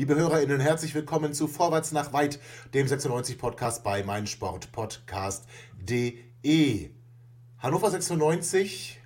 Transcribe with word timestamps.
Liebe 0.00 0.16
HörerInnen, 0.16 0.60
herzlich 0.60 0.94
willkommen 0.94 1.34
zu 1.34 1.46
Vorwärts 1.46 1.92
nach 1.92 2.14
Weit, 2.14 2.40
dem 2.72 2.88
96 2.88 3.36
Podcast 3.36 3.84
bei 3.84 4.02
meinsportpodcast.de. 4.02 6.90
Hannover 7.58 7.90
96 7.90 8.98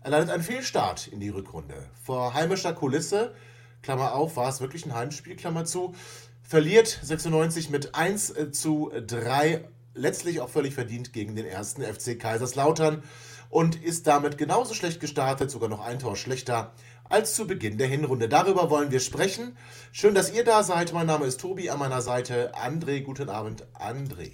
erleidet 0.00 0.30
einen 0.30 0.42
Fehlstart 0.42 1.06
in 1.06 1.20
die 1.20 1.28
Rückrunde. 1.28 1.88
Vor 2.02 2.34
heimischer 2.34 2.72
Kulisse, 2.72 3.32
Klammer 3.80 4.14
auf, 4.14 4.34
war 4.34 4.48
es 4.48 4.60
wirklich 4.60 4.84
ein 4.86 4.92
Heimspiel, 4.92 5.36
Klammer 5.36 5.66
zu, 5.66 5.94
verliert 6.42 6.98
96 7.00 7.70
mit 7.70 7.94
1 7.94 8.34
zu 8.50 8.90
3, 9.06 9.68
letztlich 9.94 10.40
auch 10.40 10.50
völlig 10.50 10.74
verdient 10.74 11.12
gegen 11.12 11.36
den 11.36 11.46
ersten 11.46 11.82
FC 11.82 12.18
Kaiserslautern 12.18 13.04
und 13.50 13.80
ist 13.80 14.08
damit 14.08 14.36
genauso 14.36 14.74
schlecht 14.74 14.98
gestartet, 14.98 15.52
sogar 15.52 15.68
noch 15.68 15.84
ein 15.84 16.00
Tor 16.00 16.16
schlechter 16.16 16.72
als 17.12 17.34
zu 17.34 17.46
Beginn 17.46 17.76
der 17.76 17.86
Hinrunde. 17.86 18.28
Darüber 18.28 18.70
wollen 18.70 18.90
wir 18.90 19.00
sprechen. 19.00 19.56
Schön, 19.92 20.14
dass 20.14 20.32
ihr 20.32 20.44
da 20.44 20.62
seid. 20.62 20.92
Mein 20.92 21.06
Name 21.06 21.26
ist 21.26 21.40
Tobi, 21.40 21.68
an 21.68 21.78
meiner 21.78 22.00
Seite 22.00 22.52
André. 22.54 23.02
Guten 23.02 23.28
Abend, 23.28 23.66
André. 23.74 24.32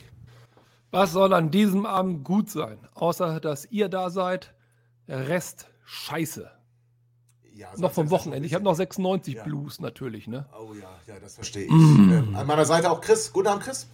Was 0.90 1.12
soll 1.12 1.34
an 1.34 1.50
diesem 1.50 1.84
Abend 1.84 2.24
gut 2.24 2.48
sein, 2.48 2.78
außer 2.94 3.40
dass 3.40 3.66
ihr 3.66 3.88
da 3.88 4.10
seid? 4.10 4.54
Der 5.08 5.28
Rest 5.28 5.66
scheiße. 5.84 6.50
Ja, 7.52 7.68
noch 7.76 7.90
vom 7.90 8.10
Wochenende. 8.10 8.46
Ich 8.46 8.54
habe 8.54 8.62
noch 8.62 8.76
96 8.76 9.34
ja. 9.34 9.42
Blues 9.42 9.80
natürlich, 9.80 10.28
ne? 10.28 10.46
Oh 10.56 10.72
ja, 10.74 10.88
ja, 11.12 11.18
das 11.18 11.34
verstehe 11.34 11.64
ich. 11.64 11.72
Mm. 11.72 12.12
Ähm, 12.12 12.36
an 12.36 12.46
meiner 12.46 12.64
Seite 12.64 12.90
auch 12.90 13.00
Chris. 13.00 13.32
Guten 13.32 13.48
Abend, 13.48 13.64
Chris. 13.64 13.88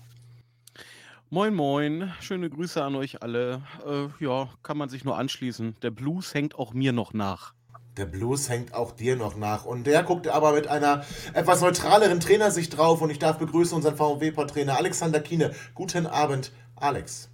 Moin, 1.31 1.55
moin. 1.55 2.13
Schöne 2.21 2.51
Grüße 2.51 2.85
an 2.85 2.95
euch 2.95 3.23
alle. 3.23 3.63
Äh, 3.87 4.09
ja, 4.23 4.51
kann 4.63 4.77
man 4.77 4.91
sich 4.91 5.05
nur 5.05 5.17
anschließen. 5.17 5.77
Der 5.81 5.91
Blues 5.91 6.35
hängt 6.35 6.57
auch 6.57 6.75
mir 6.75 6.93
noch 6.93 7.15
nach. 7.15 7.54
Der 7.97 8.07
Blues 8.07 8.49
hängt 8.49 8.75
auch 8.75 8.91
dir 8.91 9.15
noch 9.15 9.37
nach. 9.37 9.65
Und 9.65 9.87
der 9.87 10.03
guckt 10.03 10.27
aber 10.27 10.53
mit 10.53 10.67
einer 10.67 11.05
etwas 11.33 11.61
neutraleren 11.61 12.19
Trainersicht 12.19 12.77
drauf. 12.77 13.01
Und 13.03 13.11
ich 13.11 13.21
darf 13.21 13.39
begrüßen 13.39 13.77
unseren 13.77 13.97
VW-Trainer 13.97 14.77
Alexander 14.77 15.21
Kiene. 15.21 15.53
Guten 15.75 16.07
Abend, 16.07 16.53
Alex. 16.75 17.31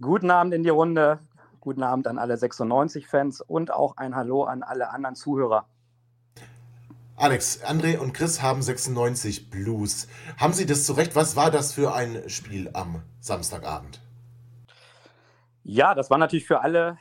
Guten 0.00 0.30
Abend 0.30 0.54
in 0.54 0.64
die 0.64 0.70
Runde. 0.70 1.20
Guten 1.60 1.84
Abend 1.84 2.08
an 2.08 2.18
alle 2.18 2.34
96-Fans 2.34 3.42
und 3.42 3.72
auch 3.72 3.96
ein 3.96 4.16
Hallo 4.16 4.44
an 4.44 4.62
alle 4.62 4.90
anderen 4.90 5.14
Zuhörer. 5.14 5.66
Alex, 7.14 7.62
André 7.62 7.98
und 7.98 8.14
Chris 8.14 8.40
haben 8.40 8.62
96 8.62 9.50
Blues. 9.50 10.08
Haben 10.38 10.54
Sie 10.54 10.64
das 10.64 10.84
zurecht? 10.84 11.14
Was 11.14 11.36
war 11.36 11.50
das 11.50 11.74
für 11.74 11.94
ein 11.94 12.28
Spiel 12.28 12.70
am 12.72 13.02
Samstagabend? 13.20 14.00
Ja, 15.62 15.94
das 15.94 16.08
war 16.10 16.16
natürlich 16.16 16.46
für 16.46 16.62
alle 16.62 16.96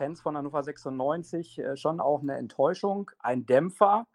Fans 0.00 0.22
von 0.22 0.34
Hannover 0.34 0.62
96 0.62 1.58
äh, 1.58 1.76
schon 1.76 2.00
auch 2.00 2.22
eine 2.22 2.38
Enttäuschung, 2.38 3.10
ein 3.18 3.44
Dämpfer. 3.44 4.06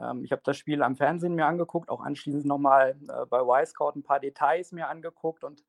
Ähm, 0.00 0.24
ich 0.24 0.32
habe 0.32 0.40
das 0.42 0.56
Spiel 0.56 0.82
am 0.82 0.96
Fernsehen 0.96 1.34
mir 1.34 1.44
angeguckt, 1.44 1.90
auch 1.90 2.00
anschließend 2.00 2.46
nochmal 2.46 2.96
äh, 3.06 3.26
bei 3.26 3.40
Wisecout 3.40 3.92
ein 3.96 4.02
paar 4.02 4.18
Details 4.18 4.72
mir 4.72 4.88
angeguckt. 4.88 5.44
Und 5.44 5.62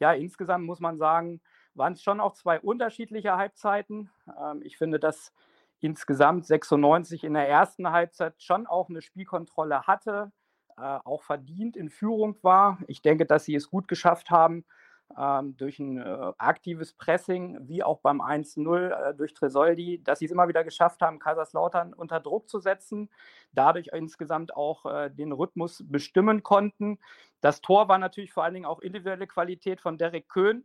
ja, 0.00 0.12
insgesamt 0.12 0.64
muss 0.64 0.80
man 0.80 0.98
sagen, 0.98 1.40
waren 1.74 1.92
es 1.92 2.02
schon 2.02 2.18
auch 2.18 2.32
zwei 2.32 2.58
unterschiedliche 2.58 3.36
Halbzeiten. 3.36 4.10
Ähm, 4.40 4.60
ich 4.64 4.76
finde, 4.76 4.98
dass 4.98 5.32
insgesamt 5.78 6.44
96 6.44 7.22
in 7.22 7.34
der 7.34 7.48
ersten 7.48 7.92
Halbzeit 7.92 8.42
schon 8.42 8.66
auch 8.66 8.88
eine 8.88 9.02
Spielkontrolle 9.02 9.86
hatte, 9.86 10.32
äh, 10.76 10.98
auch 11.04 11.22
verdient 11.22 11.76
in 11.76 11.90
Führung 11.90 12.36
war. 12.42 12.78
Ich 12.88 13.02
denke, 13.02 13.24
dass 13.24 13.44
sie 13.44 13.54
es 13.54 13.70
gut 13.70 13.86
geschafft 13.86 14.32
haben, 14.32 14.64
durch 15.56 15.78
ein 15.78 15.98
äh, 15.98 16.32
aktives 16.38 16.92
Pressing, 16.92 17.58
wie 17.68 17.82
auch 17.82 18.00
beim 18.00 18.20
1-0 18.20 18.88
äh, 18.88 19.14
durch 19.14 19.34
Tresoldi, 19.34 20.02
dass 20.02 20.18
sie 20.18 20.24
es 20.26 20.30
immer 20.30 20.48
wieder 20.48 20.64
geschafft 20.64 21.02
haben, 21.02 21.18
Kaiserslautern 21.18 21.92
unter 21.92 22.20
Druck 22.20 22.48
zu 22.48 22.58
setzen, 22.58 23.10
dadurch 23.52 23.88
insgesamt 23.92 24.56
auch 24.56 24.86
äh, 24.86 25.10
den 25.10 25.32
Rhythmus 25.32 25.84
bestimmen 25.86 26.42
konnten. 26.42 26.98
Das 27.40 27.60
Tor 27.60 27.88
war 27.88 27.98
natürlich 27.98 28.32
vor 28.32 28.44
allen 28.44 28.54
Dingen 28.54 28.66
auch 28.66 28.80
individuelle 28.80 29.26
Qualität 29.26 29.80
von 29.80 29.98
Derek 29.98 30.28
Köhn. 30.28 30.64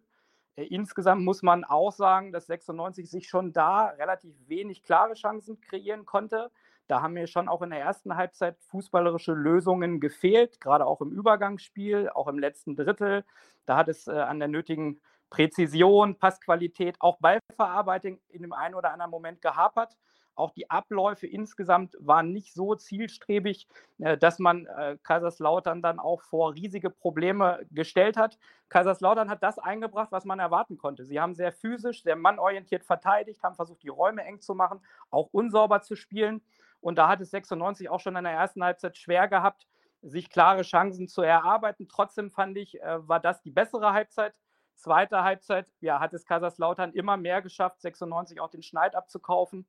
Insgesamt 0.55 1.23
muss 1.23 1.43
man 1.43 1.63
auch 1.63 1.91
sagen, 1.91 2.31
dass 2.31 2.47
96 2.47 3.09
sich 3.09 3.29
schon 3.29 3.53
da 3.53 3.87
relativ 3.89 4.33
wenig 4.47 4.83
klare 4.83 5.13
Chancen 5.13 5.61
kreieren 5.61 6.05
konnte. 6.05 6.49
Da 6.87 7.01
haben 7.01 7.13
mir 7.13 7.27
schon 7.27 7.49
auch 7.49 7.61
in 7.61 7.69
der 7.69 7.81
ersten 7.81 8.15
Halbzeit 8.15 8.57
fußballerische 8.59 9.33
Lösungen 9.33 9.99
gefehlt, 9.99 10.61
gerade 10.61 10.85
auch 10.85 11.01
im 11.01 11.11
Übergangsspiel, 11.11 12.09
auch 12.09 12.27
im 12.27 12.39
letzten 12.39 12.75
Drittel. 12.75 13.25
Da 13.65 13.75
hat 13.77 13.89
es 13.89 14.07
äh, 14.07 14.11
an 14.11 14.39
der 14.39 14.47
nötigen 14.47 15.01
Präzision, 15.29 16.17
Passqualität, 16.17 16.95
auch 17.01 17.17
Ballverarbeitung 17.19 18.19
in 18.29 18.41
dem 18.41 18.53
einen 18.53 18.75
oder 18.75 18.93
anderen 18.93 19.11
Moment 19.11 19.41
gehapert. 19.41 19.97
Auch 20.35 20.51
die 20.51 20.69
Abläufe 20.69 21.25
insgesamt 21.25 21.97
waren 21.99 22.31
nicht 22.31 22.53
so 22.53 22.75
zielstrebig, 22.75 23.67
äh, 23.97 24.17
dass 24.17 24.39
man 24.39 24.67
äh, 24.67 24.97
Kaiserslautern 25.03 25.81
dann 25.81 25.99
auch 25.99 26.21
vor 26.21 26.53
riesige 26.53 26.89
Probleme 26.89 27.65
gestellt 27.71 28.15
hat. 28.15 28.37
Kaiserslautern 28.69 29.29
hat 29.29 29.43
das 29.43 29.57
eingebracht, 29.59 30.11
was 30.11 30.25
man 30.25 30.39
erwarten 30.39 30.77
konnte. 30.77 31.05
Sie 31.05 31.19
haben 31.19 31.33
sehr 31.33 31.51
physisch, 31.51 32.03
sehr 32.03 32.15
mannorientiert 32.15 32.85
verteidigt, 32.85 33.43
haben 33.43 33.55
versucht, 33.55 33.81
die 33.83 33.89
Räume 33.89 34.23
eng 34.23 34.39
zu 34.39 34.53
machen, 34.53 34.79
auch 35.09 35.27
unsauber 35.31 35.81
zu 35.81 35.95
spielen. 35.95 36.41
Und 36.87 36.95
da 36.95 37.09
hat 37.09 37.19
es 37.19 37.31
96 37.31 37.89
auch 37.89 37.99
schon 37.99 38.15
in 38.15 38.23
der 38.23 38.31
ersten 38.31 38.63
Halbzeit 38.63 38.95
schwer 38.95 39.27
gehabt, 39.27 39.67
sich 40.01 40.29
klare 40.29 40.61
Chancen 40.61 41.09
zu 41.09 41.21
erarbeiten. 41.21 41.89
Trotzdem 41.89 42.31
fand 42.31 42.57
ich, 42.57 42.81
äh, 42.81 43.05
war 43.05 43.19
das 43.19 43.41
die 43.41 43.51
bessere 43.51 43.91
Halbzeit. 43.91 44.33
Zweite 44.75 45.21
Halbzeit, 45.21 45.67
ja, 45.81 45.99
hat 45.99 46.13
es 46.13 46.23
Kaiserslautern 46.23 46.93
immer 46.93 47.17
mehr 47.17 47.41
geschafft, 47.41 47.81
96 47.81 48.39
auch 48.39 48.49
den 48.49 48.63
Schneid 48.63 48.95
abzukaufen. 48.95 49.67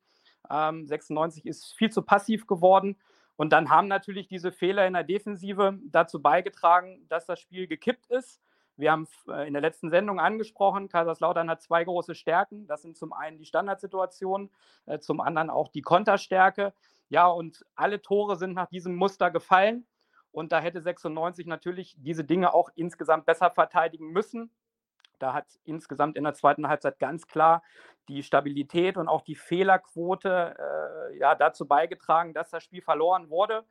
Ähm, 0.49 0.87
96 0.87 1.45
ist 1.45 1.75
viel 1.75 1.91
zu 1.91 2.03
passiv 2.03 2.47
geworden. 2.47 2.97
Und 3.35 3.53
dann 3.53 3.69
haben 3.69 3.89
natürlich 3.89 4.29
diese 4.29 4.53
Fehler 4.53 4.87
in 4.87 4.93
der 4.93 5.03
Defensive 5.03 5.77
dazu 5.87 6.23
beigetragen, 6.23 7.05
dass 7.09 7.27
das 7.27 7.41
Spiel 7.41 7.67
gekippt 7.67 8.07
ist. 8.07 8.41
Wir 8.77 8.93
haben 8.93 9.09
äh, 9.27 9.49
in 9.49 9.55
der 9.55 9.63
letzten 9.63 9.91
Sendung 9.91 10.21
angesprochen, 10.21 10.89
Kaiserslautern 10.89 11.51
hat 11.51 11.63
zwei 11.63 11.83
große 11.83 12.15
Stärken. 12.15 12.69
Das 12.69 12.83
sind 12.83 12.97
zum 12.97 13.13
einen 13.13 13.39
die 13.39 13.45
Standardsituationen, 13.45 14.51
äh, 14.87 15.01
zum 15.01 15.21
anderen 15.21 15.51
auch 15.51 15.67
die 15.67 15.83
Konterstärke. 15.83 16.73
Ja, 17.09 17.27
und 17.29 17.65
alle 17.75 18.03
Tore 18.03 18.37
sind 18.37 18.55
nach 18.55 18.69
diesem 18.69 18.95
Muster 18.95 19.31
gefallen. 19.31 19.87
Und 20.31 20.53
da 20.53 20.61
hätte 20.61 20.81
96 20.83 21.47
natürlich 21.47 21.97
diese 21.99 22.25
Dinge 22.25 22.53
auch 22.53 22.71
insgesamt 22.75 23.27
besser 23.27 23.51
verteidigen 23.51 24.13
müssen. 24.13 24.51
Da 25.19 25.33
hat 25.33 25.47
insgesamt 25.65 26.17
in 26.17 26.25
der 26.25 26.35
zweiten 26.35 26.69
Halbzeit 26.69 26.99
ganz 26.99 27.27
klar 27.27 27.63
die 28.09 28.23
Stabilität 28.23 28.97
und 28.97 29.09
auch 29.09 29.23
die 29.23 29.35
Fehlerquote 29.35 30.55
äh, 30.59 31.19
ja, 31.19 31.35
dazu 31.35 31.67
beigetragen, 31.67 32.35
dass 32.35 32.51
das 32.51 32.63
Spiel 32.63 32.83
verloren 32.83 33.31
wurde. 33.31 33.65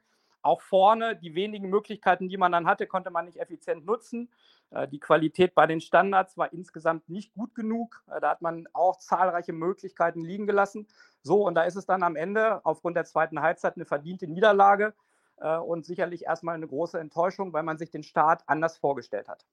Auch 0.48 0.62
vorne, 0.62 1.18
die 1.18 1.36
wenigen 1.36 1.70
Möglichkeiten, 1.70 2.30
die 2.30 2.38
man 2.38 2.54
dann 2.54 2.68
hatte, 2.68 2.88
konnte 2.88 3.12
man 3.12 3.26
nicht 3.26 3.38
effizient 3.38 3.86
nutzen. 3.86 4.30
Äh, 4.72 4.88
die 4.88 5.00
Qualität 5.00 5.54
bei 5.54 5.68
den 5.68 5.82
Standards 5.82 6.38
war 6.38 6.54
insgesamt 6.54 7.10
nicht 7.10 7.34
gut 7.34 7.54
genug. 7.54 8.02
Äh, 8.10 8.22
da 8.22 8.30
hat 8.30 8.42
man 8.42 8.66
auch 8.72 8.98
zahlreiche 8.98 9.52
Möglichkeiten 9.52 10.24
liegen 10.24 10.48
gelassen. 10.48 10.88
So, 11.22 11.46
und 11.46 11.56
da 11.56 11.64
ist 11.64 11.76
es 11.76 11.86
dann 11.86 12.02
am 12.02 12.16
Ende 12.16 12.66
aufgrund 12.66 12.96
der 12.96 13.04
zweiten 13.04 13.42
Halbzeit 13.42 13.76
eine 13.76 13.84
verdiente 13.84 14.26
Niederlage 14.26 14.94
äh, 15.42 15.58
und 15.58 15.86
sicherlich 15.86 16.24
erstmal 16.24 16.56
eine 16.56 16.68
große 16.68 16.98
Enttäuschung, 16.98 17.52
weil 17.52 17.64
man 17.64 17.78
sich 17.78 17.92
den 17.92 18.04
Start 18.04 18.44
anders 18.48 18.78
vorgestellt 18.78 19.28
hat 19.28 19.46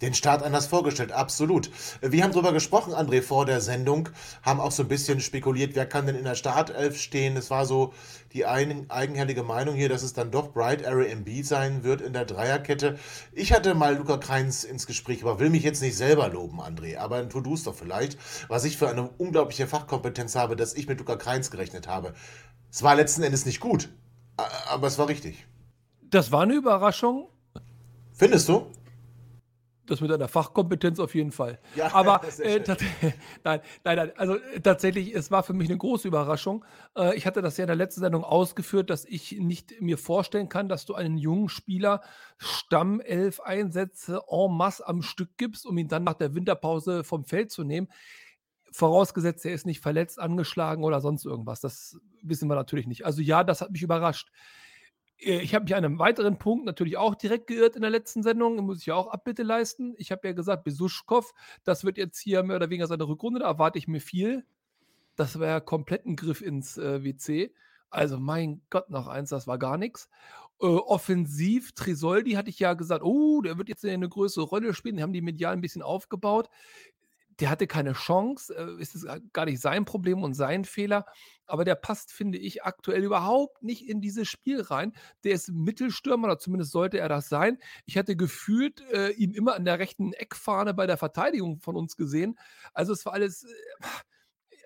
den 0.00 0.14
Staat 0.14 0.42
anders 0.42 0.66
vorgestellt, 0.66 1.12
absolut. 1.12 1.70
Wir 2.00 2.22
haben 2.22 2.32
darüber 2.32 2.52
gesprochen, 2.52 2.94
André, 2.94 3.22
vor 3.22 3.46
der 3.46 3.60
Sendung, 3.60 4.08
haben 4.42 4.60
auch 4.60 4.72
so 4.72 4.82
ein 4.82 4.88
bisschen 4.88 5.20
spekuliert, 5.20 5.74
wer 5.74 5.86
kann 5.86 6.06
denn 6.06 6.16
in 6.16 6.24
der 6.24 6.34
Startelf 6.34 7.00
stehen. 7.00 7.36
Es 7.36 7.50
war 7.50 7.66
so 7.66 7.92
die 8.32 8.46
ein, 8.46 8.90
eigenhellige 8.90 9.42
Meinung 9.42 9.74
hier, 9.74 9.88
dass 9.88 10.02
es 10.02 10.12
dann 10.12 10.30
doch 10.30 10.52
Bright 10.52 10.86
Arrow 10.86 11.06
MB 11.06 11.44
sein 11.44 11.84
wird 11.84 12.00
in 12.00 12.12
der 12.12 12.24
Dreierkette. 12.24 12.98
Ich 13.32 13.52
hatte 13.52 13.74
mal 13.74 13.96
Luca 13.96 14.16
Kreins 14.16 14.64
ins 14.64 14.86
Gespräch, 14.86 15.22
aber 15.22 15.38
will 15.38 15.50
mich 15.50 15.64
jetzt 15.64 15.82
nicht 15.82 15.96
selber 15.96 16.28
loben, 16.28 16.60
André, 16.60 16.98
aber 16.98 17.28
tu 17.28 17.40
du 17.40 17.54
es 17.54 17.64
doch 17.64 17.74
vielleicht, 17.74 18.18
was 18.48 18.64
ich 18.64 18.78
für 18.78 18.88
eine 18.88 19.08
unglaubliche 19.18 19.66
Fachkompetenz 19.66 20.34
habe, 20.34 20.56
dass 20.56 20.74
ich 20.74 20.88
mit 20.88 20.98
Luca 20.98 21.16
Kreins 21.16 21.50
gerechnet 21.50 21.88
habe. 21.88 22.14
Es 22.70 22.82
war 22.82 22.94
letzten 22.94 23.22
Endes 23.22 23.46
nicht 23.46 23.60
gut, 23.60 23.90
aber 24.68 24.86
es 24.86 24.98
war 24.98 25.08
richtig. 25.08 25.46
Das 26.02 26.32
war 26.32 26.42
eine 26.42 26.54
Überraschung. 26.54 27.28
Findest 28.12 28.48
du? 28.48 28.66
Das 29.86 30.00
mit 30.00 30.10
deiner 30.10 30.28
Fachkompetenz 30.28 31.00
auf 31.00 31.14
jeden 31.14 31.32
Fall. 31.32 31.58
Ja, 31.74 31.92
Aber 31.94 32.20
äh, 32.38 32.60
nein, 33.44 33.60
nein, 33.84 33.96
nein. 33.96 34.12
Also 34.16 34.36
äh, 34.36 34.60
tatsächlich, 34.60 35.14
es 35.14 35.30
war 35.30 35.42
für 35.42 35.52
mich 35.52 35.68
eine 35.68 35.78
große 35.78 36.06
Überraschung. 36.06 36.64
Äh, 36.96 37.16
ich 37.16 37.26
hatte 37.26 37.42
das 37.42 37.56
ja 37.56 37.64
in 37.64 37.68
der 37.68 37.76
letzten 37.76 38.00
Sendung 38.00 38.24
ausgeführt, 38.24 38.90
dass 38.90 39.04
ich 39.04 39.32
nicht 39.32 39.80
mir 39.80 39.98
vorstellen 39.98 40.48
kann, 40.48 40.68
dass 40.68 40.86
du 40.86 40.94
einen 40.94 41.16
jungen 41.16 41.48
Spieler 41.48 42.02
Stammelf 42.38 43.40
Einsätze 43.40 44.22
en 44.28 44.56
masse 44.56 44.86
am 44.86 45.02
Stück 45.02 45.30
gibst, 45.36 45.66
um 45.66 45.76
ihn 45.78 45.88
dann 45.88 46.04
nach 46.04 46.14
der 46.14 46.34
Winterpause 46.34 47.04
vom 47.04 47.24
Feld 47.24 47.50
zu 47.50 47.64
nehmen. 47.64 47.88
Vorausgesetzt, 48.72 49.44
er 49.44 49.52
ist 49.52 49.66
nicht 49.66 49.80
verletzt, 49.80 50.20
angeschlagen 50.20 50.84
oder 50.84 51.00
sonst 51.00 51.24
irgendwas. 51.24 51.60
Das 51.60 51.98
wissen 52.22 52.48
wir 52.48 52.54
natürlich 52.54 52.86
nicht. 52.86 53.04
Also 53.04 53.20
ja, 53.22 53.42
das 53.42 53.60
hat 53.60 53.72
mich 53.72 53.82
überrascht. 53.82 54.30
Äh, 55.20 55.40
ich 55.40 55.54
habe 55.54 55.64
mich 55.64 55.74
an 55.74 55.84
einem 55.84 55.98
weiteren 55.98 56.38
Punkt 56.38 56.64
natürlich 56.64 56.96
auch 56.96 57.14
direkt 57.14 57.46
geirrt 57.46 57.76
in 57.76 57.82
der 57.82 57.90
letzten 57.90 58.22
Sendung. 58.22 58.56
Muss 58.64 58.80
ich 58.80 58.86
ja 58.86 58.94
auch 58.94 59.08
Abbitte 59.08 59.42
leisten. 59.42 59.94
Ich 59.96 60.12
habe 60.12 60.26
ja 60.26 60.34
gesagt, 60.34 60.64
Besuschkow, 60.64 61.32
das 61.64 61.84
wird 61.84 61.98
jetzt 61.98 62.18
hier 62.18 62.42
mehr 62.42 62.56
oder 62.56 62.70
weniger 62.70 62.86
seine 62.86 63.06
Rückrunde. 63.08 63.40
Da 63.40 63.46
erwarte 63.46 63.78
ich 63.78 63.88
mir 63.88 64.00
viel. 64.00 64.44
Das 65.16 65.38
wäre 65.38 65.50
ja 65.52 65.60
komplett 65.60 66.06
ein 66.06 66.16
Griff 66.16 66.40
ins 66.40 66.78
äh, 66.78 67.04
WC. 67.04 67.52
Also, 67.90 68.18
mein 68.18 68.62
Gott, 68.70 68.88
noch 68.90 69.08
eins, 69.08 69.30
das 69.30 69.46
war 69.46 69.58
gar 69.58 69.76
nichts. 69.76 70.08
Äh, 70.60 70.66
offensiv, 70.66 71.72
Trisoldi 71.72 72.32
hatte 72.32 72.50
ich 72.50 72.58
ja 72.60 72.74
gesagt, 72.74 73.02
oh, 73.02 73.42
der 73.42 73.58
wird 73.58 73.68
jetzt 73.68 73.84
eine 73.84 74.08
größere 74.08 74.44
Rolle 74.44 74.74
spielen. 74.74 74.96
Die 74.96 75.02
haben 75.02 75.12
die 75.12 75.22
medial 75.22 75.54
ein 75.54 75.60
bisschen 75.60 75.82
aufgebaut 75.82 76.48
der 77.40 77.50
hatte 77.50 77.66
keine 77.66 77.94
Chance, 77.94 78.54
äh, 78.54 78.80
ist 78.80 78.94
es 78.94 79.06
gar 79.32 79.44
nicht 79.46 79.60
sein 79.60 79.84
Problem 79.84 80.22
und 80.22 80.34
sein 80.34 80.64
Fehler, 80.64 81.06
aber 81.46 81.64
der 81.64 81.74
passt, 81.74 82.12
finde 82.12 82.38
ich, 82.38 82.64
aktuell 82.64 83.02
überhaupt 83.02 83.62
nicht 83.62 83.88
in 83.88 84.00
dieses 84.00 84.28
Spiel 84.28 84.60
rein. 84.60 84.92
Der 85.24 85.32
ist 85.32 85.50
Mittelstürmer, 85.50 86.28
oder 86.28 86.38
zumindest 86.38 86.72
sollte 86.72 86.98
er 86.98 87.08
das 87.08 87.28
sein. 87.28 87.58
Ich 87.86 87.96
hatte 87.96 88.16
gefühlt 88.16 88.80
äh, 88.92 89.10
ihn 89.10 89.32
immer 89.32 89.54
an 89.54 89.64
der 89.64 89.78
rechten 89.78 90.12
Eckfahne 90.12 90.74
bei 90.74 90.86
der 90.86 90.96
Verteidigung 90.96 91.60
von 91.60 91.76
uns 91.76 91.96
gesehen. 91.96 92.38
Also 92.72 92.92
es 92.92 93.04
war 93.04 93.14
alles, 93.14 93.44
äh, 93.44 93.86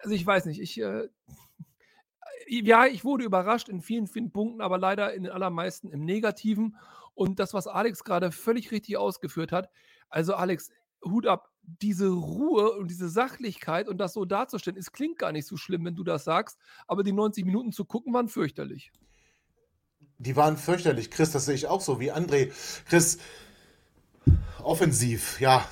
also 0.02 0.14
ich 0.14 0.26
weiß 0.26 0.46
nicht, 0.46 0.60
ich, 0.60 0.80
äh, 0.80 1.08
ja, 2.46 2.86
ich 2.86 3.04
wurde 3.04 3.24
überrascht 3.24 3.68
in 3.68 3.80
vielen, 3.80 4.06
vielen 4.06 4.32
Punkten, 4.32 4.60
aber 4.60 4.78
leider 4.78 5.14
in 5.14 5.22
den 5.22 5.32
allermeisten 5.32 5.88
im 5.88 6.04
Negativen. 6.04 6.76
Und 7.14 7.38
das, 7.38 7.54
was 7.54 7.66
Alex 7.66 8.04
gerade 8.04 8.32
völlig 8.32 8.72
richtig 8.72 8.96
ausgeführt 8.96 9.52
hat, 9.52 9.70
also 10.08 10.34
Alex, 10.34 10.70
Hut 11.02 11.26
ab, 11.26 11.53
diese 11.66 12.08
Ruhe 12.08 12.72
und 12.72 12.90
diese 12.90 13.08
Sachlichkeit 13.08 13.88
und 13.88 13.98
das 13.98 14.12
so 14.12 14.24
darzustellen, 14.24 14.78
es 14.78 14.92
klingt 14.92 15.18
gar 15.18 15.32
nicht 15.32 15.46
so 15.46 15.56
schlimm, 15.56 15.84
wenn 15.84 15.94
du 15.94 16.04
das 16.04 16.24
sagst, 16.24 16.58
aber 16.86 17.02
die 17.02 17.12
90 17.12 17.44
Minuten 17.44 17.72
zu 17.72 17.84
gucken 17.84 18.12
waren 18.12 18.28
fürchterlich. 18.28 18.92
Die 20.18 20.36
waren 20.36 20.56
fürchterlich, 20.56 21.10
Chris, 21.10 21.32
das 21.32 21.46
sehe 21.46 21.54
ich 21.54 21.66
auch 21.66 21.80
so 21.80 22.00
wie 22.00 22.12
André. 22.12 22.52
Chris, 22.88 23.18
offensiv, 24.62 25.40
ja, 25.40 25.66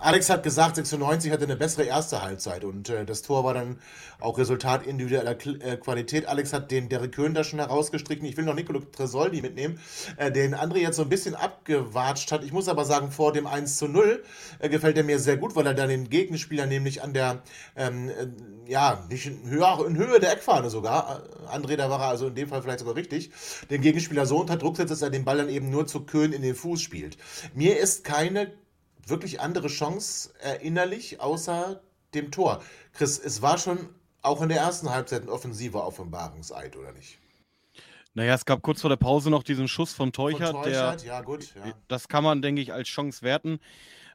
Alex 0.00 0.28
hat 0.28 0.42
gesagt, 0.42 0.74
96 0.74 1.30
hatte 1.30 1.44
eine 1.44 1.54
bessere 1.54 1.84
erste 1.84 2.20
Halbzeit 2.20 2.64
und 2.64 2.88
äh, 2.88 3.04
das 3.04 3.22
Tor 3.22 3.44
war 3.44 3.54
dann 3.54 3.78
auch 4.18 4.36
Resultat 4.38 4.84
individueller 4.84 5.36
Kl 5.36 5.60
äh, 5.62 5.76
Qualität. 5.76 6.26
Alex 6.26 6.52
hat 6.52 6.70
den 6.72 6.88
Derek 6.88 7.12
Köhn 7.12 7.32
da 7.32 7.44
schon 7.44 7.60
herausgestrichen. 7.60 8.24
Ich 8.26 8.36
will 8.36 8.44
noch 8.44 8.54
Nicolo 8.54 8.80
Tresoldi 8.80 9.40
mitnehmen, 9.40 9.78
äh, 10.16 10.32
den 10.32 10.56
André 10.56 10.78
jetzt 10.78 10.96
so 10.96 11.02
ein 11.02 11.08
bisschen 11.08 11.36
abgewatscht 11.36 12.32
hat. 12.32 12.42
Ich 12.42 12.52
muss 12.52 12.68
aber 12.68 12.84
sagen, 12.84 13.12
vor 13.12 13.32
dem 13.32 13.46
1 13.46 13.76
zu 13.76 13.86
0 13.86 14.24
äh, 14.58 14.68
gefällt 14.68 14.96
er 14.96 15.04
mir 15.04 15.20
sehr 15.20 15.36
gut, 15.36 15.54
weil 15.54 15.66
er 15.66 15.74
dann 15.74 15.88
den 15.88 16.10
Gegenspieler 16.10 16.66
nämlich 16.66 17.02
an 17.02 17.12
der, 17.14 17.42
ähm, 17.76 18.08
äh, 18.08 18.70
ja, 18.70 19.04
nicht 19.08 19.26
in 19.26 19.48
Höhe, 19.48 19.86
in 19.86 19.96
Höhe 19.96 20.18
der 20.18 20.32
Eckfahne 20.32 20.70
sogar, 20.70 21.22
André, 21.52 21.76
da 21.76 21.88
war 21.88 22.00
er 22.00 22.08
also 22.08 22.26
in 22.28 22.34
dem 22.34 22.48
Fall 22.48 22.62
vielleicht 22.62 22.80
sogar 22.80 22.96
richtig, 22.96 23.30
den 23.70 23.80
Gegenspieler 23.80 24.26
so 24.26 24.40
unter 24.40 24.56
Druck 24.56 24.76
setzt, 24.76 24.90
dass 24.90 25.02
er 25.02 25.10
den 25.10 25.24
Ball 25.24 25.36
dann 25.36 25.48
eben 25.48 25.70
nur 25.70 25.86
zu 25.86 26.00
Köhn 26.00 26.32
in 26.32 26.42
den 26.42 26.56
Fuß 26.56 26.80
spielt. 26.80 27.16
Mir 27.54 27.78
ist 27.78 28.02
keine 28.02 28.50
wirklich 29.06 29.40
andere 29.40 29.68
Chance 29.68 30.32
erinnerlich, 30.40 31.20
außer 31.20 31.82
dem 32.14 32.30
Tor. 32.30 32.62
Chris, 32.92 33.18
es 33.18 33.42
war 33.42 33.58
schon 33.58 33.88
auch 34.22 34.42
in 34.42 34.48
der 34.48 34.58
ersten 34.58 34.90
Halbzeit 34.90 35.22
ein 35.22 35.28
offensiver 35.28 35.86
Offenbarungseid, 35.86 36.76
oder 36.76 36.92
nicht? 36.92 37.18
Naja, 38.14 38.34
es 38.34 38.44
gab 38.44 38.62
kurz 38.62 38.82
vor 38.82 38.90
der 38.90 38.96
Pause 38.96 39.30
noch 39.30 39.42
diesen 39.42 39.68
Schuss 39.68 39.94
von 39.94 40.12
Teuchert. 40.12 40.50
Von 40.50 40.62
Teuchert, 40.64 41.00
der, 41.02 41.08
ja 41.08 41.20
gut. 41.22 41.54
Ja. 41.54 41.72
Das 41.88 42.08
kann 42.08 42.22
man, 42.22 42.42
denke 42.42 42.60
ich, 42.60 42.72
als 42.72 42.88
Chance 42.88 43.22
werten. 43.22 43.58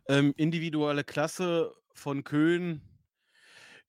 Ähm, 0.07 0.34
individuelle 0.38 1.04
Klasse 1.04 1.74
von 1.94 2.24
Köln, 2.24 2.81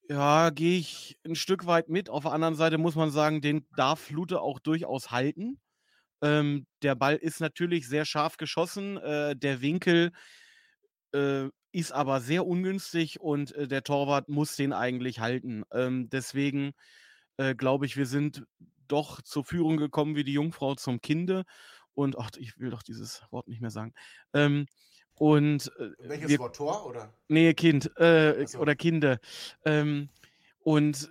ja, 0.09 0.49
gehe 0.51 0.79
ich 0.79 1.19
ein 1.27 1.37
Stück 1.37 1.67
weit 1.67 1.91
mit. 1.91 2.09
Auf 2.09 2.23
der 2.23 2.33
anderen 2.33 2.55
Seite 2.55 2.79
muss 2.79 2.95
man 2.95 3.11
sagen, 3.11 3.43
den 3.43 3.67
darf 3.77 4.11
Lute 4.11 4.41
auch 4.41 4.59
durchaus 4.59 5.11
halten. 5.11 5.61
Ähm, 6.23 6.67
der 6.83 6.95
Ball 6.95 7.17
ist 7.17 7.41
natürlich 7.41 7.87
sehr 7.87 8.07
scharf 8.07 8.39
geschossen. 8.39 8.97
Äh, 8.97 9.37
der 9.37 9.61
Winkel 9.61 10.13
äh, 11.13 11.49
ist 11.73 11.93
aber 11.93 12.21
sehr 12.21 12.47
ungünstig 12.47 13.21
und 13.21 13.55
äh, 13.55 13.69
der 13.69 13.83
Torwart 13.83 14.29
muss 14.29 14.57
den 14.57 14.73
eigentlich 14.73 15.21
halten. 15.21 15.65
Ähm, 15.73 16.09
deswegen 16.11 16.73
äh, 17.37 17.55
glaube 17.55 17.87
ich, 17.87 17.97
wir 17.97 18.07
sind 18.07 18.45
doch 18.89 19.23
zur 19.23 19.45
Führung 19.45 19.77
gekommen 19.77 20.17
wie 20.17 20.25
die 20.25 20.33
Jungfrau 20.33 20.75
zum 20.75 21.01
Kinde. 21.01 21.45
Und 21.95 22.19
ach, 22.19 22.31
ich 22.39 22.59
will 22.59 22.71
doch 22.71 22.83
dieses 22.83 23.23
Wort 23.31 23.49
nicht 23.49 23.61
mehr 23.61 23.71
sagen. 23.71 23.93
Ähm, 24.33 24.67
und 25.15 25.73
äh, 25.79 25.91
welches 26.09 26.29
wir, 26.29 26.39
Wort 26.39 26.57
Tor 26.57 26.87
oder? 26.87 27.13
Nee, 27.29 27.53
Kind 27.55 27.97
äh, 27.99 28.47
so. 28.47 28.59
oder 28.59 28.77
Kinder. 28.77 29.19
Ähm, 29.65 30.09
und 30.61 31.11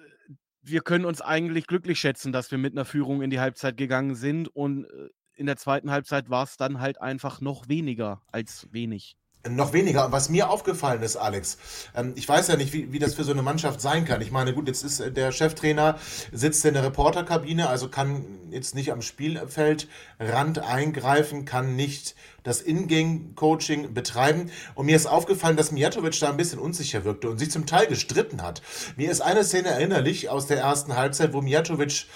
wir 0.62 0.82
können 0.82 1.06
uns 1.06 1.22
eigentlich 1.22 1.68
glücklich 1.68 2.00
schätzen, 2.00 2.32
dass 2.32 2.52
wir 2.52 2.58
mit 2.58 2.74
einer 2.74 2.86
Führung 2.86 3.22
in 3.22 3.30
die 3.30 3.40
Halbzeit 3.40 3.78
gegangen 3.78 4.16
sind. 4.16 4.48
Und 4.48 4.86
äh, 4.86 5.10
in 5.34 5.46
der 5.46 5.58
zweiten 5.58 5.92
Halbzeit 5.92 6.30
war 6.30 6.44
es 6.44 6.58
dann 6.58 6.80
halt 6.80 7.02
einfach 7.02 7.42
noch 7.42 7.68
weniger 7.68 8.22
als 8.32 8.68
wenig. 8.72 9.18
Noch 9.50 9.72
weniger. 9.72 10.12
Was 10.12 10.30
mir 10.30 10.50
aufgefallen 10.50 11.02
ist, 11.04 11.16
Alex, 11.16 11.58
ähm, 11.96 12.14
ich 12.16 12.28
weiß 12.28 12.48
ja 12.48 12.58
nicht, 12.58 12.74
wie, 12.74 12.92
wie 12.92 13.00
das 13.00 13.14
für 13.14 13.24
so 13.24 13.32
eine 13.32 13.42
Mannschaft 13.42 13.80
sein 13.80 14.04
kann. 14.04 14.22
Ich 14.22 14.32
meine, 14.32 14.54
gut, 14.54 14.68
jetzt 14.68 14.84
ist 14.84 15.00
äh, 15.00 15.12
der 15.12 15.32
Cheftrainer, 15.32 15.98
sitzt 16.32 16.66
in 16.66 16.74
der 16.74 16.84
Reporterkabine, 16.84 17.70
also 17.70 17.88
kann 17.88 18.26
jetzt 18.50 18.76
nicht 18.76 18.92
am 18.92 19.02
Spielfeldrand 19.02 20.60
eingreifen, 20.60 21.46
kann 21.46 21.76
nicht 21.76 22.16
das 22.44 22.62
Ingame-Coaching 22.62 23.94
betreiben. 23.94 24.52
Und 24.76 24.86
mir 24.86 24.96
ist 24.96 25.06
aufgefallen, 25.06 25.58
dass 25.58 25.72
Mijatovic 25.72 26.20
da 26.20 26.30
ein 26.30 26.38
bisschen 26.38 26.60
unsicher 26.60 27.06
wirkte 27.06 27.30
und 27.30 27.38
sich 27.38 27.52
zum 27.52 27.66
Teil 27.66 27.88
gestritten 27.88 28.42
hat. 28.42 28.62
Mir 28.96 29.12
ist 29.12 29.22
eine 29.22 29.44
Szene 29.44 29.70
erinnerlich 29.70 30.30
aus 30.30 30.48
der 30.48 30.60
ersten 30.60 30.96
Halbzeit, 30.96 31.34
wo 31.34 31.42
Mijatovic 31.42 32.08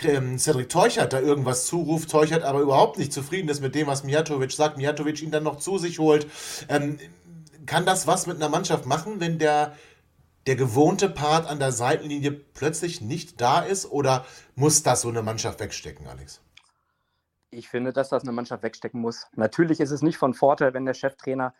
Cedric 0.00 0.68
Teuchert 0.68 1.12
da 1.12 1.20
irgendwas 1.20 1.66
zuruft, 1.66 2.10
Teuchert 2.10 2.42
aber 2.42 2.60
überhaupt 2.60 2.98
nicht 2.98 3.12
zufrieden 3.12 3.48
ist 3.48 3.60
mit 3.60 3.74
dem, 3.74 3.86
was 3.86 4.04
Mijatovic 4.04 4.52
sagt, 4.52 4.76
Mijatovic 4.76 5.22
ihn 5.22 5.30
dann 5.30 5.42
noch 5.42 5.58
zu 5.58 5.78
sich 5.78 5.98
holt. 5.98 6.26
Ähm, 6.68 6.98
kann 7.66 7.86
das 7.86 8.06
was 8.06 8.26
mit 8.26 8.36
einer 8.36 8.48
Mannschaft 8.48 8.86
machen, 8.86 9.20
wenn 9.20 9.38
der, 9.38 9.76
der 10.46 10.56
gewohnte 10.56 11.08
Part 11.08 11.46
an 11.48 11.58
der 11.58 11.72
Seitenlinie 11.72 12.32
plötzlich 12.32 13.00
nicht 13.00 13.40
da 13.40 13.60
ist? 13.60 13.86
Oder 13.86 14.24
muss 14.54 14.82
das 14.82 15.00
so 15.00 15.08
eine 15.08 15.22
Mannschaft 15.22 15.60
wegstecken, 15.60 16.06
Alex? 16.06 16.40
Ich 17.50 17.68
finde, 17.68 17.92
dass 17.92 18.08
das 18.10 18.22
eine 18.22 18.32
Mannschaft 18.32 18.62
wegstecken 18.62 19.00
muss. 19.00 19.26
Natürlich 19.34 19.80
ist 19.80 19.90
es 19.90 20.02
nicht 20.02 20.18
von 20.18 20.34
Vorteil, 20.34 20.74
wenn 20.74 20.84
der 20.84 20.94
Cheftrainer 20.94 21.54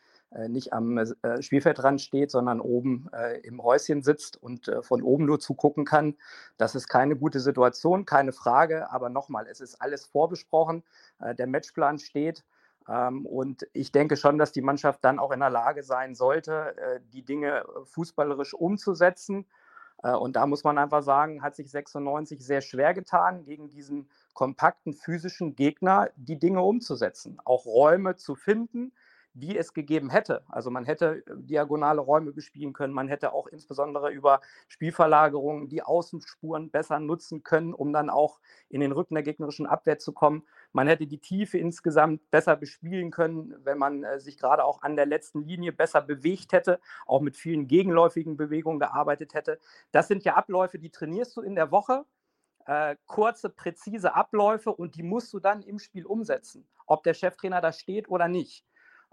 nicht 0.48 0.72
am 0.72 0.98
äh, 0.98 1.42
Spielfeldrand 1.42 2.00
steht, 2.00 2.30
sondern 2.30 2.60
oben 2.60 3.08
äh, 3.12 3.40
im 3.40 3.62
Häuschen 3.62 4.02
sitzt 4.02 4.42
und 4.42 4.70
von 4.82 5.02
oben 5.02 5.24
nur 5.24 5.38
zugucken 5.38 5.84
kann. 5.84 6.16
Das 6.56 6.74
ist 6.74 6.88
keine 6.88 7.16
gute 7.16 7.40
Situation, 7.40 8.04
keine 8.04 8.32
Frage. 8.32 8.90
Aber 8.90 9.08
nochmal, 9.08 9.46
es 9.46 9.60
ist 9.60 9.80
alles 9.80 10.04
vorbesprochen. 10.04 10.82
der 11.20 11.46
Matchplan 11.46 11.98
steht. 11.98 12.44
Ähm, 12.88 13.24
und 13.24 13.66
ich 13.72 13.92
denke 13.92 14.16
schon, 14.16 14.38
dass 14.38 14.52
die 14.52 14.62
Mannschaft 14.62 15.04
dann 15.04 15.18
auch 15.18 15.30
in 15.30 15.40
der 15.40 15.50
Lage 15.50 15.82
sein 15.82 16.14
sollte, 16.14 16.74
die 17.12 17.24
Dinge 17.24 17.64
fußballerisch 17.84 18.54
umzusetzen. 18.54 19.46
Und 20.02 20.36
da 20.36 20.46
muss 20.46 20.62
man 20.62 20.76
einfach 20.76 21.02
sagen, 21.02 21.42
hat 21.42 21.56
sich 21.56 21.70
96 21.70 22.44
sehr 22.44 22.60
schwer 22.60 22.92
getan, 22.92 23.44
gegen 23.44 23.70
diesen 23.70 24.10
kompakten 24.34 24.92
physischen 24.92 25.56
Gegner 25.56 26.10
die 26.16 26.38
Dinge 26.38 26.60
umzusetzen, 26.60 27.38
auch 27.44 27.64
Räume 27.64 28.16
zu 28.16 28.34
finden, 28.34 28.92
die 29.36 29.56
es 29.56 29.74
gegeben 29.74 30.08
hätte. 30.08 30.42
Also 30.48 30.70
man 30.70 30.86
hätte 30.86 31.22
äh, 31.26 31.36
diagonale 31.36 32.00
Räume 32.00 32.32
bespielen 32.32 32.72
können, 32.72 32.92
man 32.92 33.08
hätte 33.08 33.32
auch 33.32 33.46
insbesondere 33.46 34.10
über 34.10 34.40
Spielverlagerungen 34.66 35.68
die 35.68 35.82
Außenspuren 35.82 36.70
besser 36.70 37.00
nutzen 37.00 37.42
können, 37.42 37.74
um 37.74 37.92
dann 37.92 38.08
auch 38.08 38.40
in 38.70 38.80
den 38.80 38.92
Rücken 38.92 39.14
der 39.14 39.22
gegnerischen 39.22 39.66
Abwehr 39.66 39.98
zu 39.98 40.12
kommen. 40.12 40.44
Man 40.72 40.88
hätte 40.88 41.06
die 41.06 41.18
Tiefe 41.18 41.58
insgesamt 41.58 42.30
besser 42.30 42.56
bespielen 42.56 43.10
können, 43.10 43.54
wenn 43.62 43.78
man 43.78 44.04
äh, 44.04 44.18
sich 44.18 44.38
gerade 44.38 44.64
auch 44.64 44.82
an 44.82 44.96
der 44.96 45.06
letzten 45.06 45.44
Linie 45.44 45.72
besser 45.72 46.00
bewegt 46.00 46.52
hätte, 46.52 46.80
auch 47.06 47.20
mit 47.20 47.36
vielen 47.36 47.68
gegenläufigen 47.68 48.38
Bewegungen 48.38 48.80
gearbeitet 48.80 49.34
hätte. 49.34 49.58
Das 49.92 50.08
sind 50.08 50.24
ja 50.24 50.34
Abläufe, 50.34 50.78
die 50.78 50.90
trainierst 50.90 51.36
du 51.36 51.42
in 51.42 51.54
der 51.54 51.70
Woche. 51.70 52.06
Äh, 52.64 52.96
kurze, 53.06 53.50
präzise 53.50 54.14
Abläufe 54.14 54.72
und 54.72 54.96
die 54.96 55.04
musst 55.04 55.32
du 55.32 55.38
dann 55.40 55.62
im 55.62 55.78
Spiel 55.78 56.04
umsetzen, 56.04 56.66
ob 56.86 57.04
der 57.04 57.14
Cheftrainer 57.14 57.60
da 57.60 57.70
steht 57.70 58.08
oder 58.08 58.26
nicht. 58.28 58.64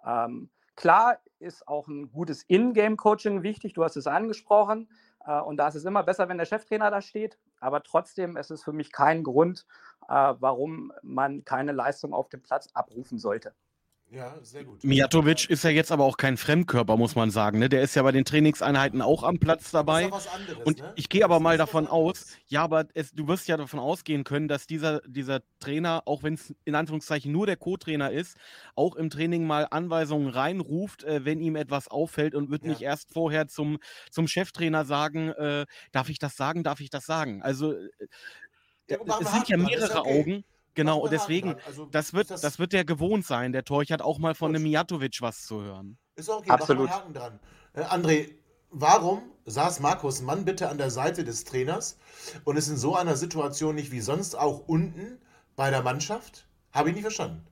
Ähm, 0.05 0.49
klar 0.75 1.19
ist 1.39 1.67
auch 1.67 1.87
ein 1.87 2.11
gutes 2.11 2.43
In-Game-Coaching 2.43 3.43
wichtig, 3.43 3.73
du 3.73 3.83
hast 3.83 3.95
es 3.97 4.07
angesprochen. 4.07 4.89
Äh, 5.25 5.39
und 5.41 5.57
da 5.57 5.67
ist 5.67 5.75
es 5.75 5.85
immer 5.85 6.03
besser, 6.03 6.29
wenn 6.29 6.37
der 6.37 6.45
Cheftrainer 6.45 6.91
da 6.91 7.01
steht. 7.01 7.37
Aber 7.59 7.83
trotzdem 7.83 8.37
ist 8.37 8.51
es 8.51 8.63
für 8.63 8.73
mich 8.73 8.91
kein 8.91 9.23
Grund, 9.23 9.65
äh, 10.07 10.33
warum 10.39 10.91
man 11.01 11.45
keine 11.45 11.71
Leistung 11.71 12.13
auf 12.13 12.29
dem 12.29 12.41
Platz 12.41 12.67
abrufen 12.73 13.17
sollte. 13.17 13.53
Ja, 14.13 14.35
sehr 14.43 14.63
gut. 14.63 14.83
Mijatovic 14.83 15.49
ist 15.49 15.63
ja 15.63 15.71
jetzt 15.71 15.91
aber 15.91 16.03
auch 16.03 16.17
kein 16.17 16.37
Fremdkörper, 16.37 16.97
muss 16.97 17.15
man 17.15 17.31
sagen. 17.31 17.57
Ne? 17.57 17.67
Der 17.67 17.81
ist 17.81 17.95
ja 17.95 18.03
bei 18.03 18.11
den 18.11 18.25
Trainingseinheiten 18.25 19.01
auch 19.01 19.23
am 19.23 19.39
Platz 19.39 19.71
dabei. 19.71 20.07
Das 20.07 20.25
ist 20.25 20.27
was 20.27 20.35
anderes, 20.35 20.65
und 20.65 20.79
ne? 20.81 20.93
ich 20.95 21.09
gehe 21.09 21.25
aber 21.25 21.39
mal 21.39 21.57
davon 21.57 21.87
aus, 21.87 22.27
ja, 22.45 22.63
aber 22.63 22.85
es, 22.93 23.11
du 23.11 23.27
wirst 23.27 23.47
ja 23.47 23.57
davon 23.57 23.79
ausgehen 23.79 24.23
können, 24.23 24.47
dass 24.47 24.67
dieser, 24.67 25.01
dieser 25.07 25.41
Trainer, 25.59 26.03
auch 26.05 26.21
wenn 26.21 26.35
es 26.35 26.53
in 26.63 26.75
Anführungszeichen 26.75 27.31
nur 27.31 27.47
der 27.47 27.57
Co-Trainer 27.57 28.11
ist, 28.11 28.37
auch 28.75 28.95
im 28.97 29.09
Training 29.09 29.47
mal 29.47 29.67
Anweisungen 29.71 30.27
reinruft, 30.29 31.03
äh, 31.05 31.25
wenn 31.25 31.39
ihm 31.39 31.55
etwas 31.55 31.87
auffällt 31.87 32.35
und 32.35 32.51
wird 32.51 32.65
ja. 32.65 32.69
nicht 32.69 32.81
erst 32.81 33.11
vorher 33.11 33.47
zum, 33.47 33.79
zum 34.11 34.27
Cheftrainer 34.27 34.85
sagen, 34.85 35.29
äh, 35.29 35.65
darf 35.91 36.09
ich 36.09 36.19
das 36.19 36.37
sagen, 36.37 36.61
darf 36.61 36.81
ich 36.81 36.91
das 36.91 37.07
sagen. 37.07 37.41
Also 37.41 37.73
äh, 37.73 37.87
ja, 38.91 38.97
es 39.21 39.31
sind 39.31 39.49
ja 39.49 39.57
mehrere 39.57 40.01
okay. 40.01 40.19
Augen. 40.19 40.43
Genau, 40.75 40.99
und 40.99 41.11
deswegen, 41.11 41.55
also, 41.65 41.85
das, 41.85 42.13
wird, 42.13 42.31
das, 42.31 42.41
das, 42.41 42.59
wird 42.59 42.73
der 42.73 42.85
gewohnt 42.85 43.25
sein, 43.25 43.51
der 43.51 43.63
Torch 43.63 43.91
hat 43.91 44.01
auch 44.01 44.17
mal 44.17 44.33
von 44.33 44.49
einem 44.49 44.63
Mijatovic 44.63 45.21
was 45.21 45.45
zu 45.45 45.61
hören. 45.61 45.97
Ist 46.15 46.29
auch 46.29 46.39
okay, 46.39 46.49
Absolut. 46.49 46.89
Haken 46.89 47.13
dran. 47.13 47.39
Äh, 47.73 47.81
André, 47.83 48.29
warum 48.69 49.21
saß 49.45 49.79
Markus 49.79 50.21
Mann 50.21 50.45
bitte 50.45 50.69
an 50.69 50.77
der 50.77 50.89
Seite 50.89 51.23
des 51.23 51.43
Trainers 51.43 51.97
und 52.43 52.57
ist 52.57 52.69
in 52.69 52.77
so 52.77 52.95
einer 52.95 53.15
Situation 53.15 53.75
nicht 53.75 53.91
wie 53.91 54.01
sonst 54.01 54.35
auch 54.35 54.67
unten 54.67 55.19
bei 55.55 55.69
der 55.69 55.83
Mannschaft? 55.83 56.47
Habe 56.71 56.89
ich 56.89 56.95
nicht 56.95 57.03
verstanden 57.03 57.45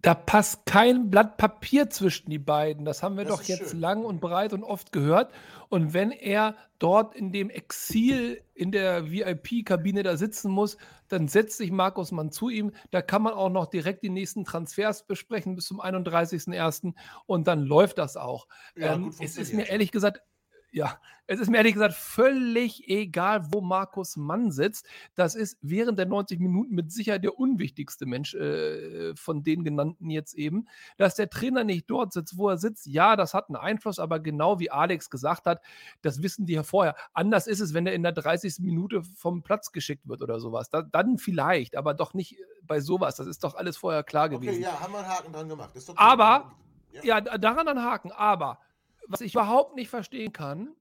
da 0.00 0.14
passt 0.14 0.64
kein 0.64 1.10
Blatt 1.10 1.36
Papier 1.38 1.90
zwischen 1.90 2.30
die 2.30 2.38
beiden. 2.38 2.84
Das 2.84 3.02
haben 3.02 3.16
wir 3.16 3.24
das 3.24 3.36
doch 3.36 3.42
jetzt 3.42 3.70
schön. 3.70 3.80
lang 3.80 4.04
und 4.04 4.20
breit 4.20 4.52
und 4.52 4.62
oft 4.62 4.92
gehört. 4.92 5.32
Und 5.68 5.92
wenn 5.92 6.12
er 6.12 6.54
dort 6.78 7.14
in 7.14 7.32
dem 7.32 7.50
Exil 7.50 8.40
in 8.54 8.70
der 8.70 9.10
VIP-Kabine 9.10 10.04
da 10.04 10.16
sitzen 10.16 10.50
muss, 10.50 10.76
dann 11.08 11.28
setzt 11.28 11.58
sich 11.58 11.70
Markus 11.70 12.12
Mann 12.12 12.30
zu 12.30 12.48
ihm. 12.48 12.72
Da 12.90 13.02
kann 13.02 13.22
man 13.22 13.34
auch 13.34 13.50
noch 13.50 13.66
direkt 13.66 14.02
die 14.02 14.10
nächsten 14.10 14.44
Transfers 14.44 15.06
besprechen 15.06 15.54
bis 15.54 15.66
zum 15.66 15.80
31.01. 15.80 16.94
Und 17.26 17.46
dann 17.46 17.62
läuft 17.62 17.98
das 17.98 18.16
auch. 18.16 18.46
Ja, 18.76 18.94
ähm, 18.94 19.12
es 19.20 19.36
ist 19.36 19.52
mir 19.52 19.68
ehrlich 19.68 19.90
gesagt 19.90 20.22
ja, 20.70 20.98
es 21.30 21.40
ist 21.40 21.50
mir 21.50 21.58
ehrlich 21.58 21.74
gesagt 21.74 21.94
völlig 21.94 22.88
egal, 22.88 23.52
wo 23.52 23.60
Markus 23.60 24.16
Mann 24.16 24.50
sitzt. 24.50 24.86
Das 25.14 25.34
ist 25.34 25.58
während 25.60 25.98
der 25.98 26.06
90 26.06 26.40
Minuten 26.40 26.74
mit 26.74 26.90
Sicherheit 26.90 27.22
der 27.22 27.38
unwichtigste 27.38 28.06
Mensch 28.06 28.34
äh, 28.34 29.14
von 29.14 29.42
den 29.42 29.62
genannten 29.62 30.08
jetzt 30.08 30.34
eben. 30.34 30.68
Dass 30.96 31.16
der 31.16 31.28
Trainer 31.28 31.64
nicht 31.64 31.90
dort 31.90 32.14
sitzt, 32.14 32.38
wo 32.38 32.48
er 32.48 32.56
sitzt, 32.56 32.86
ja, 32.86 33.14
das 33.14 33.34
hat 33.34 33.48
einen 33.48 33.56
Einfluss, 33.56 33.98
aber 33.98 34.20
genau 34.20 34.58
wie 34.58 34.70
Alex 34.70 35.10
gesagt 35.10 35.44
hat, 35.44 35.60
das 36.00 36.22
wissen 36.22 36.46
die 36.46 36.54
ja 36.54 36.62
vorher. 36.62 36.96
Anders 37.12 37.46
ist 37.46 37.60
es, 37.60 37.74
wenn 37.74 37.86
er 37.86 37.92
in 37.92 38.02
der 38.02 38.12
30. 38.12 38.60
Minute 38.60 39.02
vom 39.02 39.42
Platz 39.42 39.72
geschickt 39.72 40.08
wird 40.08 40.22
oder 40.22 40.40
sowas. 40.40 40.70
Da, 40.70 40.80
dann 40.80 41.18
vielleicht, 41.18 41.76
aber 41.76 41.92
doch 41.92 42.14
nicht 42.14 42.36
bei 42.62 42.80
sowas. 42.80 43.16
Das 43.16 43.26
ist 43.26 43.44
doch 43.44 43.54
alles 43.54 43.76
vorher 43.76 44.02
klar 44.02 44.26
okay, 44.26 44.36
gewesen. 44.36 44.62
Okay, 44.62 44.62
ja, 44.62 44.80
haben 44.80 44.92
wir 44.92 45.00
einen 45.00 45.08
Haken 45.08 45.32
dran 45.34 45.48
gemacht. 45.48 45.70
Okay. 45.76 45.92
Aber, 45.96 46.52
ja. 46.92 47.02
ja, 47.04 47.20
daran 47.20 47.68
ein 47.68 47.82
Haken, 47.82 48.12
aber 48.12 48.60
was 49.08 49.20
ich 49.20 49.34
überhaupt 49.34 49.74
nicht 49.74 49.88
verstehen 49.88 50.32
kann, 50.32 50.74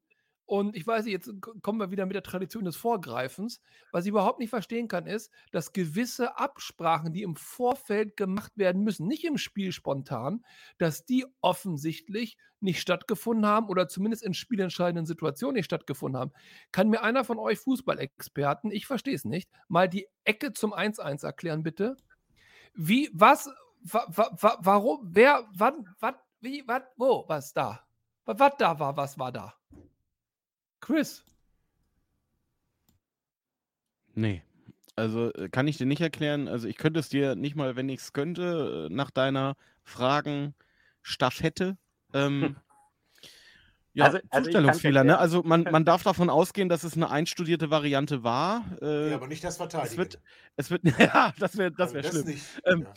und 0.48 0.78
ich 0.78 0.88
weiß 0.88 1.04
nicht, 1.04 1.12
jetzt 1.12 1.30
kommen 1.62 1.78
wir 1.78 1.92
wieder 1.92 2.06
mit 2.06 2.16
der 2.16 2.24
Tradition 2.24 2.64
des 2.64 2.78
Vorgreifens. 2.78 3.60
Was 3.92 4.06
ich 4.06 4.10
überhaupt 4.10 4.40
nicht 4.40 4.50
verstehen 4.50 4.88
kann, 4.88 5.06
ist, 5.06 5.30
dass 5.52 5.74
gewisse 5.74 6.38
Absprachen, 6.38 7.12
die 7.12 7.24
im 7.24 7.36
Vorfeld 7.36 8.16
gemacht 8.16 8.54
werden 8.56 8.82
müssen, 8.82 9.08
nicht 9.08 9.26
im 9.26 9.38
Spiel 9.38 9.74
spontan, 9.74 10.46
dass 10.78 11.04
die 11.04 11.26
offensichtlich 11.42 12.38
nicht 12.62 12.80
stattgefunden 12.80 13.46
haben 13.46 13.68
oder 13.68 13.90
zumindest 13.90 14.24
in 14.24 14.34
spielentscheidenden 14.34 15.06
Situationen 15.06 15.56
nicht 15.56 15.66
stattgefunden 15.66 16.18
haben. 16.18 16.32
Kann 16.72 16.88
mir 16.88 17.04
einer 17.04 17.26
von 17.26 17.40
euch 17.40 17.60
Fußballexperten, 17.60 18.72
ich 18.72 18.88
verstehe 18.88 19.16
es 19.16 19.26
nicht, 19.26 19.52
mal 19.68 19.90
die 19.90 20.08
Ecke 20.24 20.54
zum 20.54 20.74
1-1 20.74 21.26
erklären, 21.26 21.62
bitte? 21.62 21.98
Wie, 22.74 23.10
was, 23.12 23.50
wa, 23.82 24.06
wa, 24.08 24.30
wa, 24.40 24.58
warum, 24.62 25.10
wer, 25.12 25.46
wann, 25.54 25.90
was, 26.00 26.16
wie, 26.40 26.64
was, 26.66 26.84
wo, 26.96 27.26
was 27.28 27.52
da? 27.52 27.87
Was 28.28 28.52
da 28.58 28.78
war, 28.78 28.98
was 28.98 29.18
war 29.18 29.32
da? 29.32 29.54
Chris. 30.82 31.24
Nee. 34.14 34.44
Also 34.98 35.34
äh, 35.34 35.48
kann 35.50 35.68
ich 35.68 35.78
dir 35.78 35.86
nicht 35.86 36.02
erklären. 36.02 36.48
Also 36.50 36.68
ich 36.68 36.76
könnte 36.76 37.00
es 37.00 37.08
dir 37.08 37.36
nicht 37.36 37.56
mal, 37.56 37.76
wenn 37.78 37.88
ich 37.88 38.02
es 38.02 38.14
könnte, 38.14 38.88
äh, 38.90 38.94
nach 38.94 39.12
deiner 39.12 39.56
Fragen-Staffette. 39.84 41.78
Ähm, 42.14 42.58
ja, 43.94 44.06
also, 44.06 44.20
also 44.30 44.44
Zustellungsfehler, 44.46 45.04
ne? 45.04 45.18
Also 45.18 45.42
man, 45.44 45.64
man 45.64 45.86
darf 45.86 46.04
davon 46.04 46.30
ausgehen, 46.30 46.68
dass 46.68 46.84
es 46.84 46.96
eine 46.96 47.10
einstudierte 47.10 47.72
Variante 47.72 48.24
war. 48.24 48.66
Äh, 48.82 49.12
ja, 49.12 49.16
aber 49.16 49.28
nicht 49.28 49.44
das 49.44 49.58
Verteidigen. 49.58 49.92
Es 49.92 49.98
wird, 49.98 50.20
es 50.58 50.70
wird 50.70 50.84
ja, 51.00 51.34
das 51.40 51.58
wäre 51.58 51.72
das 51.72 51.94
wär 51.94 52.04
also 52.04 52.22
schlimm. 52.22 52.36
Das 52.36 52.74
ähm, 52.74 52.82
ja. 52.84 52.94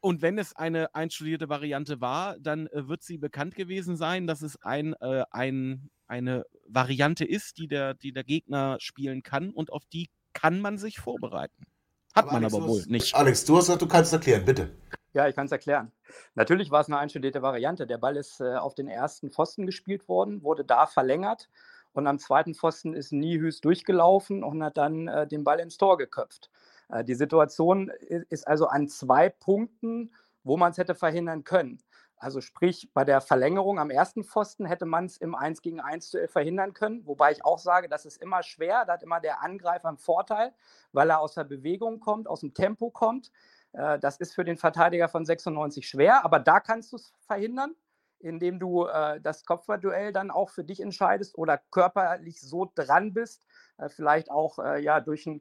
Und 0.00 0.22
wenn 0.22 0.38
es 0.38 0.54
eine 0.54 0.94
einstudierte 0.94 1.48
Variante 1.48 2.00
war, 2.00 2.38
dann 2.38 2.66
äh, 2.68 2.88
wird 2.88 3.02
sie 3.02 3.18
bekannt 3.18 3.54
gewesen 3.54 3.96
sein, 3.96 4.26
dass 4.26 4.42
es 4.42 4.60
ein, 4.62 4.94
äh, 5.00 5.24
ein, 5.30 5.90
eine 6.06 6.44
Variante 6.66 7.24
ist, 7.24 7.58
die 7.58 7.68
der, 7.68 7.94
die 7.94 8.12
der 8.12 8.24
Gegner 8.24 8.76
spielen 8.80 9.22
kann 9.22 9.50
und 9.50 9.72
auf 9.72 9.84
die 9.86 10.10
kann 10.32 10.60
man 10.60 10.78
sich 10.78 10.98
vorbereiten. 10.98 11.66
Hat 12.14 12.24
aber 12.24 12.32
man 12.32 12.42
Alex, 12.44 12.54
aber 12.54 12.68
wohl 12.68 12.80
hast, 12.80 12.90
nicht. 12.90 13.14
Alex, 13.14 13.44
du 13.44 13.56
hast 13.56 13.66
gesagt, 13.66 13.82
du 13.82 13.88
kannst 13.88 14.08
es 14.08 14.12
erklären, 14.12 14.44
bitte. 14.44 14.70
Ja, 15.12 15.28
ich 15.28 15.34
kann 15.34 15.46
es 15.46 15.52
erklären. 15.52 15.90
Natürlich 16.34 16.70
war 16.70 16.80
es 16.80 16.86
eine 16.86 16.98
einstudierte 16.98 17.42
Variante. 17.42 17.86
Der 17.86 17.98
Ball 17.98 18.16
ist 18.16 18.40
äh, 18.40 18.56
auf 18.56 18.74
den 18.74 18.88
ersten 18.88 19.30
Pfosten 19.30 19.66
gespielt 19.66 20.08
worden, 20.08 20.42
wurde 20.42 20.64
da 20.64 20.86
verlängert 20.86 21.48
und 21.92 22.06
am 22.06 22.18
zweiten 22.18 22.54
Pfosten 22.54 22.94
ist 22.94 23.12
Niehüs 23.12 23.60
durchgelaufen 23.60 24.44
und 24.44 24.62
hat 24.62 24.76
dann 24.76 25.08
äh, 25.08 25.26
den 25.26 25.44
Ball 25.44 25.60
ins 25.60 25.76
Tor 25.76 25.98
geköpft. 25.98 26.50
Äh, 26.90 27.04
die 27.04 27.14
Situation 27.14 27.90
ist 28.28 28.46
also 28.46 28.66
an 28.66 28.88
zwei 28.88 29.28
Punkten, 29.28 30.12
wo 30.42 30.56
man 30.56 30.72
es 30.72 30.78
hätte 30.78 30.94
verhindern 30.94 31.44
können. 31.44 31.82
Also 32.16 32.42
sprich, 32.42 32.90
bei 32.92 33.04
der 33.04 33.22
Verlängerung 33.22 33.78
am 33.78 33.88
ersten 33.88 34.24
Pfosten 34.24 34.66
hätte 34.66 34.84
man 34.84 35.06
es 35.06 35.16
im 35.16 35.34
1 35.34 35.62
gegen 35.62 35.80
1 35.80 36.10
Duell 36.10 36.28
verhindern 36.28 36.74
können. 36.74 37.06
Wobei 37.06 37.32
ich 37.32 37.46
auch 37.46 37.58
sage, 37.58 37.88
das 37.88 38.04
ist 38.04 38.20
immer 38.20 38.42
schwer. 38.42 38.84
Da 38.84 38.94
hat 38.94 39.02
immer 39.02 39.20
der 39.20 39.42
Angreifer 39.42 39.88
einen 39.88 39.96
Vorteil, 39.96 40.52
weil 40.92 41.08
er 41.08 41.20
aus 41.20 41.32
der 41.34 41.44
Bewegung 41.44 41.98
kommt, 41.98 42.28
aus 42.28 42.40
dem 42.40 42.52
Tempo 42.52 42.90
kommt. 42.90 43.32
Äh, 43.72 43.98
das 43.98 44.18
ist 44.18 44.34
für 44.34 44.44
den 44.44 44.58
Verteidiger 44.58 45.08
von 45.08 45.24
96 45.24 45.88
schwer, 45.88 46.22
aber 46.22 46.40
da 46.40 46.60
kannst 46.60 46.92
du 46.92 46.96
es 46.96 47.14
verhindern, 47.20 47.74
indem 48.18 48.58
du 48.58 48.84
äh, 48.84 49.18
das 49.22 49.46
Kopfballduell 49.46 50.12
dann 50.12 50.30
auch 50.30 50.50
für 50.50 50.62
dich 50.62 50.80
entscheidest 50.82 51.38
oder 51.38 51.56
körperlich 51.70 52.38
so 52.38 52.70
dran 52.74 53.14
bist, 53.14 53.46
vielleicht 53.88 54.30
auch 54.30 54.58
ja, 54.76 55.00
durch 55.00 55.26
ein 55.26 55.40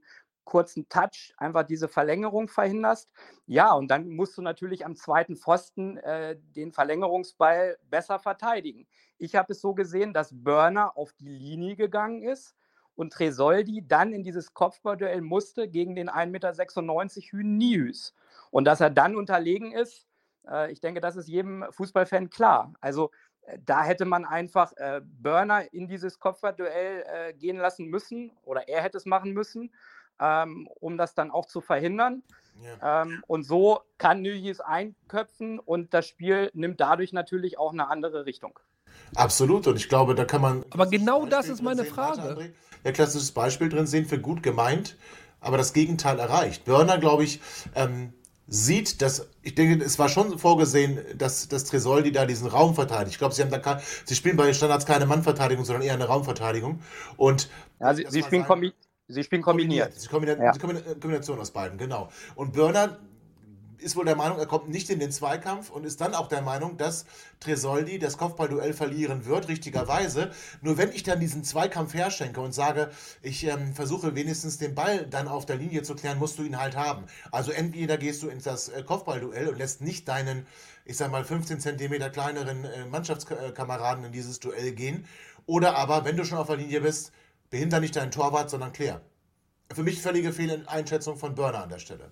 kurzen 0.49 0.89
Touch 0.89 1.31
einfach 1.37 1.63
diese 1.63 1.87
Verlängerung 1.87 2.47
verhinderst. 2.47 3.07
Ja, 3.45 3.71
und 3.73 3.89
dann 3.89 4.09
musst 4.09 4.35
du 4.35 4.41
natürlich 4.41 4.83
am 4.83 4.95
zweiten 4.95 5.37
Pfosten 5.37 5.97
äh, 5.97 6.37
den 6.55 6.71
Verlängerungsball 6.71 7.77
besser 7.87 8.17
verteidigen. 8.17 8.87
Ich 9.19 9.35
habe 9.35 9.53
es 9.53 9.61
so 9.61 9.75
gesehen, 9.75 10.11
dass 10.11 10.31
Burner 10.33 10.97
auf 10.97 11.13
die 11.13 11.29
Linie 11.29 11.75
gegangen 11.75 12.23
ist 12.23 12.55
und 12.95 13.13
Tresoldi 13.13 13.85
dann 13.87 14.11
in 14.11 14.23
dieses 14.23 14.55
Kopfballduell 14.55 15.21
musste 15.21 15.69
gegen 15.69 15.95
den 15.95 16.09
1,96 16.09 16.25
Meter 16.31 16.53
Hühn 17.29 17.57
Niehüs. 17.57 18.15
Und 18.49 18.65
dass 18.65 18.81
er 18.81 18.89
dann 18.89 19.15
unterlegen 19.15 19.71
ist, 19.71 20.07
äh, 20.49 20.71
ich 20.71 20.81
denke, 20.81 20.99
das 20.99 21.15
ist 21.15 21.27
jedem 21.27 21.63
Fußballfan 21.69 22.31
klar. 22.31 22.73
Also 22.81 23.11
äh, 23.43 23.59
da 23.63 23.83
hätte 23.83 24.05
man 24.05 24.25
einfach 24.25 24.73
äh, 24.77 25.01
Burner 25.03 25.71
in 25.71 25.87
dieses 25.87 26.17
Kopfballduell 26.17 27.03
äh, 27.05 27.33
gehen 27.33 27.57
lassen 27.57 27.85
müssen 27.85 28.31
oder 28.43 28.67
er 28.67 28.81
hätte 28.81 28.97
es 28.97 29.05
machen 29.05 29.31
müssen 29.33 29.71
ähm, 30.19 30.67
um 30.79 30.97
das 30.97 31.15
dann 31.15 31.31
auch 31.31 31.45
zu 31.45 31.61
verhindern. 31.61 32.23
Ja. 32.61 33.03
Ähm, 33.03 33.23
und 33.27 33.43
so 33.43 33.79
kann 33.97 34.21
Nüjis 34.21 34.59
einköpfen 34.59 35.59
und 35.59 35.93
das 35.93 36.07
Spiel 36.07 36.51
nimmt 36.53 36.79
dadurch 36.79 37.13
natürlich 37.13 37.57
auch 37.57 37.71
eine 37.71 37.87
andere 37.89 38.25
Richtung. 38.25 38.59
Absolut, 39.15 39.67
und 39.67 39.75
ich 39.77 39.89
glaube, 39.89 40.15
da 40.15 40.25
kann 40.25 40.41
man. 40.41 40.65
Aber 40.71 40.87
genau 40.87 41.25
das 41.25 41.47
ist 41.47 41.61
meine 41.61 41.83
sehen, 41.83 41.93
Frage. 41.93 42.21
André, 42.21 42.51
ja, 42.83 42.91
klassisches 42.91 43.31
Beispiel 43.31 43.69
drin 43.69 43.87
sehen 43.87 44.05
für 44.05 44.19
gut 44.19 44.43
gemeint, 44.43 44.97
aber 45.39 45.57
das 45.57 45.73
Gegenteil 45.73 46.19
erreicht. 46.19 46.65
Börner, 46.65 46.97
glaube 46.97 47.23
ich, 47.23 47.39
ähm, 47.75 48.13
sieht, 48.47 49.01
dass, 49.01 49.29
ich 49.43 49.55
denke, 49.55 49.83
es 49.83 49.99
war 49.99 50.09
schon 50.09 50.37
vorgesehen, 50.39 50.99
dass, 51.15 51.47
dass 51.47 51.65
Tresoldi 51.65 52.11
da 52.11 52.25
diesen 52.25 52.47
Raum 52.47 52.73
verteidigt. 52.73 53.11
Ich 53.11 53.19
glaube, 53.19 53.33
sie 53.33 53.43
haben 53.43 53.51
da 53.51 53.79
sie 54.05 54.15
spielen 54.15 54.37
bei 54.37 54.45
den 54.45 54.55
Standards 54.55 54.85
keine 54.85 55.05
Mannverteidigung, 55.05 55.65
sondern 55.65 55.83
eher 55.83 55.93
eine 55.93 56.05
Raumverteidigung. 56.05 56.81
Und 57.15 57.49
ja, 57.79 57.93
sie, 57.93 58.07
sie 58.09 58.23
spielen 58.23 58.45
sein, 58.47 58.73
Sie 59.09 59.23
spielen 59.23 59.41
kombiniert. 59.41 60.07
kombiniert. 60.09 60.39
Ja. 60.39 60.51
Kombination 60.53 61.39
aus 61.39 61.51
beiden, 61.51 61.77
genau. 61.77 62.09
Und 62.35 62.53
Börner 62.53 62.99
ist 63.79 63.95
wohl 63.95 64.05
der 64.05 64.15
Meinung, 64.15 64.37
er 64.37 64.45
kommt 64.45 64.69
nicht 64.69 64.89
in 64.89 64.99
den 64.99 65.11
Zweikampf 65.11 65.69
und 65.69 65.85
ist 65.85 66.01
dann 66.01 66.13
auch 66.13 66.27
der 66.27 66.41
Meinung, 66.41 66.77
dass 66.77 67.05
Tresoldi 67.39 67.97
das 67.97 68.17
Kopfballduell 68.17 68.73
verlieren 68.73 69.25
wird, 69.25 69.47
richtigerweise. 69.47 70.31
Nur 70.61 70.77
wenn 70.77 70.91
ich 70.91 71.03
dann 71.03 71.19
diesen 71.19 71.43
Zweikampf 71.43 71.93
herschenke 71.93 72.41
und 72.41 72.53
sage, 72.53 72.91
ich 73.21 73.45
ähm, 73.45 73.73
versuche 73.73 74.15
wenigstens 74.15 74.57
den 74.57 74.75
Ball 74.75 75.07
dann 75.07 75.27
auf 75.27 75.45
der 75.45 75.55
Linie 75.55 75.83
zu 75.83 75.95
klären, 75.95 76.19
musst 76.19 76.37
du 76.37 76.43
ihn 76.43 76.59
halt 76.59 76.75
haben. 76.75 77.05
Also 77.31 77.51
entweder 77.51 77.97
gehst 77.97 78.21
du 78.21 78.27
in 78.27 78.41
das 78.43 78.69
äh, 78.69 78.83
Kopfballduell 78.83 79.47
und 79.47 79.57
lässt 79.57 79.81
nicht 79.81 80.07
deinen, 80.07 80.45
ich 80.85 80.97
sag 80.97 81.11
mal, 81.11 81.23
15 81.23 81.59
Zentimeter 81.59 82.09
kleineren 82.09 82.65
äh, 82.65 82.85
Mannschaftskameraden 82.85 84.03
in 84.03 84.11
dieses 84.11 84.39
Duell 84.39 84.73
gehen. 84.73 85.05
Oder 85.45 85.75
aber, 85.75 86.05
wenn 86.05 86.17
du 86.17 86.25
schon 86.25 86.37
auf 86.37 86.47
der 86.47 86.57
Linie 86.57 86.81
bist, 86.81 87.11
Behinder 87.49 87.79
nicht 87.79 87.95
deinen 87.95 88.11
Torwart, 88.11 88.49
sondern 88.49 88.73
klär. 88.73 89.01
Für 89.71 89.83
mich 89.83 90.01
völlige 90.01 90.33
Fehleinschätzung 90.33 91.17
von 91.17 91.35
Burner 91.35 91.63
an 91.63 91.69
der 91.69 91.79
Stelle. 91.79 92.11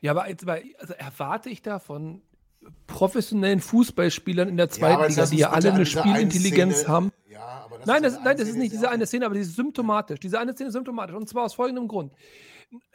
Ja, 0.00 0.12
aber 0.12 0.28
jetzt 0.28 0.46
also 0.46 0.94
erwarte 0.94 1.50
ich 1.50 1.62
da 1.62 1.78
von 1.78 2.22
professionellen 2.86 3.60
Fußballspielern 3.60 4.48
in 4.48 4.56
der 4.56 4.68
zweiten 4.68 5.02
ja, 5.02 5.06
Liga, 5.06 5.26
die 5.26 5.36
ja 5.36 5.50
alle 5.50 5.72
eine 5.72 5.86
Spielintelligenz 5.86 6.86
haben. 6.88 7.12
Ja, 7.28 7.66
das 7.70 7.86
nein, 7.86 8.02
das, 8.02 8.20
nein, 8.22 8.36
das 8.36 8.48
ist 8.48 8.56
nicht 8.56 8.72
diese 8.72 8.90
eine 8.90 9.06
Szene, 9.06 9.26
aber 9.26 9.34
die 9.34 9.42
ist 9.42 9.54
symptomatisch. 9.54 10.20
Diese 10.20 10.38
eine 10.38 10.52
Szene 10.52 10.68
ist 10.68 10.74
symptomatisch. 10.74 11.14
Und 11.14 11.28
zwar 11.28 11.44
aus 11.44 11.54
folgendem 11.54 11.88
Grund. 11.88 12.12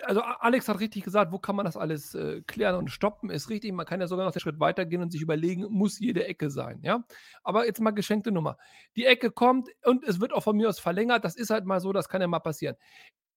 Also 0.04 0.22
Alex 0.22 0.68
hat 0.68 0.80
richtig 0.80 1.04
gesagt, 1.04 1.32
wo 1.32 1.40
kann 1.40 1.56
man 1.56 1.66
das 1.66 1.78
alles 1.78 2.14
äh, 2.14 2.42
klären 2.42 2.76
und 2.76 2.90
stoppen, 2.92 3.30
ist 3.30 3.50
richtig. 3.50 3.72
Man 3.72 3.86
kann 3.86 4.02
ja 4.02 4.08
sogar 4.08 4.26
noch 4.26 4.34
den 4.34 4.42
Schritt 4.42 4.60
weitergehen 4.60 5.02
und 5.02 5.12
sich 5.12 5.22
überlegen, 5.22 5.66
muss 5.70 6.00
jede 6.00 6.26
Ecke 6.28 6.50
sein, 6.50 6.80
ja. 6.84 7.04
Aber 7.44 7.66
jetzt 7.66 7.80
mal 7.80 7.92
geschenkte 7.92 8.32
Nummer. 8.32 8.58
Die 8.96 9.06
Ecke 9.06 9.32
kommt 9.32 9.70
und 9.86 10.04
es 10.04 10.20
wird 10.20 10.34
auch 10.34 10.44
von 10.44 10.58
mir 10.58 10.70
aus 10.70 10.80
verlängert. 10.80 11.24
Das 11.24 11.36
ist 11.36 11.50
halt 11.50 11.66
mal 11.66 11.80
so, 11.80 11.94
das 11.94 12.10
kann 12.10 12.22
ja 12.22 12.28
mal 12.28 12.40
passieren. 12.40 12.76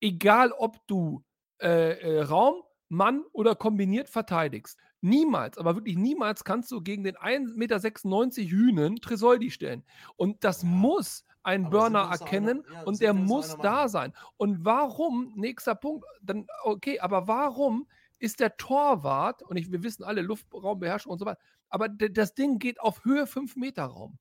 Egal, 0.00 0.52
ob 0.52 0.84
du 0.86 1.22
äh, 1.60 1.98
äh, 2.00 2.22
Raum, 2.22 2.62
Mann 2.88 3.24
oder 3.32 3.54
kombiniert 3.54 4.08
verteidigst. 4.08 4.78
Niemals, 5.00 5.58
aber 5.58 5.74
wirklich 5.76 5.96
niemals 5.96 6.44
kannst 6.44 6.70
du 6.70 6.80
gegen 6.80 7.04
den 7.04 7.16
1,96 7.16 7.56
Meter 7.56 8.50
Hühnen 8.50 8.96
Tresoldi 8.96 9.50
stellen. 9.50 9.84
Und 10.16 10.44
das 10.44 10.62
muss 10.62 11.24
ein 11.44 11.66
aber 11.66 11.78
Burner 11.78 12.08
erkennen 12.10 12.64
ja, 12.72 12.82
und 12.82 13.00
der 13.00 13.14
muss 13.14 13.56
da 13.58 13.88
sein. 13.88 14.12
Und 14.36 14.64
warum, 14.64 15.32
nächster 15.36 15.74
Punkt, 15.74 16.04
dann, 16.22 16.46
okay, 16.64 16.98
aber 17.00 17.28
warum 17.28 17.86
ist 18.18 18.40
der 18.40 18.56
Torwart, 18.56 19.42
und 19.42 19.56
ich, 19.56 19.70
wir 19.70 19.82
wissen 19.82 20.02
alle, 20.02 20.22
Luftraumbeherrschung 20.22 21.12
und 21.12 21.18
so 21.18 21.26
weiter, 21.26 21.40
aber 21.68 21.88
das 21.88 22.34
Ding 22.34 22.58
geht 22.58 22.80
auf 22.80 23.04
Höhe 23.04 23.26
5 23.26 23.56
Meter 23.56 23.84
Raum. 23.84 24.18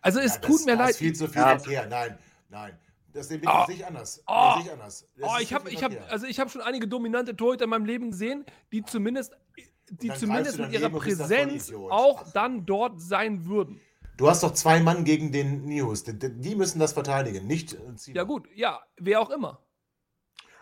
Also 0.00 0.20
es 0.20 0.34
ja, 0.34 0.40
tut 0.40 0.64
mir 0.64 0.76
leid. 0.76 0.96
viel 0.96 1.14
zu 1.14 1.26
viel 1.26 1.42
Verkehr, 1.42 1.86
nein, 1.86 2.18
nein. 2.48 2.78
Das 3.12 3.28
sehe 3.28 3.40
oh, 3.46 3.64
ich 3.68 3.84
anders. 3.84 4.22
Oh, 4.26 4.54
ich 4.62 4.70
anders. 4.70 5.08
oh, 5.20 5.36
ich 5.40 5.52
habe 5.52 5.70
ich 5.70 5.82
hab, 5.82 5.92
also 6.10 6.26
hab 6.26 6.50
schon 6.50 6.60
einige 6.60 6.86
dominante 6.86 7.34
Torhüter 7.34 7.64
in 7.64 7.70
meinem 7.70 7.86
Leben 7.86 8.10
gesehen, 8.10 8.44
die 8.70 8.82
zumindest, 8.84 9.36
die 9.88 10.12
zumindest 10.12 10.58
mit 10.58 10.72
ihrer 10.72 10.90
Präsenz 10.90 11.72
auch 11.72 12.30
dann 12.32 12.66
dort 12.66 13.00
sein 13.00 13.46
würden. 13.46 13.80
Du 14.18 14.28
hast 14.28 14.42
doch 14.42 14.52
zwei 14.52 14.80
Mann 14.80 15.04
gegen 15.04 15.30
den 15.30 15.64
News. 15.64 16.02
Die, 16.02 16.18
die 16.18 16.56
müssen 16.56 16.80
das 16.80 16.92
verteidigen, 16.92 17.46
nicht 17.46 17.76
ziehen. 17.96 18.16
Ja, 18.16 18.24
gut, 18.24 18.48
ja, 18.52 18.80
wer 18.96 19.20
auch 19.20 19.30
immer. 19.30 19.62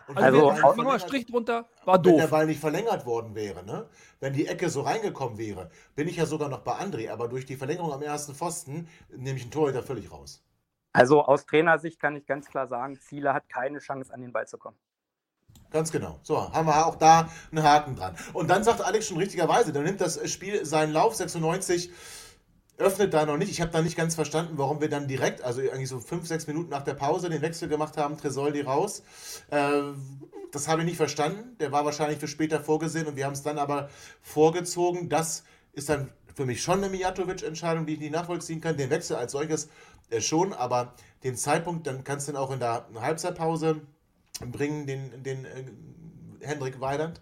Und 0.07 0.17
also, 0.19 0.51
also 0.51 0.83
mal 0.83 0.99
Strich 0.99 1.25
drunter, 1.25 1.67
war 1.83 1.99
doof. 1.99 2.13
Wenn 2.13 2.19
der 2.19 2.27
Ball 2.27 2.45
nicht 2.45 2.61
verlängert 2.61 3.05
worden 3.07 3.33
wäre, 3.33 3.65
ne? 3.65 3.89
wenn 4.19 4.33
die 4.33 4.45
Ecke 4.45 4.69
so 4.69 4.81
reingekommen 4.81 5.39
wäre, 5.39 5.71
bin 5.95 6.07
ich 6.07 6.17
ja 6.17 6.27
sogar 6.27 6.49
noch 6.49 6.59
bei 6.59 6.73
André, 6.73 7.09
aber 7.09 7.27
durch 7.27 7.47
die 7.47 7.57
Verlängerung 7.57 7.91
am 7.91 8.03
ersten 8.03 8.35
Pfosten 8.35 8.87
nehme 9.09 9.37
ich 9.37 9.43
einen 9.43 9.51
Torhüter 9.51 9.81
völlig 9.81 10.11
raus. 10.11 10.45
Also 10.93 11.23
aus 11.23 11.45
Trainersicht 11.47 11.99
kann 11.99 12.15
ich 12.15 12.27
ganz 12.27 12.47
klar 12.47 12.67
sagen, 12.67 12.99
Ziele 12.99 13.33
hat 13.33 13.49
keine 13.49 13.79
Chance, 13.79 14.13
an 14.13 14.21
den 14.21 14.31
Ball 14.31 14.47
zu 14.47 14.59
kommen. 14.59 14.77
Ganz 15.71 15.91
genau. 15.91 16.19
So, 16.21 16.53
haben 16.53 16.67
wir 16.67 16.85
auch 16.85 16.95
da 16.95 17.27
einen 17.51 17.63
Haken 17.63 17.95
dran. 17.95 18.15
Und 18.33 18.49
dann 18.49 18.63
sagt 18.63 18.81
Alex 18.81 19.07
schon 19.07 19.17
richtigerweise, 19.17 19.73
dann 19.73 19.83
nimmt 19.83 19.99
das 19.99 20.31
Spiel 20.31 20.63
seinen 20.63 20.93
Lauf 20.93 21.15
96 21.15 21.91
öffnet 22.77 23.13
da 23.13 23.25
noch 23.25 23.37
nicht. 23.37 23.51
Ich 23.51 23.61
habe 23.61 23.71
da 23.71 23.81
nicht 23.81 23.97
ganz 23.97 24.15
verstanden, 24.15 24.53
warum 24.57 24.81
wir 24.81 24.89
dann 24.89 25.07
direkt, 25.07 25.41
also 25.43 25.61
eigentlich 25.61 25.89
so 25.89 25.99
fünf, 25.99 26.27
sechs 26.27 26.47
Minuten 26.47 26.69
nach 26.69 26.83
der 26.83 26.93
Pause, 26.93 27.29
den 27.29 27.41
Wechsel 27.41 27.67
gemacht 27.67 27.97
haben, 27.97 28.17
Tresoldi 28.17 28.61
raus. 28.61 29.03
Äh, 29.49 29.81
das 30.51 30.67
habe 30.67 30.81
ich 30.81 30.87
nicht 30.87 30.97
verstanden. 30.97 31.57
Der 31.59 31.71
war 31.71 31.85
wahrscheinlich 31.85 32.19
für 32.19 32.27
später 32.27 32.59
vorgesehen 32.59 33.07
und 33.07 33.15
wir 33.15 33.25
haben 33.25 33.33
es 33.33 33.43
dann 33.43 33.57
aber 33.57 33.89
vorgezogen. 34.21 35.09
Das 35.09 35.43
ist 35.73 35.89
dann 35.89 36.09
für 36.33 36.45
mich 36.45 36.61
schon 36.61 36.83
eine 36.83 36.89
Mijatovic-Entscheidung, 36.89 37.85
die 37.85 37.93
ich 37.93 37.99
nicht 37.99 38.13
nachvollziehen 38.13 38.61
kann. 38.61 38.77
Den 38.77 38.89
Wechsel 38.89 39.15
als 39.15 39.31
solches 39.31 39.69
äh, 40.09 40.21
schon, 40.21 40.53
aber 40.53 40.93
den 41.23 41.35
Zeitpunkt, 41.35 41.87
dann 41.87 42.03
kannst 42.03 42.27
du 42.27 42.33
ihn 42.33 42.37
auch 42.37 42.51
in 42.51 42.59
der 42.59 42.87
Halbzeitpause 42.95 43.81
bringen, 44.45 44.85
den, 44.85 45.23
den 45.23 45.45
äh, 45.45 45.63
Hendrik 46.41 46.79
Weidand. 46.79 47.21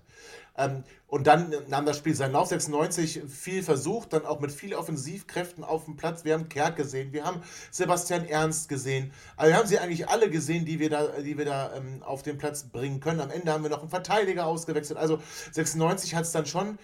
Ähm, 0.58 0.84
und 1.08 1.28
dann 1.28 1.54
nahm 1.68 1.86
das 1.86 1.98
Spiel 1.98 2.16
seinen 2.16 2.34
Lauf 2.34 2.48
96, 2.50 3.22
viel 3.28 3.64
versucht, 3.64 4.14
dann 4.14 4.26
auch 4.26 4.40
mit 4.40 4.52
viel 4.52 4.74
Offensivkräften 4.74 5.64
auf 5.64 5.86
dem 5.86 5.96
Platz. 5.96 6.26
Wir 6.26 6.34
haben 6.34 6.50
Kerk 6.50 6.76
gesehen, 6.76 7.14
wir 7.14 7.26
haben 7.26 7.42
Sebastian 7.72 8.26
Ernst 8.26 8.70
gesehen. 8.70 9.12
Also 9.38 9.52
wir 9.52 9.58
haben 9.58 9.68
sie 9.68 9.80
eigentlich 9.80 10.10
alle 10.10 10.30
gesehen, 10.30 10.66
die 10.66 10.80
wir 10.80 10.90
da, 10.90 11.08
die 11.22 11.38
wir 11.38 11.46
da 11.46 11.76
ähm, 11.76 12.04
auf 12.04 12.24
den 12.24 12.38
Platz 12.38 12.63
bringen 12.63 13.00
können. 13.00 13.22
Am 13.22 13.32
Ende 13.32 13.52
haben 13.52 13.63
wir 13.63 13.70
noch 13.70 13.82
einen 13.82 13.89
Verteidiger 13.89 14.46
ausgewechselt. 14.46 14.98
Also 14.98 15.20
96 15.52 16.15
hat 16.15 16.24
es 16.24 16.32
dann 16.32 16.46
schon 16.46 16.78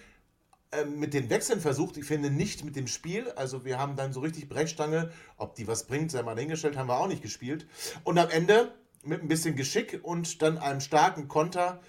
ähm, 0.72 0.98
mit 0.98 1.12
den 1.12 1.28
Wechseln 1.28 1.60
versucht, 1.60 1.98
ich 1.98 2.06
finde 2.06 2.30
nicht 2.30 2.64
mit 2.64 2.76
dem 2.76 2.86
Spiel. 2.86 3.30
Also 3.32 3.64
wir 3.64 3.78
haben 3.78 3.96
dann 3.96 4.12
so 4.12 4.20
richtig 4.20 4.48
Brechstange, 4.48 5.10
ob 5.36 5.54
die 5.54 5.66
was 5.66 5.84
bringt, 5.84 6.10
sei 6.10 6.22
mal 6.22 6.34
dahingestellt, 6.34 6.78
haben 6.78 6.88
wir 6.88 6.98
auch 6.98 7.08
nicht 7.08 7.22
gespielt. 7.22 7.66
Und 8.04 8.18
am 8.18 8.30
Ende 8.30 8.72
mit 9.04 9.20
ein 9.20 9.28
bisschen 9.28 9.56
Geschick 9.56 10.00
und 10.02 10.40
dann 10.40 10.56
einem 10.58 10.80
starken 10.80 11.28
Konter, 11.28 11.80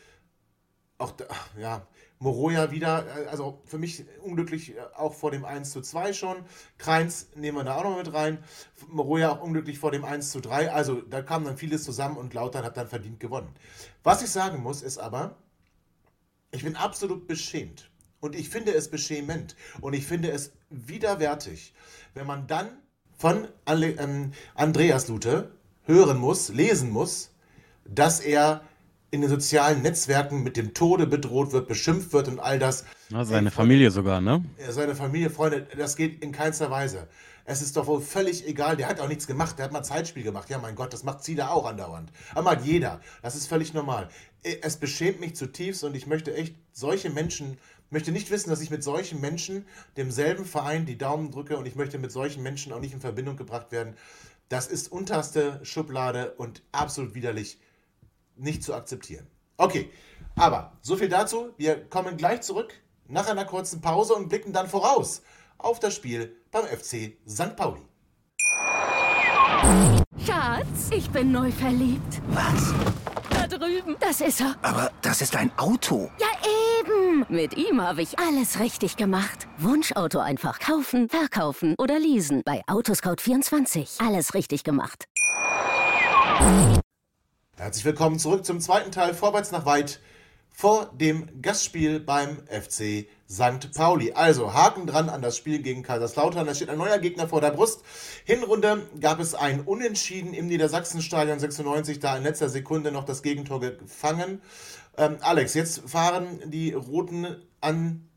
auch 0.97 1.13
ja, 1.58 1.86
Moroja 2.19 2.71
wieder, 2.71 3.06
äh, 3.06 3.27
also 3.27 3.62
für 3.65 3.77
mich 3.77 4.06
unglücklich 4.21 4.75
äh, 4.75 4.82
auch 4.95 5.13
vor 5.13 5.32
dem 5.32 5.45
1 5.45 5.71
zu 5.71 5.82
2 5.82 6.13
schon. 6.13 6.38
Kreins 6.77 7.27
nehmen 7.36 7.58
wir 7.58 7.63
da 7.63 7.75
auch 7.75 7.84
noch 7.84 7.97
mit 7.97 8.13
rein. 8.13 8.43
Moroja 8.88 9.32
auch 9.32 9.41
unglücklich 9.41 9.77
vor 9.77 9.91
dem 9.91 10.06
1 10.06 10.32
zu 10.32 10.39
3. 10.39 10.71
Also 10.71 11.01
da 11.01 11.21
kam 11.21 11.43
dann 11.43 11.58
vieles 11.58 11.84
zusammen 11.84 12.17
und 12.17 12.34
Lautern 12.34 12.63
hat 12.63 12.77
dann 12.77 12.88
verdient 12.88 13.19
gewonnen. 13.19 13.53
Was 14.03 14.23
ich 14.23 14.29
sagen 14.29 14.63
muss, 14.63 14.82
ist 14.82 14.97
aber, 14.97 15.36
ich 16.51 16.63
bin 16.63 16.75
absolut 16.75 17.27
beschämt 17.27 17.89
und 18.19 18.36
ich 18.36 18.49
finde 18.49 18.73
es 18.73 18.89
beschämend 18.89 19.56
und 19.82 19.93
ich 19.93 20.06
finde 20.06 20.32
es 20.32 20.53
widerwärtig, 20.69 21.73
wenn 22.13 22.25
man 22.25 22.47
dann 22.47 22.69
von 23.17 23.47
ähm, 23.65 24.34
Andreas 24.56 25.08
Lute 25.08 25.51
hören 25.84 26.17
muss, 26.17 26.49
lesen 26.49 26.89
muss, 26.89 27.32
dass 27.86 28.19
er 28.19 28.62
in 29.13 29.21
den 29.21 29.30
sozialen 29.30 29.84
Netzwerken 29.84 30.41
mit 30.41 30.58
dem 30.58 30.73
Tode 30.73 31.06
bedroht 31.06 31.52
wird, 31.52 31.67
beschimpft 31.67 32.13
wird 32.13 32.28
und 32.28 32.39
all 32.39 32.58
das. 32.58 32.84
Ja, 33.10 33.23
seine 33.23 33.49
Ey, 33.49 33.54
Familie 33.54 33.91
sogar, 33.91 34.19
ne? 34.21 34.43
Seine 34.69 34.95
Familie, 34.95 35.30
Freunde, 35.30 35.67
das 35.78 35.95
geht 35.95 36.23
in 36.23 36.32
keinster 36.32 36.71
Weise. 36.71 37.08
Es 37.45 37.62
ist 37.62 37.78
doch 37.78 37.86
wohl 37.86 38.02
völlig 38.02 38.47
egal, 38.47 38.76
der 38.76 38.88
hat 38.88 38.99
auch 38.99 39.08
nichts 39.08 39.28
gemacht, 39.28 39.60
der 39.60 39.65
hat 39.65 39.71
mal 39.71 39.84
Zeitspiel 39.84 40.23
gemacht. 40.23 40.49
Ja, 40.49 40.58
mein 40.58 40.73
Gott, 40.73 40.93
das 40.93 41.04
macht 41.04 41.23
Zieler 41.23 41.52
auch 41.52 41.67
andauernd. 41.67 42.12
Aber 42.32 42.56
macht 42.56 42.65
jeder. 42.65 43.02
Das 43.21 43.36
ist 43.36 43.45
völlig 43.45 43.76
normal. 43.76 44.10
Es 44.62 44.78
beschämt 44.78 45.19
mich 45.19 45.36
zutiefst 45.36 45.84
und 45.84 45.95
ich 45.95 46.08
möchte 46.08 46.34
echt 46.34 46.56
solche 46.71 47.12
Menschen 47.12 47.60
möchte 47.91 48.12
nicht 48.12 48.32
wissen, 48.32 48.49
dass 48.49 48.62
ich 48.62 48.71
mit 48.71 48.84
solchen 48.84 49.21
Menschen 49.21 49.67
demselben 49.95 50.45
Verein 50.45 50.88
die 50.88 50.97
Daumen 50.97 51.30
drücke 51.30 51.56
und 51.58 51.67
ich 51.67 51.76
möchte 51.76 51.99
mit 51.99 52.12
solchen 52.12 52.41
Menschen 52.41 52.73
auch 52.73 52.80
nicht 52.80 52.95
in 52.95 52.99
Verbindung 52.99 53.38
gebracht 53.38 53.71
werden. 53.71 53.93
Das 54.49 54.65
ist 54.65 54.91
unterste 54.91 55.60
Schublade 55.62 56.34
und 56.38 56.63
absolut 56.71 57.13
widerlich 57.13 57.60
nicht 58.36 58.63
zu 58.63 58.74
akzeptieren. 58.74 59.28
Okay, 59.58 59.91
aber 60.36 60.74
so 60.82 60.96
viel 60.96 61.10
dazu. 61.10 61.54
Wir 61.58 61.88
kommen 61.89 62.17
gleich 62.17 62.41
zurück 62.41 62.74
nach 63.08 63.28
einer 63.28 63.46
kurzen 63.46 63.82
Pause 63.82 64.15
und 64.15 64.30
blicken 64.30 64.54
dann 64.54 64.67
voraus 64.67 65.22
auf 65.58 65.80
das 65.80 65.96
Spiel 65.96 66.36
beim 66.52 66.65
FC 66.65 67.17
St. 67.28 67.56
Pauli. 67.56 67.82
Schatz, 70.26 70.89
ich 70.91 71.10
bin 71.10 71.32
neu 71.32 71.52
verliebt. 71.52 72.22
Was? 72.30 72.74
Da 73.30 73.48
drüben. 73.48 73.96
Das 74.00 74.22
ist 74.22 74.41
er. 74.41 74.56
Aber 74.62 74.91
das 75.02 75.22
ist 75.22 75.36
ein 75.36 75.52
Auto. 75.58 76.10
Ja, 76.19 76.28
eben. 76.80 77.26
Mit 77.30 77.56
ihm 77.56 77.82
habe 77.82 78.02
ich 78.02 78.19
alles 78.19 78.60
richtig 78.60 78.98
gemacht. 78.98 79.48
Wunschauto 79.58 80.19
einfach 80.19 80.60
kaufen, 80.60 81.10
verkaufen 81.10 81.76
oder 81.78 82.00
leasen. 82.00 82.41
Bei 82.46 82.62
Autoscout24. 82.67 84.06
Alles 84.06 84.34
richtig 84.34 84.63
gemacht. 84.63 85.06
Herzlich 87.56 87.86
willkommen 87.86 88.18
zurück 88.18 88.46
zum 88.46 88.60
zweiten 88.60 88.92
Teil 88.92 89.13
Vorwärts 89.13 89.52
nach 89.52 89.68
weit 89.68 90.00
vor 90.50 90.92
dem 90.92 91.39
Gastspiel 91.44 92.00
beim 92.00 92.39
FC 92.48 93.06
St. 93.30 93.72
Pauli. 93.76 94.12
Also 94.13 94.56
Haken 94.56 94.88
dran 94.88 95.08
an 95.08 95.22
das 95.22 95.38
Spiel 95.38 95.62
gegen 95.62 95.84
Kaiserslautern. 95.84 96.48
Da 96.48 96.56
steht 96.56 96.72
ein 96.72 96.80
neuer 96.80 96.98
Gegner 96.98 97.28
vor 97.28 97.42
der 97.42 97.52
Brust. 97.52 97.84
Hinrunde 98.26 98.88
gab 99.00 99.20
es 99.20 99.36
ein 99.36 99.62
Unentschieden 99.62 100.34
im 100.34 100.48
Niedersachsenstadion 100.48 101.38
96, 101.38 102.00
da 102.00 102.18
in 102.18 102.24
letzter 102.24 102.50
Sekunde 102.50 102.92
noch 102.92 103.06
das 103.06 103.22
Gegentor 103.22 103.60
gefangen. 103.60 104.42
Ähm, 104.98 105.18
Alex, 105.22 105.54
jetzt 105.54 105.88
fahren 105.88 106.39
die 106.46 106.74
Roten 106.74 107.28
an, 107.62 108.10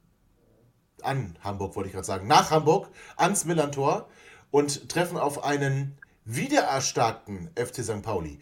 an 1.03 1.37
Hamburg, 1.45 1.77
wollte 1.77 1.89
ich 1.89 1.95
gerade 1.95 2.07
sagen, 2.07 2.27
nach 2.27 2.51
Hamburg, 2.51 2.89
ans 3.17 3.45
Millantor 3.45 4.09
und 4.51 4.89
treffen 4.89 5.19
auf 5.19 5.45
einen 5.45 5.99
wiedererstarkten 6.25 7.51
FC 7.55 7.85
St. 7.85 8.01
Pauli 8.01 8.41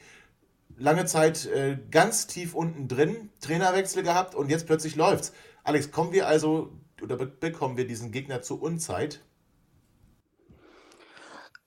lange 0.76 1.04
Zeit 1.06 1.46
äh, 1.46 1.78
ganz 1.90 2.26
tief 2.26 2.54
unten 2.54 2.88
drin, 2.88 3.30
Trainerwechsel 3.40 4.02
gehabt 4.02 4.34
und 4.34 4.50
jetzt 4.50 4.66
plötzlich 4.66 4.96
läuft's. 4.96 5.32
Alex, 5.62 5.90
kommen 5.90 6.12
wir 6.12 6.26
also 6.26 6.72
oder 7.02 7.16
bekommen 7.16 7.76
wir 7.76 7.86
diesen 7.86 8.12
Gegner 8.12 8.42
zur 8.42 8.62
Unzeit? 8.62 9.22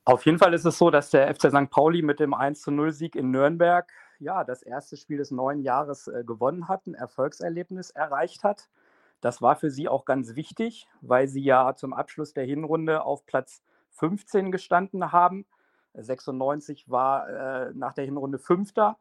Auf 0.05 0.25
jeden 0.25 0.39
Fall 0.39 0.53
ist 0.53 0.65
es 0.65 0.77
so, 0.77 0.89
dass 0.89 1.09
der 1.09 1.33
FC 1.33 1.49
St. 1.49 1.69
Pauli 1.69 2.01
mit 2.01 2.19
dem 2.19 2.33
1-0-Sieg 2.33 3.15
in 3.15 3.31
Nürnberg 3.31 3.91
ja, 4.19 4.43
das 4.43 4.63
erste 4.63 4.97
Spiel 4.97 5.17
des 5.17 5.31
neuen 5.31 5.61
Jahres 5.61 6.07
äh, 6.07 6.23
gewonnen 6.25 6.67
hat, 6.67 6.87
ein 6.87 6.95
Erfolgserlebnis 6.95 7.91
erreicht 7.91 8.43
hat. 8.43 8.69
Das 9.21 9.41
war 9.41 9.55
für 9.55 9.69
sie 9.69 9.89
auch 9.89 10.05
ganz 10.05 10.35
wichtig, 10.35 10.87
weil 11.01 11.27
sie 11.27 11.43
ja 11.43 11.75
zum 11.75 11.93
Abschluss 11.93 12.33
der 12.33 12.45
Hinrunde 12.45 13.03
auf 13.03 13.25
Platz 13.25 13.61
15 13.91 14.51
gestanden 14.51 15.11
haben 15.11 15.45
96 16.03 16.89
war 16.89 17.29
äh, 17.29 17.73
nach 17.73 17.93
der 17.93 18.05
Hinrunde 18.05 18.39
Fünfter. 18.39 18.97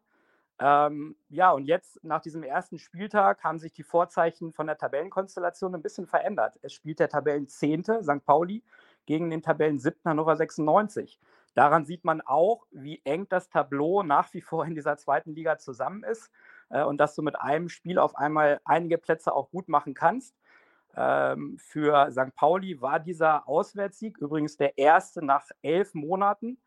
Ähm, 0.58 1.16
ja, 1.28 1.52
und 1.52 1.64
jetzt 1.64 2.02
nach 2.02 2.20
diesem 2.20 2.42
ersten 2.42 2.78
Spieltag 2.78 3.44
haben 3.44 3.58
sich 3.58 3.72
die 3.72 3.82
Vorzeichen 3.82 4.52
von 4.52 4.66
der 4.66 4.78
Tabellenkonstellation 4.78 5.74
ein 5.74 5.82
bisschen 5.82 6.06
verändert. 6.06 6.58
Es 6.62 6.72
spielt 6.72 6.98
der 6.98 7.10
Tabellenzehnte 7.10 8.02
St. 8.02 8.24
Pauli 8.24 8.62
gegen 9.04 9.30
den 9.30 9.42
Tabellen 9.42 9.78
siebten 9.78 10.08
Hannover 10.08 10.34
96. 10.36 11.20
Daran 11.54 11.84
sieht 11.84 12.04
man 12.04 12.20
auch, 12.22 12.66
wie 12.70 13.00
eng 13.04 13.28
das 13.28 13.48
Tableau 13.48 14.02
nach 14.02 14.32
wie 14.34 14.40
vor 14.40 14.64
in 14.64 14.74
dieser 14.74 14.96
zweiten 14.96 15.34
Liga 15.34 15.58
zusammen 15.58 16.04
ist 16.04 16.30
äh, 16.70 16.82
und 16.82 16.98
dass 16.98 17.14
du 17.14 17.22
mit 17.22 17.38
einem 17.38 17.68
Spiel 17.68 17.98
auf 17.98 18.16
einmal 18.16 18.60
einige 18.64 18.98
Plätze 18.98 19.34
auch 19.34 19.50
gut 19.50 19.68
machen 19.68 19.94
kannst. 19.94 20.34
Ähm, 20.94 21.58
für 21.58 22.10
St. 22.10 22.34
Pauli 22.34 22.80
war 22.80 22.98
dieser 22.98 23.46
Auswärtssieg 23.46 24.16
übrigens 24.18 24.56
der 24.56 24.78
erste 24.78 25.22
nach 25.22 25.46
elf 25.60 25.92
Monaten. 25.92 26.58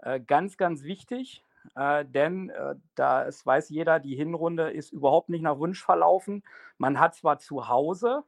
Äh, 0.00 0.20
ganz, 0.20 0.56
ganz 0.56 0.84
wichtig, 0.84 1.44
äh, 1.74 2.04
denn 2.04 2.50
äh, 2.50 2.76
da 2.94 3.26
es 3.26 3.44
weiß 3.44 3.68
jeder, 3.70 3.98
die 3.98 4.14
Hinrunde 4.14 4.70
ist 4.70 4.92
überhaupt 4.92 5.28
nicht 5.28 5.42
nach 5.42 5.58
Wunsch 5.58 5.82
verlaufen. 5.82 6.44
Man 6.78 7.00
hat 7.00 7.14
zwar 7.14 7.38
zu 7.38 7.68
Hause 7.68 8.22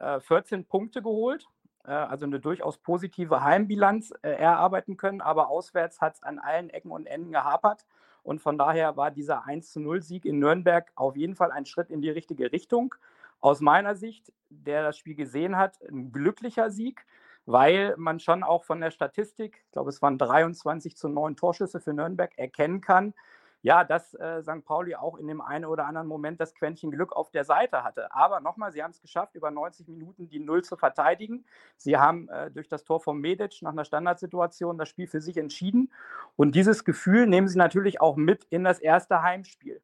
14 0.00 0.60
äh, 0.60 0.64
Punkte 0.64 1.00
geholt, 1.00 1.46
also 1.84 2.26
eine 2.26 2.40
durchaus 2.40 2.78
positive 2.78 3.42
Heimbilanz 3.42 4.12
erarbeiten 4.22 4.96
können, 4.96 5.20
aber 5.20 5.48
auswärts 5.48 6.00
hat 6.00 6.14
es 6.14 6.22
an 6.22 6.38
allen 6.40 6.70
Ecken 6.70 6.90
und 6.90 7.06
Enden 7.06 7.32
gehapert. 7.32 7.86
Und 8.24 8.40
von 8.40 8.56
daher 8.56 8.96
war 8.96 9.10
dieser 9.10 9.46
1 9.46 9.76
0 9.76 10.00
Sieg 10.02 10.24
in 10.24 10.38
Nürnberg 10.38 10.90
auf 10.94 11.16
jeden 11.16 11.34
Fall 11.34 11.50
ein 11.52 11.66
Schritt 11.66 11.90
in 11.90 12.00
die 12.00 12.10
richtige 12.10 12.52
Richtung. 12.52 12.94
Aus 13.40 13.60
meiner 13.60 13.94
Sicht, 13.96 14.32
der 14.48 14.82
das 14.82 14.98
Spiel 14.98 15.16
gesehen 15.16 15.56
hat, 15.56 15.80
ein 15.88 16.12
glücklicher 16.12 16.70
Sieg, 16.70 17.04
weil 17.46 17.94
man 17.96 18.20
schon 18.20 18.42
auch 18.42 18.64
von 18.64 18.80
der 18.80 18.90
Statistik, 18.90 19.62
ich 19.66 19.72
glaube, 19.72 19.90
es 19.90 20.02
waren 20.02 20.18
23 20.18 20.96
zu 20.96 21.08
9 21.08 21.36
Torschüsse 21.36 21.80
für 21.80 21.92
Nürnberg, 21.92 22.36
erkennen 22.36 22.80
kann, 22.80 23.14
ja, 23.62 23.84
dass 23.84 24.14
äh, 24.14 24.42
St. 24.42 24.64
Pauli 24.64 24.96
auch 24.96 25.16
in 25.16 25.28
dem 25.28 25.40
einen 25.40 25.64
oder 25.66 25.86
anderen 25.86 26.08
Moment 26.08 26.40
das 26.40 26.52
Quäntchen 26.54 26.90
Glück 26.90 27.12
auf 27.12 27.30
der 27.30 27.44
Seite 27.44 27.84
hatte. 27.84 28.12
Aber 28.12 28.40
nochmal, 28.40 28.72
sie 28.72 28.82
haben 28.82 28.90
es 28.90 29.00
geschafft, 29.00 29.36
über 29.36 29.52
90 29.52 29.86
Minuten 29.86 30.28
die 30.28 30.40
Null 30.40 30.62
zu 30.64 30.76
verteidigen. 30.76 31.44
Sie 31.76 31.96
haben 31.96 32.28
äh, 32.28 32.50
durch 32.50 32.68
das 32.68 32.82
Tor 32.82 33.00
von 33.00 33.18
Medic 33.20 33.62
nach 33.62 33.70
einer 33.70 33.84
Standardsituation 33.84 34.78
das 34.78 34.88
Spiel 34.88 35.06
für 35.06 35.20
sich 35.20 35.36
entschieden. 35.36 35.92
Und 36.34 36.56
dieses 36.56 36.84
Gefühl 36.84 37.26
nehmen 37.28 37.46
sie 37.46 37.58
natürlich 37.58 38.00
auch 38.00 38.16
mit 38.16 38.44
in 38.50 38.64
das 38.64 38.80
erste 38.80 39.22
Heimspiel. 39.22 39.80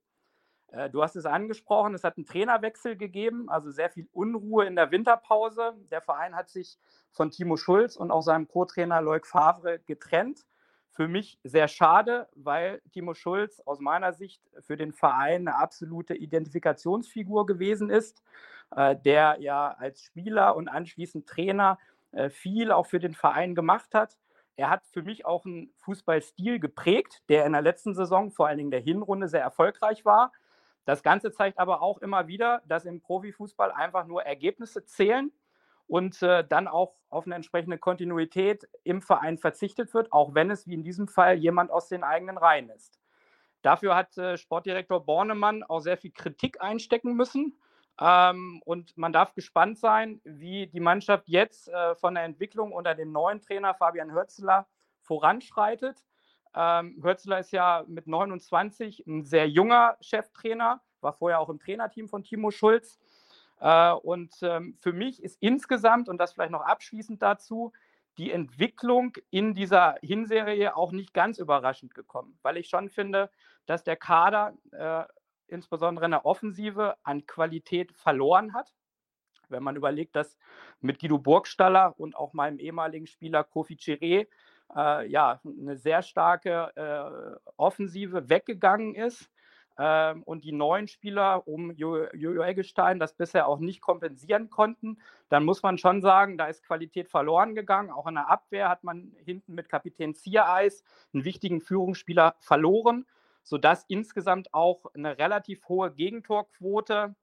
Äh, 0.72 0.90
du 0.90 1.02
hast 1.02 1.16
es 1.16 1.26
angesprochen, 1.26 1.94
es 1.94 2.04
hat 2.04 2.16
einen 2.16 2.26
Trainerwechsel 2.26 2.96
gegeben, 2.96 3.48
also 3.48 3.70
sehr 3.70 3.90
viel 3.90 4.08
Unruhe 4.12 4.66
in 4.66 4.76
der 4.76 4.90
Winterpause. 4.90 5.74
Der 5.90 6.00
Verein 6.00 6.34
hat 6.34 6.50
sich 6.50 6.78
von 7.12 7.30
Timo 7.30 7.56
Schulz 7.56 7.96
und 7.96 8.10
auch 8.10 8.22
seinem 8.22 8.48
Co-Trainer 8.48 9.00
Loic 9.00 9.26
Favre 9.26 9.80
getrennt 9.86 10.44
für 10.98 11.06
mich 11.06 11.38
sehr 11.44 11.68
schade, 11.68 12.28
weil 12.34 12.82
Timo 12.92 13.14
Schulz 13.14 13.60
aus 13.64 13.78
meiner 13.78 14.12
Sicht 14.12 14.42
für 14.58 14.76
den 14.76 14.92
Verein 14.92 15.46
eine 15.46 15.54
absolute 15.54 16.14
Identifikationsfigur 16.14 17.46
gewesen 17.46 17.88
ist, 17.88 18.20
äh, 18.74 18.96
der 18.96 19.36
ja 19.38 19.76
als 19.78 20.02
Spieler 20.02 20.56
und 20.56 20.66
anschließend 20.66 21.28
Trainer 21.28 21.78
äh, 22.10 22.30
viel 22.30 22.72
auch 22.72 22.86
für 22.86 22.98
den 22.98 23.14
Verein 23.14 23.54
gemacht 23.54 23.94
hat. 23.94 24.18
Er 24.56 24.70
hat 24.70 24.82
für 24.88 25.02
mich 25.02 25.24
auch 25.24 25.44
einen 25.44 25.72
Fußballstil 25.76 26.58
geprägt, 26.58 27.22
der 27.28 27.46
in 27.46 27.52
der 27.52 27.62
letzten 27.62 27.94
Saison, 27.94 28.32
vor 28.32 28.48
allen 28.48 28.58
Dingen 28.58 28.72
der 28.72 28.80
Hinrunde, 28.80 29.28
sehr 29.28 29.42
erfolgreich 29.42 30.04
war. 30.04 30.32
Das 30.88 31.02
Ganze 31.02 31.30
zeigt 31.32 31.58
aber 31.58 31.82
auch 31.82 31.98
immer 31.98 32.28
wieder, 32.28 32.62
dass 32.66 32.86
im 32.86 33.02
Profifußball 33.02 33.72
einfach 33.72 34.06
nur 34.06 34.22
Ergebnisse 34.22 34.86
zählen 34.86 35.30
und 35.86 36.22
äh, 36.22 36.42
dann 36.48 36.66
auch 36.66 36.94
auf 37.10 37.26
eine 37.26 37.34
entsprechende 37.34 37.76
Kontinuität 37.76 38.66
im 38.84 39.02
Verein 39.02 39.36
verzichtet 39.36 39.92
wird, 39.92 40.14
auch 40.14 40.34
wenn 40.34 40.50
es 40.50 40.66
wie 40.66 40.72
in 40.72 40.84
diesem 40.84 41.06
Fall 41.06 41.34
jemand 41.34 41.70
aus 41.70 41.88
den 41.88 42.04
eigenen 42.04 42.38
Reihen 42.38 42.70
ist. 42.70 42.98
Dafür 43.60 43.96
hat 43.96 44.16
äh, 44.16 44.38
Sportdirektor 44.38 45.04
Bornemann 45.04 45.62
auch 45.62 45.80
sehr 45.80 45.98
viel 45.98 46.10
Kritik 46.10 46.62
einstecken 46.62 47.12
müssen. 47.12 47.60
Ähm, 48.00 48.62
und 48.64 48.96
man 48.96 49.12
darf 49.12 49.34
gespannt 49.34 49.76
sein, 49.78 50.22
wie 50.24 50.68
die 50.68 50.80
Mannschaft 50.80 51.28
jetzt 51.28 51.68
äh, 51.68 51.96
von 51.96 52.14
der 52.14 52.24
Entwicklung 52.24 52.72
unter 52.72 52.94
dem 52.94 53.12
neuen 53.12 53.42
Trainer 53.42 53.74
Fabian 53.74 54.10
Hörzler 54.10 54.66
voranschreitet. 55.02 56.02
Ähm, 56.54 56.98
Hörzler 57.02 57.40
ist 57.40 57.52
ja 57.52 57.84
mit 57.86 58.06
29 58.06 59.06
ein 59.06 59.24
sehr 59.24 59.48
junger 59.48 59.96
Cheftrainer, 60.00 60.80
war 61.00 61.12
vorher 61.12 61.40
auch 61.40 61.48
im 61.48 61.58
Trainerteam 61.58 62.08
von 62.08 62.24
Timo 62.24 62.50
Schulz. 62.50 62.98
Äh, 63.60 63.92
und 63.92 64.34
ähm, 64.42 64.76
für 64.80 64.92
mich 64.92 65.22
ist 65.22 65.36
insgesamt, 65.40 66.08
und 66.08 66.18
das 66.18 66.32
vielleicht 66.32 66.52
noch 66.52 66.62
abschließend 66.64 67.22
dazu, 67.22 67.72
die 68.18 68.32
Entwicklung 68.32 69.12
in 69.30 69.54
dieser 69.54 69.96
Hinserie 70.02 70.76
auch 70.76 70.92
nicht 70.92 71.14
ganz 71.14 71.38
überraschend 71.38 71.94
gekommen, 71.94 72.38
weil 72.42 72.56
ich 72.56 72.68
schon 72.68 72.90
finde, 72.90 73.30
dass 73.66 73.84
der 73.84 73.96
Kader 73.96 74.54
äh, 74.72 75.04
insbesondere 75.46 76.06
in 76.06 76.10
der 76.10 76.26
Offensive 76.26 76.96
an 77.04 77.26
Qualität 77.26 77.92
verloren 77.92 78.54
hat. 78.54 78.74
Wenn 79.48 79.62
man 79.62 79.76
überlegt, 79.76 80.16
dass 80.16 80.36
mit 80.80 81.00
Guido 81.00 81.18
Burgstaller 81.18 81.98
und 81.98 82.16
auch 82.16 82.34
meinem 82.34 82.58
ehemaligen 82.58 83.06
Spieler 83.06 83.44
Kofi 83.44 83.76
Chiré 83.76 84.26
äh, 84.74 85.08
ja, 85.08 85.40
eine 85.44 85.76
sehr 85.76 86.02
starke 86.02 86.72
äh, 86.76 87.50
Offensive 87.56 88.28
weggegangen 88.28 88.94
ist, 88.94 89.30
ähm, 89.78 90.24
und 90.24 90.44
die 90.44 90.52
neuen 90.52 90.88
Spieler 90.88 91.46
um 91.46 91.70
Jojo 91.70 92.42
Eggestein 92.42 92.98
das 92.98 93.14
bisher 93.14 93.46
auch 93.46 93.60
nicht 93.60 93.80
kompensieren 93.80 94.50
konnten, 94.50 94.98
dann 95.28 95.44
muss 95.44 95.62
man 95.62 95.78
schon 95.78 96.02
sagen, 96.02 96.36
da 96.36 96.46
ist 96.46 96.64
Qualität 96.64 97.08
verloren 97.08 97.54
gegangen. 97.54 97.90
Auch 97.90 98.08
in 98.08 98.14
der 98.14 98.28
Abwehr 98.28 98.68
hat 98.68 98.82
man 98.82 99.12
hinten 99.24 99.54
mit 99.54 99.68
Kapitän 99.68 100.16
Ziereis 100.16 100.82
einen 101.14 101.24
wichtigen 101.24 101.60
Führungsspieler 101.60 102.34
verloren, 102.40 103.06
sodass 103.44 103.84
insgesamt 103.86 104.52
auch 104.52 104.86
eine 104.94 105.16
relativ 105.16 105.68
hohe 105.68 105.92
Gegentorquote 105.92 107.14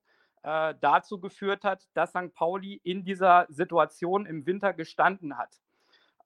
äh, 0.43 0.75
dazu 0.79 1.19
geführt 1.19 1.65
hat, 1.65 1.89
dass 1.93 2.11
St. 2.11 2.33
Pauli 2.33 2.79
in 2.83 3.03
dieser 3.03 3.47
Situation 3.49 4.25
im 4.25 4.45
Winter 4.45 4.71
gestanden 4.71 5.37
hat. 5.37 5.59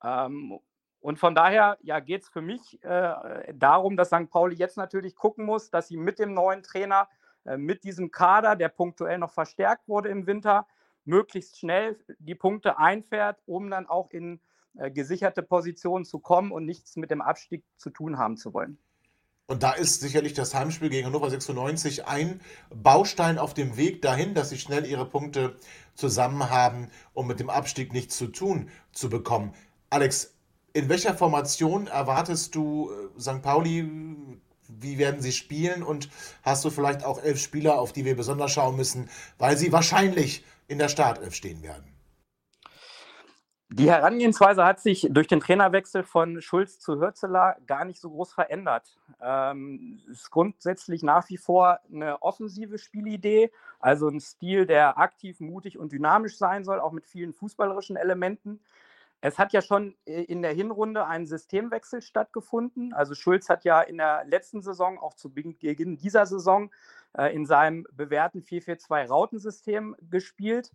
Ähm, 0.03 0.59
und 1.01 1.17
von 1.17 1.33
daher 1.33 1.77
ja, 1.81 1.99
geht 1.99 2.23
es 2.23 2.29
für 2.29 2.41
mich 2.41 2.83
äh, 2.83 3.53
darum, 3.53 3.95
dass 3.95 4.09
St. 4.09 4.29
Pauli 4.29 4.55
jetzt 4.55 4.77
natürlich 4.77 5.15
gucken 5.15 5.45
muss, 5.45 5.69
dass 5.69 5.87
sie 5.87 5.97
mit 5.97 6.19
dem 6.19 6.33
neuen 6.33 6.61
Trainer, 6.61 7.07
äh, 7.45 7.57
mit 7.57 7.83
diesem 7.83 8.11
Kader, 8.11 8.55
der 8.55 8.69
punktuell 8.69 9.17
noch 9.17 9.31
verstärkt 9.31 9.87
wurde 9.87 10.09
im 10.09 10.27
Winter, 10.27 10.67
möglichst 11.05 11.57
schnell 11.57 11.97
die 12.19 12.35
Punkte 12.35 12.77
einfährt, 12.77 13.39
um 13.45 13.69
dann 13.69 13.87
auch 13.87 14.11
in 14.11 14.41
äh, 14.77 14.91
gesicherte 14.91 15.41
Positionen 15.41 16.03
zu 16.03 16.19
kommen 16.19 16.51
und 16.51 16.65
nichts 16.65 16.97
mit 16.97 17.11
dem 17.11 17.21
Abstieg 17.21 17.63
zu 17.77 17.89
tun 17.89 18.17
haben 18.17 18.35
zu 18.35 18.53
wollen. 18.53 18.77
Und 19.47 19.63
da 19.63 19.71
ist 19.71 20.01
sicherlich 20.01 20.33
das 20.33 20.53
Heimspiel 20.53 20.89
gegen 20.89 21.07
Hannover 21.07 21.29
96 21.29 22.05
ein 22.05 22.39
Baustein 22.69 23.39
auf 23.39 23.55
dem 23.55 23.77
Weg 23.77 24.03
dahin, 24.03 24.35
dass 24.35 24.49
sie 24.49 24.59
schnell 24.59 24.85
ihre 24.85 25.09
Punkte 25.09 25.55
zusammen 25.95 26.51
haben, 26.51 26.89
um 27.13 27.25
mit 27.25 27.39
dem 27.39 27.49
Abstieg 27.49 27.91
nichts 27.91 28.15
zu 28.15 28.27
tun 28.27 28.69
zu 28.91 29.09
bekommen. 29.09 29.55
Alex, 29.89 30.35
in 30.79 30.89
welcher 30.89 31.13
Formation 31.13 31.87
erwartest 31.87 32.55
du 32.55 32.89
äh, 32.91 33.19
St. 33.19 33.41
Pauli? 33.41 33.89
Wie 34.67 34.97
werden 34.97 35.21
sie 35.21 35.33
spielen? 35.33 35.83
Und 35.83 36.09
hast 36.43 36.63
du 36.63 36.69
vielleicht 36.69 37.03
auch 37.03 37.21
elf 37.21 37.39
Spieler, 37.39 37.79
auf 37.79 37.91
die 37.91 38.05
wir 38.05 38.15
besonders 38.15 38.51
schauen 38.51 38.77
müssen, 38.77 39.09
weil 39.37 39.57
sie 39.57 39.71
wahrscheinlich 39.71 40.45
in 40.67 40.77
der 40.77 40.87
Startelf 40.87 41.35
stehen 41.35 41.61
werden? 41.63 41.83
Die 43.71 43.91
Herangehensweise 43.91 44.65
hat 44.65 44.79
sich 44.79 45.07
durch 45.11 45.27
den 45.27 45.41
Trainerwechsel 45.41 46.01
von 46.03 46.41
Schulz 46.41 46.79
zu 46.79 46.99
Hürzeler 46.99 47.55
gar 47.67 47.85
nicht 47.85 47.99
so 47.99 48.09
groß 48.09 48.33
verändert. 48.33 48.97
Ähm, 49.21 50.01
ist 50.09 50.31
grundsätzlich 50.31 51.03
nach 51.03 51.29
wie 51.29 51.37
vor 51.37 51.79
eine 51.93 52.19
offensive 52.23 52.79
Spielidee, 52.79 53.51
also 53.79 54.07
ein 54.07 54.21
Stil, 54.21 54.65
der 54.65 54.97
aktiv, 54.97 55.39
mutig 55.39 55.77
und 55.77 55.91
dynamisch 55.91 56.37
sein 56.37 56.63
soll, 56.63 56.79
auch 56.79 56.93
mit 56.93 57.05
vielen 57.05 57.33
fußballerischen 57.33 57.95
Elementen. 57.95 58.59
Es 59.21 59.37
hat 59.37 59.51
ja 59.51 59.61
schon 59.61 59.95
äh, 60.05 60.23
in 60.23 60.41
der 60.41 60.53
Hinrunde 60.53 61.05
ein 61.05 61.25
Systemwechsel 61.27 62.01
stattgefunden. 62.01 62.93
Also 62.93 63.15
Schulz 63.15 63.49
hat 63.49 63.65
ja 63.65 63.81
in 63.81 63.97
der 63.97 64.23
letzten 64.25 64.61
Saison, 64.61 64.97
auch 64.97 65.13
zu 65.13 65.33
Beginn 65.33 65.97
dieser 65.97 66.25
Saison, 66.25 66.71
äh, 67.17 67.33
in 67.33 67.45
seinem 67.45 67.85
bewährten 67.91 68.41
4-4-2-Rautensystem 68.41 69.95
gespielt 70.09 70.71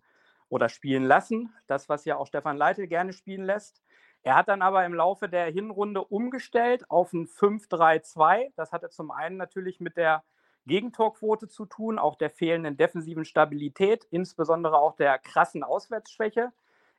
oder 0.49 0.69
spielen 0.69 1.03
lassen. 1.03 1.53
Das, 1.67 1.89
was 1.89 2.05
ja 2.05 2.17
auch 2.17 2.27
Stefan 2.27 2.57
Leitl 2.57 2.87
gerne 2.87 3.13
spielen 3.13 3.43
lässt. 3.43 3.81
Er 4.21 4.35
hat 4.35 4.47
dann 4.47 4.61
aber 4.61 4.85
im 4.85 4.93
Laufe 4.93 5.29
der 5.29 5.45
Hinrunde 5.45 6.03
umgestellt 6.03 6.89
auf 6.89 7.13
ein 7.13 7.27
5-3-2. 7.27 8.51
Das 8.55 8.71
hatte 8.71 8.89
zum 8.89 9.11
einen 9.11 9.37
natürlich 9.37 9.79
mit 9.79 9.97
der 9.97 10.23
Gegentorquote 10.67 11.47
zu 11.47 11.65
tun, 11.65 11.99
auch 11.99 12.15
der 12.15 12.31
fehlenden 12.31 12.75
defensiven 12.75 13.23
Stabilität, 13.23 14.07
insbesondere 14.09 14.79
auch 14.79 14.95
der 14.95 15.19
krassen 15.19 15.63
Auswärtsschwäche. 15.63 16.51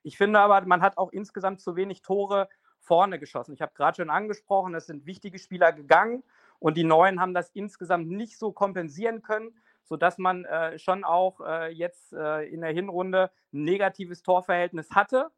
Ich 0.07 0.17
finde 0.17 0.39
aber, 0.39 0.65
man 0.67 0.83
hat 0.83 0.99
auch 0.99 1.11
insgesamt 1.11 1.61
zu 1.61 1.75
wenig 1.75 2.01
Tore 2.01 2.49
vorne 2.79 3.19
geschossen. 3.19 3.55
Ich 3.55 3.61
habe 3.61 3.73
gerade 3.75 3.97
schon 3.97 4.09
angesprochen, 4.09 4.73
es 4.77 4.87
sind 4.87 5.05
wichtige 5.05 5.37
Spieler 5.41 5.73
gegangen 5.73 6.23
und 6.61 6.77
die 6.77 6.85
Neuen 6.85 7.21
haben 7.21 7.35
das 7.35 7.51
insgesamt 7.51 8.07
nicht 8.07 8.39
so 8.39 8.53
kompensieren 8.53 9.23
können, 9.23 9.53
sodass 9.83 10.17
man 10.17 10.45
äh, 10.45 10.79
schon 10.79 11.03
auch 11.03 11.41
äh, 11.41 11.73
jetzt 11.73 12.13
äh, 12.13 12.45
in 12.45 12.61
der 12.61 12.71
Hinrunde 12.71 13.33
ein 13.53 13.65
negatives 13.65 14.23
Torverhältnis 14.23 14.93
hatte. 14.93 15.33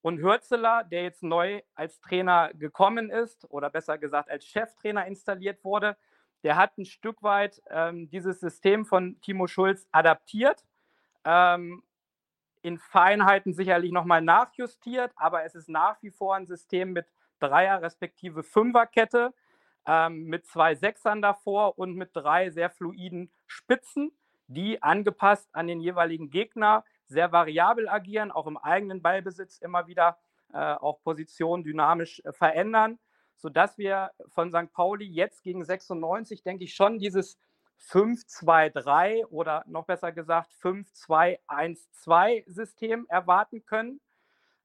Und 0.00 0.22
Hürzeler, 0.22 0.82
der 0.84 1.02
jetzt 1.02 1.22
neu 1.22 1.60
als 1.74 2.00
Trainer 2.00 2.54
gekommen 2.54 3.10
ist 3.10 3.50
oder 3.50 3.68
besser 3.68 3.98
gesagt 3.98 4.30
als 4.30 4.46
Cheftrainer 4.46 5.04
installiert 5.04 5.62
wurde, 5.62 5.98
der 6.42 6.56
hat 6.56 6.78
ein 6.78 6.86
Stück 6.86 7.22
weit 7.22 7.60
ähm, 7.68 8.08
dieses 8.08 8.40
System 8.40 8.86
von 8.86 9.20
Timo 9.20 9.46
Schulz 9.46 9.86
adaptiert. 9.92 10.64
Ähm, 11.26 11.82
in 12.62 12.78
Feinheiten 12.78 13.52
sicherlich 13.52 13.92
nochmal 13.92 14.22
nachjustiert, 14.22 15.12
aber 15.16 15.44
es 15.44 15.54
ist 15.54 15.68
nach 15.68 16.02
wie 16.02 16.10
vor 16.10 16.34
ein 16.34 16.46
System 16.46 16.92
mit 16.92 17.06
Dreier- 17.38 17.80
respektive 17.80 18.42
Fünferkette, 18.42 19.32
ähm, 19.86 20.24
mit 20.24 20.46
zwei 20.46 20.74
Sechsern 20.74 21.22
davor 21.22 21.78
und 21.78 21.94
mit 21.94 22.10
drei 22.12 22.50
sehr 22.50 22.70
fluiden 22.70 23.32
Spitzen, 23.46 24.12
die 24.46 24.82
angepasst 24.82 25.48
an 25.52 25.66
den 25.66 25.80
jeweiligen 25.80 26.30
Gegner 26.30 26.84
sehr 27.06 27.32
variabel 27.32 27.88
agieren, 27.88 28.30
auch 28.30 28.46
im 28.46 28.56
eigenen 28.56 29.00
Ballbesitz 29.00 29.58
immer 29.58 29.86
wieder 29.86 30.18
äh, 30.52 30.74
auch 30.74 31.00
Positionen 31.02 31.64
dynamisch 31.64 32.20
äh, 32.24 32.32
verändern, 32.32 32.98
sodass 33.36 33.78
wir 33.78 34.10
von 34.28 34.50
St. 34.50 34.72
Pauli 34.72 35.06
jetzt 35.06 35.42
gegen 35.42 35.64
96, 35.64 36.42
denke 36.42 36.64
ich, 36.64 36.74
schon 36.74 36.98
dieses 36.98 37.38
5-2-3 37.88 39.24
oder 39.26 39.64
noch 39.66 39.86
besser 39.86 40.12
gesagt 40.12 40.52
5-2-1-2-System 40.62 43.06
erwarten 43.08 43.64
können. 43.64 44.00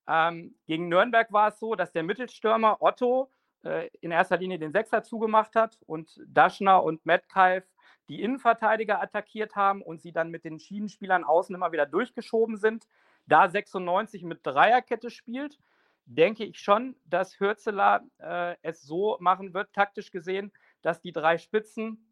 Ähm, 0.07 0.55
gegen 0.67 0.89
Nürnberg 0.89 1.31
war 1.31 1.47
es 1.49 1.59
so, 1.59 1.75
dass 1.75 1.91
der 1.91 2.01
Mittelstürmer 2.03 2.81
Otto 2.81 3.29
äh, 3.63 3.89
in 4.01 4.11
erster 4.11 4.37
Linie 4.37 4.59
den 4.59 4.71
Sechser 4.71 5.03
zugemacht 5.03 5.55
hat 5.55 5.79
und 5.87 6.21
Daschner 6.27 6.83
und 6.83 7.05
Metcalf 7.05 7.65
die 8.07 8.21
Innenverteidiger 8.21 9.01
attackiert 9.01 9.55
haben 9.55 9.81
und 9.81 10.01
sie 10.01 10.11
dann 10.11 10.29
mit 10.29 10.45
den 10.45 10.59
Schienenspielern 10.59 11.23
außen 11.23 11.55
immer 11.55 11.71
wieder 11.71 11.87
durchgeschoben 11.87 12.57
sind. 12.57 12.87
Da 13.25 13.49
96 13.49 14.21
mit 14.23 14.41
Dreierkette 14.43 15.09
spielt, 15.09 15.57
denke 16.05 16.43
ich 16.43 16.59
schon, 16.59 16.95
dass 17.05 17.39
Hürzeler 17.39 18.03
äh, 18.19 18.55
es 18.61 18.83
so 18.83 19.17
machen 19.19 19.55
wird, 19.55 19.73
taktisch 19.73 20.11
gesehen, 20.11 20.51
dass 20.83 21.01
die 21.01 21.11
drei 21.11 21.39
Spitzen 21.39 22.05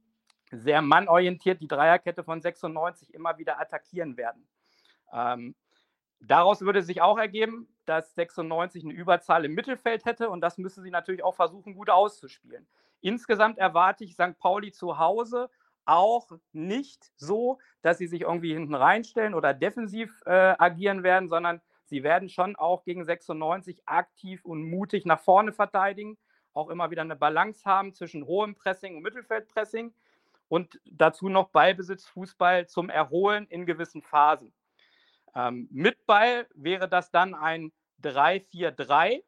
sehr 0.54 0.82
mannorientiert 0.82 1.62
die 1.62 1.68
Dreierkette 1.68 2.24
von 2.24 2.42
96 2.42 3.14
immer 3.14 3.38
wieder 3.38 3.60
attackieren 3.60 4.18
werden. 4.18 4.48
Ähm, 5.12 5.56
daraus 6.20 6.62
würde 6.62 6.84
sich 6.84 7.02
auch 7.02 7.18
ergeben, 7.18 7.68
dass 7.86 8.14
96 8.16 8.84
eine 8.84 8.94
Überzahl 8.94 9.46
im 9.46 9.54
Mittelfeld 9.54 10.06
hätte 10.06 10.30
und 10.30 10.42
das 10.42 10.58
müssen 10.58 10.84
sie 10.84 10.92
natürlich 10.92 11.24
auch 11.24 11.36
versuchen, 11.36 11.76
gut 11.76 11.90
auszuspielen. 11.90 12.68
Insgesamt 13.02 13.58
erwarte 13.58 14.04
ich 14.04 14.14
St. 14.14 14.38
Pauli 14.40 14.72
zu 14.72 14.98
Hause 14.98 15.50
auch 15.86 16.32
nicht 16.54 17.12
so, 17.18 17.60
dass 17.82 17.98
sie 17.98 18.08
sich 18.08 18.22
irgendwie 18.22 18.54
hinten 18.54 18.76
reinstellen 18.76 19.34
oder 19.34 19.54
defensiv 19.54 20.22
äh, 20.26 20.56
agieren 20.58 21.04
werden, 21.04 21.28
sondern 21.28 21.62
sie 21.84 22.04
werden 22.04 22.30
schon 22.30 22.56
auch 22.56 22.86
gegen 22.86 23.04
96 23.04 23.82
aktiv 23.86 24.46
und 24.46 24.64
mutig 24.64 25.06
nach 25.06 25.20
vorne 25.20 25.52
verteidigen, 25.52 26.18
auch 26.54 26.70
immer 26.70 26.92
wieder 26.92 27.02
eine 27.02 27.18
Balance 27.18 27.66
haben 27.66 27.94
zwischen 27.94 28.26
hohem 28.26 28.56
Pressing 28.56 28.96
und 28.96 29.04
Mittelfeldpressing 29.04 29.94
und 30.54 30.80
dazu 30.86 31.30
noch 31.30 31.50
Ballbesitz, 31.50 32.06
Fußball 32.06 32.68
zum 32.68 32.92
Erholen 32.92 33.48
in 33.48 33.66
gewissen 33.66 34.04
Phasen. 34.04 34.54
Ähm, 35.34 35.68
mit 35.72 36.06
Ball 36.06 36.46
wäre 36.54 36.88
das 36.88 37.10
dann 37.10 37.34
ein 37.34 37.72
3-4-3 38.04 39.24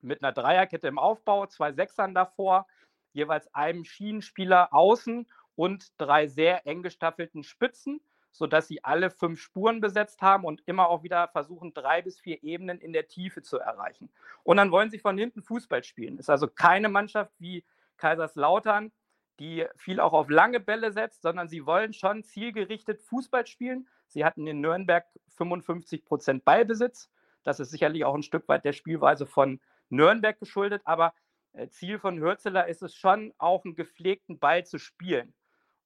mit 0.00 0.22
einer 0.22 0.32
Dreierkette 0.32 0.88
im 0.88 0.98
Aufbau, 0.98 1.44
zwei 1.48 1.72
Sechsern 1.72 2.14
davor, 2.14 2.66
jeweils 3.12 3.54
einem 3.54 3.84
Schienenspieler 3.84 4.72
außen 4.72 5.30
und 5.54 5.92
drei 5.98 6.28
sehr 6.28 6.66
eng 6.66 6.82
gestaffelten 6.82 7.44
Spitzen, 7.44 8.00
sodass 8.32 8.68
sie 8.68 8.82
alle 8.82 9.10
fünf 9.10 9.42
Spuren 9.42 9.82
besetzt 9.82 10.22
haben 10.22 10.46
und 10.46 10.62
immer 10.64 10.88
auch 10.88 11.02
wieder 11.02 11.28
versuchen, 11.28 11.74
drei 11.74 12.00
bis 12.00 12.20
vier 12.20 12.42
Ebenen 12.42 12.80
in 12.80 12.94
der 12.94 13.06
Tiefe 13.06 13.42
zu 13.42 13.58
erreichen. 13.58 14.08
Und 14.44 14.56
dann 14.56 14.72
wollen 14.72 14.88
sie 14.88 14.98
von 14.98 15.18
hinten 15.18 15.42
Fußball 15.42 15.84
spielen. 15.84 16.16
Ist 16.16 16.30
also 16.30 16.48
keine 16.48 16.88
Mannschaft 16.88 17.34
wie 17.38 17.66
Kaiserslautern, 17.98 18.92
die 19.38 19.66
viel 19.76 20.00
auch 20.00 20.12
auf 20.12 20.28
lange 20.28 20.60
Bälle 20.60 20.92
setzt, 20.92 21.22
sondern 21.22 21.48
sie 21.48 21.66
wollen 21.66 21.92
schon 21.92 22.24
zielgerichtet 22.24 23.02
Fußball 23.02 23.46
spielen. 23.46 23.88
Sie 24.06 24.24
hatten 24.24 24.46
in 24.46 24.60
Nürnberg 24.60 25.06
55 25.36 26.04
Prozent 26.04 26.44
Ballbesitz. 26.44 27.10
Das 27.44 27.60
ist 27.60 27.70
sicherlich 27.70 28.04
auch 28.04 28.14
ein 28.14 28.22
Stück 28.22 28.48
weit 28.48 28.64
der 28.64 28.72
Spielweise 28.72 29.26
von 29.26 29.60
Nürnberg 29.90 30.38
geschuldet, 30.38 30.82
aber 30.84 31.14
äh, 31.52 31.68
Ziel 31.68 31.98
von 31.98 32.18
Hürzeler 32.20 32.68
ist 32.68 32.82
es 32.82 32.94
schon, 32.94 33.32
auch 33.38 33.64
einen 33.64 33.74
gepflegten 33.74 34.38
Ball 34.38 34.66
zu 34.66 34.78
spielen. 34.78 35.34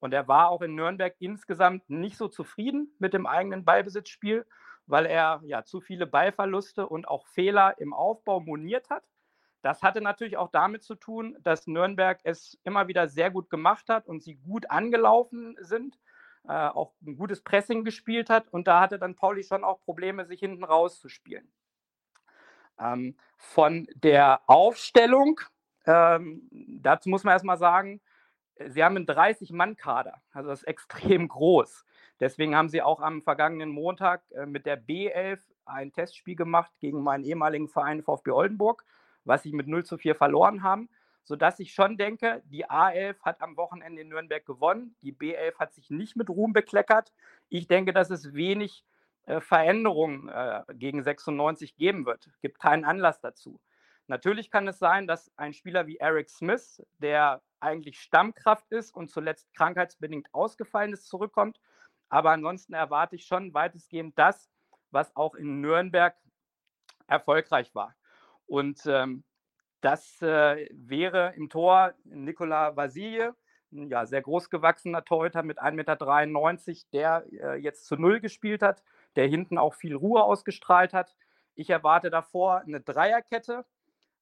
Und 0.00 0.12
er 0.12 0.26
war 0.26 0.48
auch 0.48 0.62
in 0.62 0.74
Nürnberg 0.74 1.14
insgesamt 1.20 1.88
nicht 1.88 2.16
so 2.16 2.26
zufrieden 2.28 2.92
mit 2.98 3.14
dem 3.14 3.26
eigenen 3.26 3.64
Ballbesitzspiel, 3.64 4.44
weil 4.86 5.06
er 5.06 5.40
ja 5.44 5.64
zu 5.64 5.80
viele 5.80 6.06
Ballverluste 6.06 6.88
und 6.88 7.06
auch 7.06 7.26
Fehler 7.28 7.78
im 7.78 7.94
Aufbau 7.94 8.40
moniert 8.40 8.90
hat. 8.90 9.04
Das 9.62 9.82
hatte 9.82 10.00
natürlich 10.00 10.36
auch 10.36 10.50
damit 10.50 10.82
zu 10.82 10.96
tun, 10.96 11.36
dass 11.40 11.68
Nürnberg 11.68 12.18
es 12.24 12.58
immer 12.64 12.88
wieder 12.88 13.08
sehr 13.08 13.30
gut 13.30 13.48
gemacht 13.48 13.88
hat 13.88 14.08
und 14.08 14.22
sie 14.22 14.34
gut 14.34 14.68
angelaufen 14.70 15.56
sind, 15.60 15.98
äh, 16.48 16.52
auch 16.52 16.92
ein 17.06 17.16
gutes 17.16 17.42
Pressing 17.42 17.84
gespielt 17.84 18.28
hat. 18.28 18.48
Und 18.48 18.66
da 18.66 18.80
hatte 18.80 18.98
dann 18.98 19.14
Pauli 19.14 19.44
schon 19.44 19.62
auch 19.62 19.80
Probleme, 19.80 20.26
sich 20.26 20.40
hinten 20.40 20.64
rauszuspielen. 20.64 21.50
Ähm, 22.80 23.16
von 23.36 23.86
der 23.94 24.40
Aufstellung, 24.48 25.40
ähm, 25.86 26.48
dazu 26.50 27.08
muss 27.08 27.22
man 27.22 27.32
erstmal 27.32 27.58
sagen, 27.58 28.00
sie 28.66 28.82
haben 28.82 28.96
einen 28.96 29.06
30-Mann-Kader, 29.06 30.22
also 30.32 30.48
das 30.48 30.62
ist 30.62 30.68
extrem 30.68 31.28
groß. 31.28 31.84
Deswegen 32.18 32.56
haben 32.56 32.68
sie 32.68 32.82
auch 32.82 33.00
am 33.00 33.22
vergangenen 33.22 33.70
Montag 33.70 34.22
äh, 34.32 34.46
mit 34.46 34.66
der 34.66 34.80
B11 34.80 35.40
ein 35.64 35.92
Testspiel 35.92 36.34
gemacht 36.34 36.72
gegen 36.80 37.02
meinen 37.02 37.24
ehemaligen 37.24 37.68
Verein 37.68 38.02
VfB 38.02 38.32
Oldenburg 38.32 38.84
was 39.24 39.42
sie 39.42 39.52
mit 39.52 39.68
0 39.68 39.84
zu 39.84 39.98
4 39.98 40.14
verloren 40.14 40.62
haben, 40.62 40.88
sodass 41.24 41.60
ich 41.60 41.72
schon 41.72 41.96
denke, 41.96 42.42
die 42.46 42.66
A11 42.66 43.20
hat 43.22 43.40
am 43.40 43.56
Wochenende 43.56 44.02
in 44.02 44.08
Nürnberg 44.08 44.44
gewonnen, 44.44 44.96
die 45.02 45.12
B11 45.12 45.58
hat 45.58 45.74
sich 45.74 45.90
nicht 45.90 46.16
mit 46.16 46.28
Ruhm 46.28 46.52
bekleckert. 46.52 47.12
Ich 47.48 47.68
denke, 47.68 47.92
dass 47.92 48.10
es 48.10 48.34
wenig 48.34 48.84
äh, 49.26 49.40
Veränderungen 49.40 50.28
äh, 50.28 50.62
gegen 50.74 51.02
96 51.02 51.76
geben 51.76 52.06
wird. 52.06 52.28
Gibt 52.40 52.58
keinen 52.58 52.84
Anlass 52.84 53.20
dazu. 53.20 53.60
Natürlich 54.08 54.50
kann 54.50 54.66
es 54.66 54.78
sein, 54.78 55.06
dass 55.06 55.30
ein 55.36 55.54
Spieler 55.54 55.86
wie 55.86 55.96
Eric 55.98 56.28
Smith, 56.28 56.82
der 56.98 57.40
eigentlich 57.60 58.00
Stammkraft 58.00 58.70
ist 58.72 58.92
und 58.94 59.10
zuletzt 59.10 59.54
krankheitsbedingt 59.54 60.28
ausgefallen 60.32 60.92
ist, 60.92 61.06
zurückkommt. 61.06 61.60
Aber 62.08 62.32
ansonsten 62.32 62.74
erwarte 62.74 63.16
ich 63.16 63.24
schon 63.24 63.54
weitestgehend 63.54 64.18
das, 64.18 64.50
was 64.90 65.14
auch 65.14 65.34
in 65.36 65.60
Nürnberg 65.60 66.16
erfolgreich 67.06 67.74
war. 67.74 67.94
Und 68.46 68.82
ähm, 68.86 69.24
das 69.80 70.22
äh, 70.22 70.68
wäre 70.72 71.34
im 71.36 71.48
Tor 71.48 71.94
Nikola 72.04 72.76
Vasilje, 72.76 73.34
ein 73.72 73.88
ja, 73.88 74.06
sehr 74.06 74.22
großgewachsener 74.22 75.04
Torhüter 75.04 75.42
mit 75.42 75.60
1,93 75.60 75.72
Meter, 75.72 76.86
der 76.92 77.24
äh, 77.32 77.56
jetzt 77.56 77.86
zu 77.86 77.96
Null 77.96 78.20
gespielt 78.20 78.62
hat, 78.62 78.82
der 79.16 79.26
hinten 79.26 79.58
auch 79.58 79.74
viel 79.74 79.96
Ruhe 79.96 80.22
ausgestrahlt 80.22 80.92
hat. 80.92 81.16
Ich 81.54 81.70
erwarte 81.70 82.10
davor 82.10 82.60
eine 82.60 82.80
Dreierkette. 82.80 83.64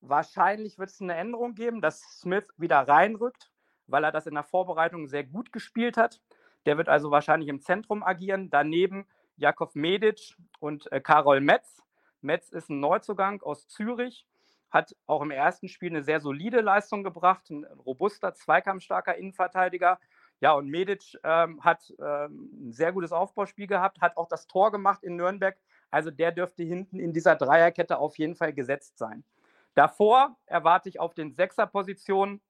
Wahrscheinlich 0.01 0.79
wird 0.79 0.91
es 0.91 1.01
eine 1.01 1.15
Änderung 1.15 1.55
geben, 1.55 1.81
dass 1.81 2.01
Smith 2.21 2.47
wieder 2.57 2.79
reinrückt, 2.79 3.51
weil 3.87 4.05
er 4.05 4.13
das 4.13 4.27
in 4.27 4.35
der 4.35 4.45
Vorbereitung 4.45 5.09
sehr 5.09 5.25
gut 5.25 5.53
gespielt 5.53 5.97
hat. 5.97 6.21
Der 6.67 6.79
wird 6.79 6.89
also 6.89 7.11
wahrscheinlich 7.11 7.49
im 7.49 7.61
Zentrum 7.61 8.03
agieren. 8.03 8.51
Daneben 8.51 9.07
Jakov 9.37 9.75
Medic 9.75 10.37
und 10.59 10.91
äh, 10.93 11.01
Karol 11.01 11.41
Metz. 11.41 11.83
Metz 12.23 12.49
ist 12.51 12.71
ein 12.71 12.81
Neuzugang 12.81 13.43
aus 13.43 13.69
Zürich, 13.69 14.27
hat 14.71 14.95
auch 15.07 15.23
im 15.23 15.31
ersten 15.31 15.69
Spiel 15.69 15.91
eine 15.91 16.03
sehr 16.03 16.21
solide 16.21 16.61
Leistung 16.61 17.03
gebracht, 17.03 17.51
ein 17.51 17.65
robuster, 17.65 18.35
zweikampfstarker 18.35 19.17
Innenverteidiger. 19.17 19.99
Ja, 20.41 20.53
und 20.53 20.69
Medic 20.69 21.19
ähm, 21.23 21.63
hat 21.63 21.93
ähm, 21.99 22.69
ein 22.69 22.73
sehr 22.73 22.93
gutes 22.93 23.13
Aufbauspiel 23.13 23.67
gehabt, 23.67 24.01
hat 24.01 24.17
auch 24.17 24.29
das 24.29 24.47
Tor 24.47 24.73
gemacht 24.73 25.03
in 25.03 25.17
Nürnberg. 25.17 25.57
Also 25.91 26.11
der 26.11 26.33
dürfte 26.33 26.63
hinten 26.63 26.99
in 26.99 27.13
dieser 27.13 27.37
Dreierkette 27.37 27.99
auf 27.99 28.17
jeden 28.17 28.37
Fall 28.37 28.53
gesetzt 28.53 28.97
sein. 28.97 29.25
Davor 29.75 30.37
erwarte 30.47 30.89
ich 30.89 31.01
auf 31.01 31.15
den 31.15 31.33
Sechserpositionen 31.33 32.41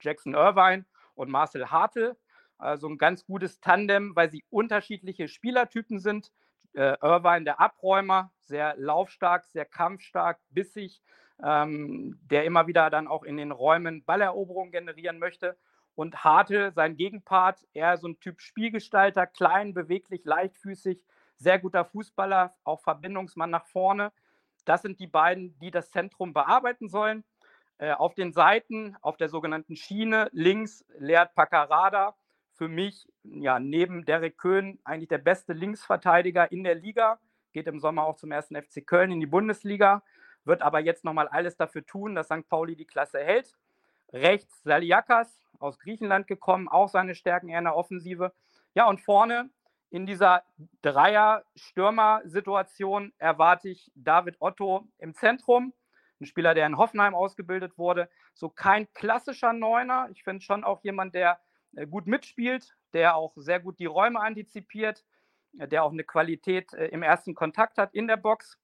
Jackson 0.00 0.34
Irvine 0.34 0.84
und 1.14 1.30
Marcel 1.30 1.70
Hartl. 1.70 2.16
Also 2.58 2.88
ein 2.88 2.98
ganz 2.98 3.26
gutes 3.26 3.60
Tandem, 3.60 4.14
weil 4.16 4.30
sie 4.30 4.44
unterschiedliche 4.50 5.28
Spielertypen 5.28 5.98
sind. 5.98 6.32
Äh, 6.76 6.98
Irvine, 7.00 7.44
der 7.44 7.58
Abräumer, 7.58 8.30
sehr 8.40 8.74
laufstark, 8.76 9.46
sehr 9.46 9.64
kampfstark, 9.64 10.38
bissig, 10.50 11.00
ähm, 11.42 12.20
der 12.30 12.44
immer 12.44 12.66
wieder 12.66 12.90
dann 12.90 13.08
auch 13.08 13.22
in 13.22 13.38
den 13.38 13.50
Räumen 13.50 14.04
Balleroberungen 14.04 14.72
generieren 14.72 15.18
möchte. 15.18 15.56
Und 15.94 16.22
Hartl, 16.22 16.72
sein 16.72 16.96
Gegenpart, 16.96 17.66
eher 17.72 17.96
so 17.96 18.08
ein 18.08 18.20
Typ 18.20 18.42
Spielgestalter, 18.42 19.26
klein, 19.26 19.72
beweglich, 19.72 20.26
leichtfüßig, 20.26 21.02
sehr 21.36 21.58
guter 21.58 21.86
Fußballer, 21.86 22.54
auch 22.64 22.82
Verbindungsmann 22.82 23.48
nach 23.48 23.64
vorne. 23.64 24.12
Das 24.66 24.82
sind 24.82 25.00
die 25.00 25.06
beiden, 25.06 25.58
die 25.60 25.70
das 25.70 25.90
Zentrum 25.90 26.34
bearbeiten 26.34 26.90
sollen. 26.90 27.24
Äh, 27.78 27.92
auf 27.92 28.14
den 28.14 28.34
Seiten, 28.34 28.96
auf 29.00 29.16
der 29.16 29.30
sogenannten 29.30 29.76
Schiene, 29.76 30.28
links 30.32 30.84
Leert 30.98 31.34
Paccarada, 31.34 32.14
für 32.56 32.68
mich 32.68 33.08
ja 33.22 33.58
neben 33.58 34.04
Derek 34.04 34.38
Köhn 34.38 34.78
eigentlich 34.84 35.08
der 35.08 35.18
beste 35.18 35.52
Linksverteidiger 35.52 36.50
in 36.50 36.64
der 36.64 36.74
Liga. 36.74 37.18
Geht 37.52 37.66
im 37.66 37.80
Sommer 37.80 38.04
auch 38.04 38.16
zum 38.16 38.32
ersten 38.32 38.56
FC 38.56 38.86
Köln 38.86 39.12
in 39.12 39.20
die 39.20 39.26
Bundesliga, 39.26 40.02
wird 40.44 40.62
aber 40.62 40.80
jetzt 40.80 41.04
nochmal 41.04 41.28
alles 41.28 41.56
dafür 41.56 41.84
tun, 41.84 42.14
dass 42.14 42.26
St. 42.26 42.48
Pauli 42.48 42.76
die 42.76 42.86
Klasse 42.86 43.18
hält. 43.18 43.56
Rechts 44.12 44.62
Saliakas, 44.62 45.40
aus 45.58 45.78
Griechenland 45.78 46.26
gekommen, 46.26 46.68
auch 46.68 46.88
seine 46.88 47.14
Stärken 47.14 47.48
eher 47.48 47.58
in 47.58 47.64
der 47.64 47.76
Offensive. 47.76 48.32
Ja, 48.74 48.88
und 48.88 49.00
vorne 49.00 49.50
in 49.90 50.06
dieser 50.06 50.42
Dreier-Stürmer-Situation 50.82 53.12
erwarte 53.18 53.70
ich 53.70 53.90
David 53.94 54.36
Otto 54.40 54.88
im 54.98 55.14
Zentrum. 55.14 55.72
Ein 56.20 56.26
Spieler, 56.26 56.54
der 56.54 56.66
in 56.66 56.76
Hoffenheim 56.76 57.14
ausgebildet 57.14 57.78
wurde. 57.78 58.10
So 58.34 58.48
kein 58.48 58.92
klassischer 58.94 59.52
Neuner. 59.52 60.08
Ich 60.12 60.24
finde 60.24 60.42
schon 60.42 60.64
auch 60.64 60.82
jemand, 60.82 61.14
der 61.14 61.38
gut 61.84 62.06
mitspielt, 62.06 62.76
der 62.92 63.16
auch 63.16 63.32
sehr 63.36 63.60
gut 63.60 63.78
die 63.78 63.86
Räume 63.86 64.20
antizipiert, 64.20 65.04
äh, 65.58 65.68
der 65.68 65.84
auch 65.84 65.92
eine 65.92 66.04
Qualität 66.04 66.72
äh, 66.72 66.86
im 66.86 67.02
ersten 67.02 67.34
Kontakt 67.34 67.76
hat 67.76 67.92
in 67.94 68.06
der 68.08 68.16
Box. 68.16 68.58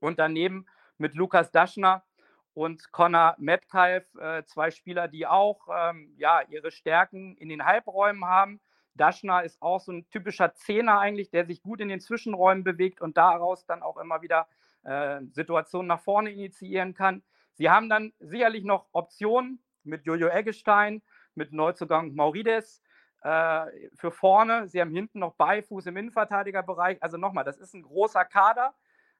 Und 0.00 0.18
daneben 0.18 0.66
mit 0.98 1.14
Lukas 1.14 1.50
Daschner 1.50 2.04
und 2.52 2.92
Connor 2.92 3.34
Metcalf, 3.38 4.06
zwei 4.44 4.70
Spieler, 4.70 5.08
die 5.08 5.26
auch 5.26 5.66
ähm, 5.74 6.14
ja, 6.18 6.42
ihre 6.42 6.70
Stärken 6.70 7.36
in 7.36 7.48
den 7.48 7.64
Halbräumen 7.64 8.26
haben 8.26 8.60
Daschner 8.94 9.42
ist 9.42 9.60
auch 9.60 9.80
so 9.80 9.92
ein 9.92 10.08
typischer 10.08 10.54
Zehner 10.54 10.98
eigentlich, 10.98 11.30
der 11.30 11.44
sich 11.44 11.62
gut 11.62 11.80
in 11.80 11.88
den 11.88 12.00
Zwischenräumen 12.00 12.64
bewegt 12.64 13.00
und 13.00 13.16
daraus 13.16 13.66
dann 13.66 13.82
auch 13.82 13.96
immer 13.96 14.22
wieder 14.22 14.46
äh, 14.84 15.20
Situationen 15.32 15.88
nach 15.88 16.00
vorne 16.00 16.30
initiieren 16.30 16.94
kann. 16.94 17.22
Sie 17.54 17.70
haben 17.70 17.88
dann 17.88 18.12
sicherlich 18.20 18.64
noch 18.64 18.86
Optionen 18.92 19.62
mit 19.82 20.06
Jojo 20.06 20.28
Eggestein, 20.28 21.02
mit 21.36 21.52
Neuzugang 21.52 22.14
Maurides 22.14 22.82
äh, 23.22 23.66
für 23.94 24.10
vorne. 24.10 24.68
Sie 24.68 24.80
haben 24.80 24.90
hinten 24.90 25.18
noch 25.18 25.34
Beifuß 25.34 25.86
im 25.86 25.96
Innenverteidigerbereich. 25.96 27.02
Also 27.02 27.16
nochmal, 27.16 27.44
das 27.44 27.58
ist 27.58 27.74
ein 27.74 27.82
großer 27.82 28.24
Kader, 28.24 28.74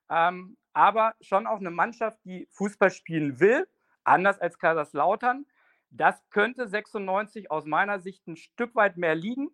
ähm, 0.09 0.57
aber 0.73 1.15
schon 1.21 1.47
auch 1.47 1.59
eine 1.59 1.71
Mannschaft, 1.71 2.19
die 2.25 2.47
Fußball 2.51 2.91
spielen 2.91 3.39
will, 3.39 3.67
anders 4.03 4.39
als 4.39 4.59
Kaiserslautern. 4.59 5.45
Das 5.89 6.21
könnte 6.29 6.67
96 6.67 7.49
aus 7.51 7.65
meiner 7.65 7.99
Sicht 7.99 8.27
ein 8.27 8.35
Stück 8.35 8.75
weit 8.75 8.97
mehr 8.97 9.15
liegen. 9.15 9.49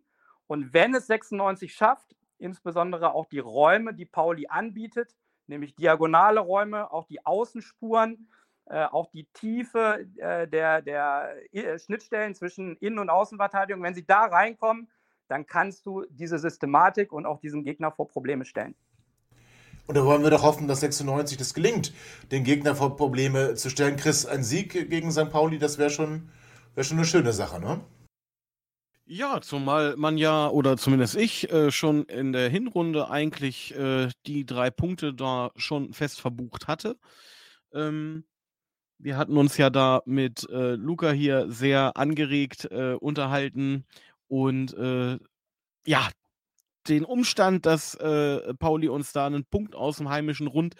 Und 0.47 0.73
wenn 0.73 0.93
es 0.95 1.07
96 1.07 1.73
schafft, 1.73 2.15
insbesondere 2.37 3.13
auch 3.13 3.27
die 3.27 3.39
Räume, 3.39 3.93
die 3.93 4.05
Pauli 4.05 4.47
anbietet, 4.47 5.15
nämlich 5.47 5.75
diagonale 5.75 6.39
Räume, 6.39 6.91
auch 6.91 7.05
die 7.05 7.25
Außenspuren, 7.25 8.29
äh, 8.65 8.85
auch 8.85 9.09
die 9.11 9.27
Tiefe 9.33 10.05
äh, 10.17 10.47
der, 10.47 10.81
der 10.81 11.35
äh, 11.51 11.77
Schnittstellen 11.79 12.35
zwischen 12.35 12.77
Innen- 12.77 12.99
und 12.99 13.09
Außenverteidigung, 13.09 13.83
wenn 13.83 13.95
sie 13.95 14.05
da 14.05 14.25
reinkommen, 14.25 14.89
dann 15.27 15.45
kannst 15.45 15.85
du 15.85 16.05
diese 16.09 16.39
Systematik 16.39 17.11
und 17.11 17.25
auch 17.25 17.39
diesen 17.39 17.63
Gegner 17.63 17.91
vor 17.91 18.07
Probleme 18.07 18.45
stellen. 18.45 18.75
Und 19.87 19.97
da 19.97 20.05
wollen 20.05 20.23
wir 20.23 20.29
doch 20.29 20.43
hoffen, 20.43 20.67
dass 20.67 20.81
96 20.81 21.37
das 21.37 21.53
gelingt, 21.53 21.93
den 22.31 22.43
Gegner 22.43 22.75
vor 22.75 22.95
Probleme 22.95 23.55
zu 23.55 23.69
stellen. 23.69 23.97
Chris, 23.97 24.25
ein 24.25 24.43
Sieg 24.43 24.89
gegen 24.89 25.11
St. 25.11 25.29
Pauli, 25.29 25.57
das 25.57 25.77
wäre 25.77 25.89
schon, 25.89 26.29
wär 26.75 26.83
schon 26.83 26.97
eine 26.97 27.05
schöne 27.05 27.33
Sache, 27.33 27.59
ne? 27.59 27.81
Ja, 29.05 29.41
zumal 29.41 29.97
man 29.97 30.17
ja, 30.17 30.47
oder 30.47 30.77
zumindest 30.77 31.17
ich, 31.17 31.51
äh, 31.51 31.71
schon 31.71 32.03
in 32.05 32.31
der 32.31 32.49
Hinrunde 32.49 33.09
eigentlich 33.09 33.75
äh, 33.75 34.07
die 34.25 34.45
drei 34.45 34.69
Punkte 34.69 35.13
da 35.13 35.51
schon 35.57 35.91
fest 35.91 36.21
verbucht 36.21 36.69
hatte. 36.69 36.95
Ähm, 37.73 38.23
wir 39.03 39.17
hatten 39.17 39.37
uns 39.37 39.57
ja 39.57 39.69
da 39.69 40.01
mit 40.05 40.47
äh, 40.49 40.75
Luca 40.75 41.11
hier 41.11 41.51
sehr 41.51 41.97
angeregt 41.97 42.65
äh, 42.71 42.93
unterhalten 42.93 43.85
und 44.27 44.73
äh, 44.75 45.17
ja, 45.85 46.09
den 46.87 47.05
Umstand, 47.05 47.65
dass 47.65 47.95
äh, 47.95 48.53
Pauli 48.55 48.89
uns 48.89 49.11
da 49.11 49.27
einen 49.27 49.45
Punkt 49.45 49.75
aus 49.75 49.97
dem 49.97 50.09
heimischen 50.09 50.47
Rund 50.47 50.75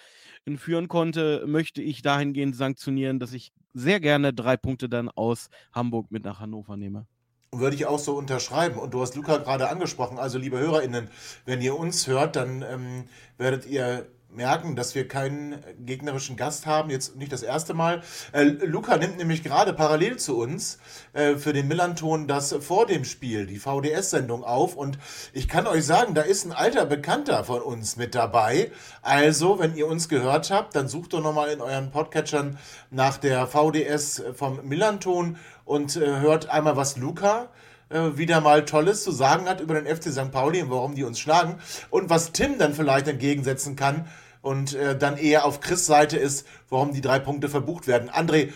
führen 0.58 0.88
konnte, 0.88 1.44
möchte 1.46 1.82
ich 1.82 2.02
dahingehend 2.02 2.56
sanktionieren, 2.56 3.20
dass 3.20 3.34
ich 3.34 3.52
sehr 3.74 4.00
gerne 4.00 4.34
drei 4.34 4.58
Punkte 4.58 4.90
dann 4.90 5.10
aus 5.10 5.50
Hamburg 5.72 6.12
mit 6.12 6.24
nach 6.24 6.40
Hannover 6.40 6.78
nehme. 6.78 7.06
Würde 7.54 7.76
ich 7.76 7.86
auch 7.86 8.00
so 8.00 8.16
unterschreiben. 8.16 8.80
Und 8.80 8.94
du 8.94 9.02
hast 9.02 9.16
Luca 9.16 9.38
gerade 9.38 9.70
angesprochen. 9.70 10.18
Also, 10.18 10.38
liebe 10.38 10.58
HörerInnen, 10.58 11.10
wenn 11.46 11.62
ihr 11.62 11.78
uns 11.78 12.08
hört, 12.08 12.38
dann 12.38 12.62
ähm, 12.62 13.04
werdet 13.38 13.66
ihr 13.66 14.08
merken, 14.36 14.76
dass 14.76 14.96
wir 14.96 15.08
keinen 15.08 15.63
gegnerischen 15.80 16.38
Gast 16.38 16.65
haben. 16.65 16.89
Jetzt 16.89 17.15
nicht 17.15 17.32
das 17.32 17.44
erste 17.44 17.74
Mal. 17.74 18.02
Äh, 18.32 18.44
Luca 18.44 18.98
nimmt 18.98 19.17
nämlich 19.17 19.44
gerade 19.44 19.74
parallel 19.74 20.17
zu 20.17 20.38
uns 20.38 20.80
äh, 21.13 21.36
für 21.36 21.54
den 21.54 21.67
Millanton 21.67 22.28
das 22.28 22.54
vor 22.60 22.86
dem 22.86 23.06
Spiel, 23.06 23.46
die 23.46 23.60
VDS-Sendung 23.60 24.44
auf. 24.44 24.76
Und 24.76 24.98
ich 25.34 25.48
kann 25.48 25.67
euch 25.67 25.86
sagen, 25.86 26.13
da 26.13 26.22
ist 26.22 26.46
ein 26.46 26.52
alter 26.52 26.86
Bekannter 26.86 27.44
von 27.44 27.62
uns 27.62 27.98
mit 27.98 28.15
dabei. 28.15 28.72
Also, 29.02 29.60
wenn 29.60 29.76
ihr 29.76 29.88
uns 29.88 30.10
gehört 30.10 30.52
habt, 30.52 30.76
dann 30.76 30.88
sucht 30.88 31.13
doch 31.13 31.22
nochmal 31.22 31.50
in 31.50 31.62
euren 31.62 31.91
Podcatchern 31.91 32.58
nach 32.89 33.17
der 33.17 33.48
VDS 33.48 34.24
vom 34.36 34.60
Millanton 34.67 35.38
und 35.65 35.96
äh, 35.96 36.20
hört 36.20 36.50
einmal, 36.50 36.76
was 36.76 36.98
Luca 36.98 37.50
äh, 37.91 38.17
wieder 38.17 38.41
mal 38.41 38.65
Tolles 38.65 39.04
zu 39.04 39.12
sagen 39.12 39.48
hat 39.48 39.62
über 39.62 39.80
den 39.80 39.86
FC 39.86 40.12
St. 40.12 40.32
Pauli 40.32 40.62
und 40.62 40.70
warum 40.70 40.96
die 40.96 41.04
uns 41.04 41.20
schlagen. 41.20 41.60
Und 41.89 42.10
was 42.10 42.32
Tim 42.32 42.58
dann 42.58 42.74
vielleicht 42.74 43.08
entgegensetzen 43.08 43.76
kann 43.76 44.08
und 44.42 44.74
äh, 44.74 44.98
dann 44.98 45.18
eher 45.18 45.46
auf 45.46 45.60
Chris 45.60 45.86
Seite 45.86 46.18
ist, 46.18 46.48
warum 46.70 46.94
die 46.94 47.02
drei 47.02 47.20
Punkte 47.20 47.50
verbucht 47.50 47.88
werden. 47.88 48.10
André, 48.10 48.52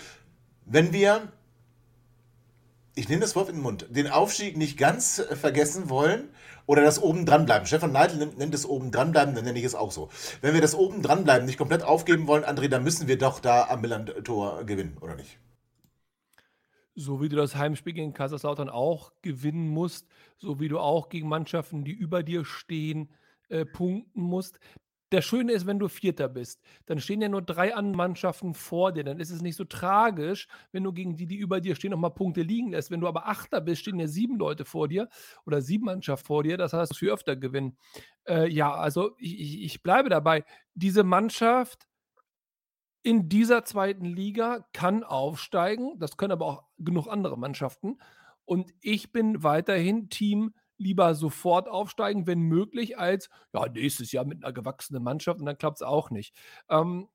wenn 0.66 0.94
wir, 0.94 1.32
ich 2.96 3.10
nehme 3.10 3.22
das 3.22 3.36
Wort 3.36 3.50
in 3.50 3.56
den 3.56 3.64
Mund, 3.64 3.88
den 3.90 4.08
Aufstieg 4.08 4.58
nicht 4.58 4.78
ganz 4.78 5.20
äh, 5.20 5.36
vergessen 5.36 5.90
wollen 5.90 6.30
oder 6.66 6.82
das 6.82 7.02
oben 7.02 7.26
dranbleiben. 7.26 7.68
Stefan 7.68 7.92
Neidl 7.92 8.18
nennt, 8.18 8.38
nennt 8.38 8.56
es 8.56 8.66
oben 8.66 8.92
dranbleiben, 8.92 9.36
dann 9.36 9.46
nenne 9.46 9.60
ich 9.60 9.66
es 9.66 9.76
auch 9.76 9.92
so. 9.92 10.10
Wenn 10.42 10.54
wir 10.54 10.62
das 10.62 10.76
oben 10.76 11.02
dranbleiben, 11.02 11.46
nicht 11.46 11.58
komplett 11.58 11.84
aufgeben 11.84 12.28
wollen, 12.28 12.44
André, 12.44 12.68
dann 12.68 12.84
müssen 12.84 13.08
wir 13.08 13.18
doch 13.18 13.40
da 13.40 13.68
am 13.70 13.82
Milan-Tor 13.82 14.64
gewinnen, 14.66 14.98
oder 15.02 15.16
nicht? 15.16 15.38
so 16.96 17.22
wie 17.22 17.30
du 17.30 17.36
das 17.36 17.56
Heimspiel 17.56 17.94
gegen 17.94 18.14
Kaiserslautern 18.14 18.70
auch 18.70 19.12
gewinnen 19.22 19.68
musst, 19.68 20.08
so 20.38 20.60
wie 20.60 20.70
du 20.70 20.80
auch 20.80 21.10
gegen 21.10 21.28
Mannschaften, 21.28 21.84
die 21.84 21.92
über 21.92 22.24
dir 22.24 22.46
stehen, 22.46 23.10
äh, 23.50 23.66
punkten 23.66 24.22
musst. 24.22 24.60
Das 25.16 25.24
Schöne 25.24 25.54
ist, 25.54 25.66
wenn 25.66 25.80
du 25.80 25.88
Vierter 25.88 26.28
bist, 26.28 26.62
dann 26.88 27.00
stehen 27.00 27.22
ja 27.22 27.30
nur 27.30 27.42
drei 27.42 27.74
andere 27.74 27.96
Mannschaften 27.96 28.54
vor 28.54 28.92
dir. 28.92 29.06
Dann 29.06 29.22
ist 29.22 29.30
es 29.30 29.42
nicht 29.42 29.56
so 29.56 29.64
tragisch, 29.64 30.50
wenn 30.74 30.84
du 30.84 30.92
gegen 30.92 31.16
die, 31.16 31.26
die 31.26 31.38
über 31.38 31.62
dir 31.62 31.74
stehen, 31.76 31.92
nochmal 31.92 32.14
Punkte 32.14 32.42
liegen 32.42 32.72
lässt. 32.72 32.92
Wenn 32.92 33.00
du 33.00 33.08
aber 33.08 33.26
Achter 33.26 33.62
bist, 33.62 33.80
stehen 33.80 33.98
ja 33.98 34.08
sieben 34.08 34.38
Leute 34.38 34.66
vor 34.66 34.90
dir 34.90 35.08
oder 35.46 35.62
sieben 35.62 35.86
Mannschaften 35.86 36.26
vor 36.28 36.44
dir. 36.44 36.58
Das 36.58 36.74
heißt, 36.74 36.92
du 36.92 36.96
viel 36.98 37.12
öfter 37.12 37.38
gewinnen. 37.38 37.78
Äh, 38.28 38.50
ja, 38.50 38.74
also 38.74 39.16
ich, 39.18 39.64
ich 39.64 39.84
bleibe 39.84 40.10
dabei. 40.10 40.44
Diese 40.74 41.06
Mannschaft 41.06 41.88
in 43.02 43.30
dieser 43.30 43.64
zweiten 43.64 44.04
Liga 44.04 44.68
kann 44.74 45.06
aufsteigen. 45.06 45.98
Das 45.98 46.18
können 46.18 46.34
aber 46.34 46.46
auch 46.46 46.64
genug 46.78 47.08
andere 47.08 47.38
Mannschaften. 47.38 48.00
Und 48.44 48.74
ich 48.82 49.14
bin 49.14 49.44
weiterhin 49.44 50.10
Team 50.10 50.56
lieber 50.78 51.16
sofort 51.16 51.68
aufsteigen, 51.68 52.28
wenn 52.28 52.40
möglich, 52.40 52.98
als 52.98 53.30
ja, 53.54 53.68
nächstes 53.68 54.12
Jahr 54.12 54.26
mit 54.26 54.44
einer 54.44 54.54
gewachsenen 54.54 55.04
Mannschaft 55.04 55.40
und 55.40 55.46
dann 55.46 55.58
klappt 55.58 55.78
es 55.78 55.82
auch 55.82 56.10
nicht. 56.10 56.36
Ähm, 56.70 57.08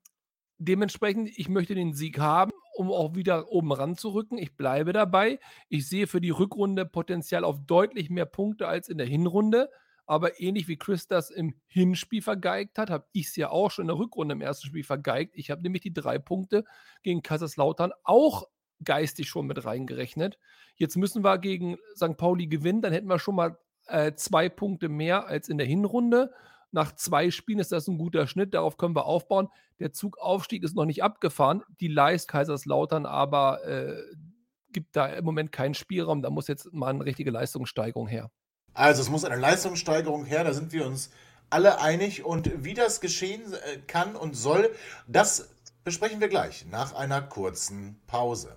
dementsprechend, 0.59 1.31
ich 1.37 1.49
möchte 1.49 1.75
den 1.75 1.94
Sieg 1.94 2.18
haben, 2.18 2.53
um 2.75 2.90
auch 2.90 3.14
wieder 3.14 3.51
oben 3.51 3.73
ranzurücken. 3.73 4.38
Ich 4.38 4.57
bleibe 4.57 4.92
dabei. 4.92 5.38
Ich 5.68 5.88
sehe 5.88 6.07
für 6.07 6.20
die 6.20 6.31
Rückrunde 6.31 6.87
Potenzial 6.87 7.44
auf 7.44 7.59
deutlich 7.66 8.11
mehr 8.11 8.27
Punkte 8.27 8.68
als 8.68 8.88
in 8.88 8.99
der 8.99 9.07
Hinrunde. 9.07 9.70
Aber 10.07 10.40
ähnlich 10.40 10.66
wie 10.66 10.77
Chris 10.77 11.07
das 11.07 11.31
im 11.31 11.55
Hinspiel 11.66 12.20
vergeigt 12.20 12.79
hat, 12.79 12.90
habe 12.90 13.07
ich 13.12 13.29
es 13.29 13.37
ja 13.37 13.51
auch 13.51 13.70
schon 13.70 13.85
in 13.85 13.88
der 13.88 13.99
Rückrunde 13.99 14.33
im 14.33 14.40
ersten 14.40 14.66
Spiel 14.66 14.83
vergeigt. 14.83 15.35
Ich 15.37 15.51
habe 15.51 15.62
nämlich 15.62 15.83
die 15.83 15.92
drei 15.92 16.18
Punkte 16.18 16.64
gegen 17.03 17.23
Kaiserslautern 17.23 17.92
auch 18.03 18.49
geistig 18.85 19.29
schon 19.29 19.47
mit 19.47 19.64
reingerechnet. 19.64 20.38
Jetzt 20.77 20.97
müssen 20.97 21.23
wir 21.23 21.38
gegen 21.38 21.77
St. 21.95 22.16
Pauli 22.16 22.47
gewinnen, 22.47 22.83
dann 22.83 22.93
hätten 22.93 23.09
wir 23.09 23.19
schon 23.19 23.35
mal 23.35 23.59
äh, 23.87 24.14
zwei 24.14 24.49
Punkte 24.49 24.88
mehr 24.88 25.27
als 25.27 25.49
in 25.49 25.59
der 25.59 25.66
Hinrunde. 25.66 26.33
Nach 26.73 26.95
zwei 26.95 27.31
Spielen 27.31 27.59
ist 27.59 27.73
das 27.73 27.88
ein 27.88 27.99
guter 27.99 28.27
Schnitt, 28.27 28.55
darauf 28.55 28.77
können 28.77 28.95
wir 28.95 29.07
aufbauen. 29.07 29.49
Der 29.81 29.93
Zugaufstieg 29.93 30.62
ist 30.62 30.77
noch 30.77 30.85
nicht 30.85 31.03
abgefahren. 31.03 31.62
Die 31.81 31.88
Leist 31.88 32.29
Kaiserslautern 32.29 33.07
aber 33.07 33.64
äh, 33.66 33.97
gibt 34.73 34.95
da 34.95 35.07
im 35.07 35.25
Moment 35.25 35.53
keinen 35.53 35.75
Spielraum. 35.75 36.23
Da 36.23 36.31
muss 36.31 36.49
jetzt 36.49 36.73
mal 36.73 36.88
eine 36.88 37.05
richtige 37.05 37.31
Leistungssteigerung 37.31 38.07
her. 38.07 38.31
Also 38.73 39.03
es 39.03 39.11
muss 39.11 39.25
eine 39.25 39.37
Leistungssteigerung 39.37 40.25
her, 40.25 40.45
da 40.45 40.53
sind 40.53 40.73
wir 40.73 40.87
uns 40.87 41.11
alle 41.51 41.81
einig. 41.81 42.25
Und 42.25 42.64
wie 42.64 42.75
das 42.75 43.01
geschehen 43.01 43.53
äh, 43.53 43.78
kann 43.87 44.14
und 44.14 44.37
soll, 44.37 44.70
das 45.09 45.51
besprechen 45.83 46.20
wir 46.20 46.28
gleich 46.28 46.66
nach 46.70 46.95
einer 46.95 47.20
kurzen 47.20 48.01
Pause. 48.07 48.57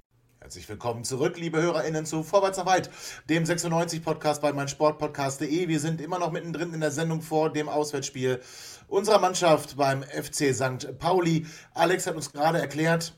Herzlich 0.51 0.67
willkommen 0.67 1.05
zurück, 1.05 1.37
liebe 1.39 1.61
HörerInnen, 1.61 2.05
zu 2.05 2.23
Vorwärts 2.23 2.57
nach 2.57 2.65
Weit, 2.65 2.89
dem 3.29 3.45
96-Podcast 3.45 4.41
bei 4.41 4.51
meinsportpodcast.de. 4.51 5.69
Wir 5.69 5.79
sind 5.79 6.01
immer 6.01 6.19
noch 6.19 6.33
mittendrin 6.33 6.73
in 6.73 6.81
der 6.81 6.91
Sendung 6.91 7.21
vor 7.21 7.53
dem 7.53 7.69
Auswärtsspiel 7.69 8.41
unserer 8.89 9.19
Mannschaft 9.19 9.77
beim 9.77 10.03
FC 10.03 10.53
St. 10.53 10.99
Pauli. 10.99 11.45
Alex 11.73 12.05
hat 12.05 12.17
uns 12.17 12.33
gerade 12.33 12.59
erklärt, 12.59 13.13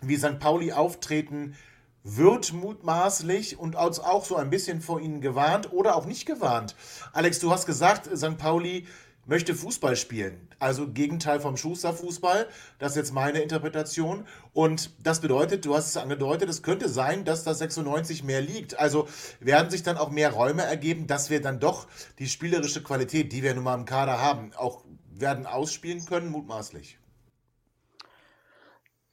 wie 0.00 0.16
St. 0.16 0.40
Pauli 0.40 0.72
auftreten 0.72 1.54
wird 2.02 2.52
mutmaßlich 2.52 3.56
und 3.56 3.76
auch 3.76 4.24
so 4.24 4.34
ein 4.34 4.50
bisschen 4.50 4.80
vor 4.80 5.00
ihnen 5.00 5.20
gewarnt 5.20 5.72
oder 5.72 5.94
auch 5.94 6.06
nicht 6.06 6.26
gewarnt. 6.26 6.74
Alex, 7.12 7.38
du 7.38 7.52
hast 7.52 7.66
gesagt, 7.66 8.10
St. 8.16 8.36
Pauli 8.36 8.88
möchte 9.26 9.54
Fußball 9.54 9.96
spielen. 9.96 10.48
Also 10.58 10.88
Gegenteil 10.88 11.40
vom 11.40 11.56
Schuster-Fußball. 11.56 12.48
Das 12.78 12.92
ist 12.92 12.96
jetzt 12.96 13.12
meine 13.12 13.40
Interpretation. 13.40 14.26
Und 14.52 14.90
das 15.04 15.20
bedeutet, 15.20 15.64
du 15.64 15.74
hast 15.74 15.88
es 15.88 15.96
angedeutet, 15.96 16.48
es 16.48 16.62
könnte 16.62 16.88
sein, 16.88 17.24
dass 17.24 17.44
das 17.44 17.58
96 17.58 18.24
mehr 18.24 18.40
liegt. 18.40 18.78
Also 18.78 19.08
werden 19.40 19.70
sich 19.70 19.82
dann 19.82 19.96
auch 19.96 20.10
mehr 20.10 20.32
Räume 20.32 20.62
ergeben, 20.62 21.06
dass 21.06 21.30
wir 21.30 21.40
dann 21.40 21.60
doch 21.60 21.86
die 22.18 22.28
spielerische 22.28 22.82
Qualität, 22.82 23.32
die 23.32 23.42
wir 23.42 23.54
nun 23.54 23.64
mal 23.64 23.74
im 23.74 23.84
Kader 23.84 24.20
haben, 24.20 24.52
auch 24.56 24.84
werden 25.10 25.46
ausspielen 25.46 26.04
können, 26.04 26.28
mutmaßlich. 26.30 26.98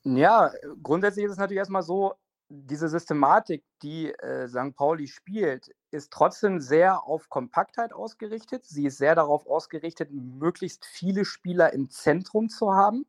Ja, 0.03 0.51
grundsätzlich 0.81 1.25
ist 1.25 1.33
es 1.33 1.37
natürlich 1.37 1.59
erstmal 1.59 1.83
so, 1.83 2.13
diese 2.49 2.89
Systematik, 2.89 3.63
die 3.81 4.11
äh, 4.11 4.47
St. 4.47 4.75
Pauli 4.75 5.07
spielt, 5.07 5.69
ist 5.91 6.11
trotzdem 6.11 6.59
sehr 6.59 7.03
auf 7.05 7.29
Kompaktheit 7.29 7.93
ausgerichtet. 7.93 8.65
Sie 8.65 8.85
ist 8.85 8.97
sehr 8.97 9.15
darauf 9.15 9.47
ausgerichtet, 9.47 10.09
möglichst 10.11 10.85
viele 10.85 11.25
Spieler 11.25 11.73
im 11.73 11.89
Zentrum 11.89 12.49
zu 12.49 12.73
haben. 12.73 13.05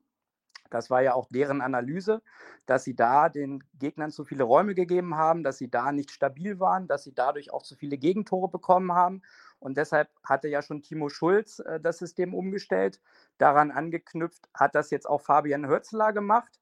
Das 0.72 0.88
war 0.88 1.02
ja 1.02 1.12
auch 1.14 1.28
deren 1.28 1.60
Analyse, 1.60 2.22
dass 2.64 2.84
sie 2.84 2.96
da 2.96 3.28
den 3.28 3.62
Gegnern 3.78 4.10
zu 4.10 4.24
viele 4.24 4.44
Räume 4.44 4.74
gegeben 4.74 5.16
haben, 5.16 5.42
dass 5.42 5.58
sie 5.58 5.70
da 5.70 5.92
nicht 5.92 6.10
stabil 6.10 6.60
waren, 6.60 6.88
dass 6.88 7.04
sie 7.04 7.14
dadurch 7.14 7.52
auch 7.52 7.62
zu 7.62 7.76
viele 7.76 7.98
Gegentore 7.98 8.48
bekommen 8.48 8.92
haben. 8.92 9.22
Und 9.58 9.76
deshalb 9.76 10.08
hatte 10.24 10.48
ja 10.48 10.62
schon 10.62 10.82
Timo 10.82 11.08
Schulz 11.10 11.58
äh, 11.60 11.78
das 11.78 11.98
System 11.98 12.34
umgestellt. 12.34 13.00
Daran 13.38 13.70
angeknüpft 13.70 14.48
hat 14.54 14.74
das 14.74 14.90
jetzt 14.90 15.08
auch 15.08 15.20
Fabian 15.20 15.66
Hörzler 15.66 16.12
gemacht. 16.12 16.58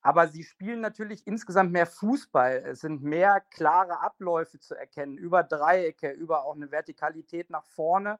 Aber 0.00 0.28
sie 0.28 0.44
spielen 0.44 0.80
natürlich 0.80 1.26
insgesamt 1.26 1.72
mehr 1.72 1.86
Fußball. 1.86 2.62
Es 2.66 2.80
sind 2.80 3.02
mehr 3.02 3.40
klare 3.50 4.00
Abläufe 4.00 4.58
zu 4.60 4.74
erkennen, 4.74 5.18
über 5.18 5.42
Dreiecke, 5.42 6.10
über 6.10 6.44
auch 6.44 6.54
eine 6.54 6.70
Vertikalität 6.70 7.50
nach 7.50 7.64
vorne, 7.64 8.18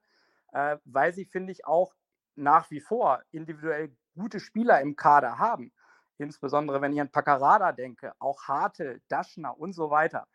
äh, 0.52 0.76
weil 0.84 1.12
sie, 1.14 1.24
finde 1.24 1.52
ich, 1.52 1.66
auch 1.66 1.94
nach 2.34 2.70
wie 2.70 2.80
vor 2.80 3.22
individuell 3.30 3.94
gute 4.16 4.40
Spieler 4.40 4.80
im 4.80 4.96
Kader 4.96 5.38
haben. 5.38 5.72
Insbesondere 6.18 6.80
wenn 6.80 6.92
ich 6.92 7.00
an 7.00 7.10
Paccarada 7.10 7.72
denke, 7.72 8.12
auch 8.18 8.48
Hartel, 8.48 9.00
Daschner 9.08 9.58
und 9.58 9.72
so 9.72 9.90
weiter. 9.90 10.26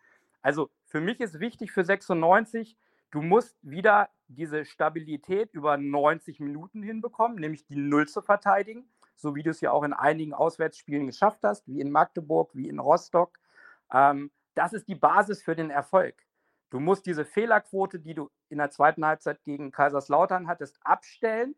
Also 0.41 0.69
für 0.85 1.01
mich 1.01 1.19
ist 1.19 1.39
wichtig 1.39 1.71
für 1.71 1.83
96, 1.83 2.77
du 3.11 3.21
musst 3.21 3.57
wieder 3.61 4.09
diese 4.27 4.63
Stabilität 4.65 5.53
über 5.53 5.77
90 5.77 6.39
Minuten 6.39 6.81
hinbekommen, 6.83 7.37
nämlich 7.37 7.65
die 7.65 7.75
Null 7.75 8.07
zu 8.07 8.21
verteidigen 8.21 8.89
so 9.15 9.35
wie 9.35 9.43
du 9.43 9.51
es 9.51 9.61
ja 9.61 9.71
auch 9.71 9.83
in 9.83 9.93
einigen 9.93 10.33
Auswärtsspielen 10.33 11.07
geschafft 11.07 11.39
hast, 11.43 11.67
wie 11.67 11.79
in 11.79 11.91
Magdeburg, 11.91 12.51
wie 12.53 12.69
in 12.69 12.79
Rostock. 12.79 13.39
Ähm, 13.91 14.31
das 14.55 14.73
ist 14.73 14.87
die 14.87 14.95
Basis 14.95 15.41
für 15.41 15.55
den 15.55 15.69
Erfolg. 15.69 16.15
Du 16.69 16.79
musst 16.79 17.05
diese 17.05 17.25
Fehlerquote, 17.25 17.99
die 17.99 18.15
du 18.15 18.31
in 18.49 18.57
der 18.57 18.71
zweiten 18.71 19.05
Halbzeit 19.05 19.43
gegen 19.43 19.71
Kaiserslautern 19.71 20.47
hattest, 20.47 20.79
abstellen 20.83 21.55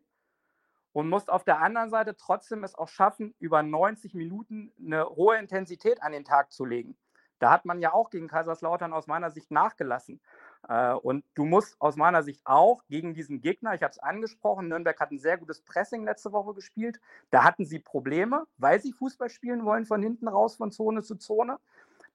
und 0.92 1.08
musst 1.08 1.30
auf 1.30 1.44
der 1.44 1.60
anderen 1.60 1.90
Seite 1.90 2.16
trotzdem 2.16 2.64
es 2.64 2.74
auch 2.74 2.88
schaffen, 2.88 3.34
über 3.38 3.62
90 3.62 4.14
Minuten 4.14 4.72
eine 4.78 5.08
hohe 5.08 5.36
Intensität 5.36 6.02
an 6.02 6.12
den 6.12 6.24
Tag 6.24 6.52
zu 6.52 6.64
legen. 6.64 6.96
Da 7.38 7.50
hat 7.50 7.64
man 7.64 7.80
ja 7.80 7.92
auch 7.92 8.10
gegen 8.10 8.28
Kaiserslautern 8.28 8.92
aus 8.92 9.06
meiner 9.06 9.30
Sicht 9.30 9.50
nachgelassen. 9.50 10.20
Äh, 10.68 10.92
und 10.94 11.24
du 11.34 11.44
musst 11.44 11.80
aus 11.80 11.96
meiner 11.96 12.22
Sicht 12.22 12.40
auch 12.44 12.82
gegen 12.88 13.14
diesen 13.14 13.40
Gegner, 13.40 13.74
ich 13.74 13.82
habe 13.82 13.92
es 13.92 13.98
angesprochen, 13.98 14.68
Nürnberg 14.68 14.98
hat 14.98 15.10
ein 15.10 15.18
sehr 15.18 15.38
gutes 15.38 15.60
Pressing 15.60 16.04
letzte 16.04 16.32
Woche 16.32 16.54
gespielt. 16.54 17.00
Da 17.30 17.44
hatten 17.44 17.64
sie 17.64 17.78
Probleme, 17.78 18.46
weil 18.58 18.80
sie 18.80 18.92
Fußball 18.92 19.30
spielen 19.30 19.64
wollen, 19.64 19.86
von 19.86 20.02
hinten 20.02 20.28
raus, 20.28 20.56
von 20.56 20.70
Zone 20.70 21.02
zu 21.02 21.16
Zone. 21.16 21.58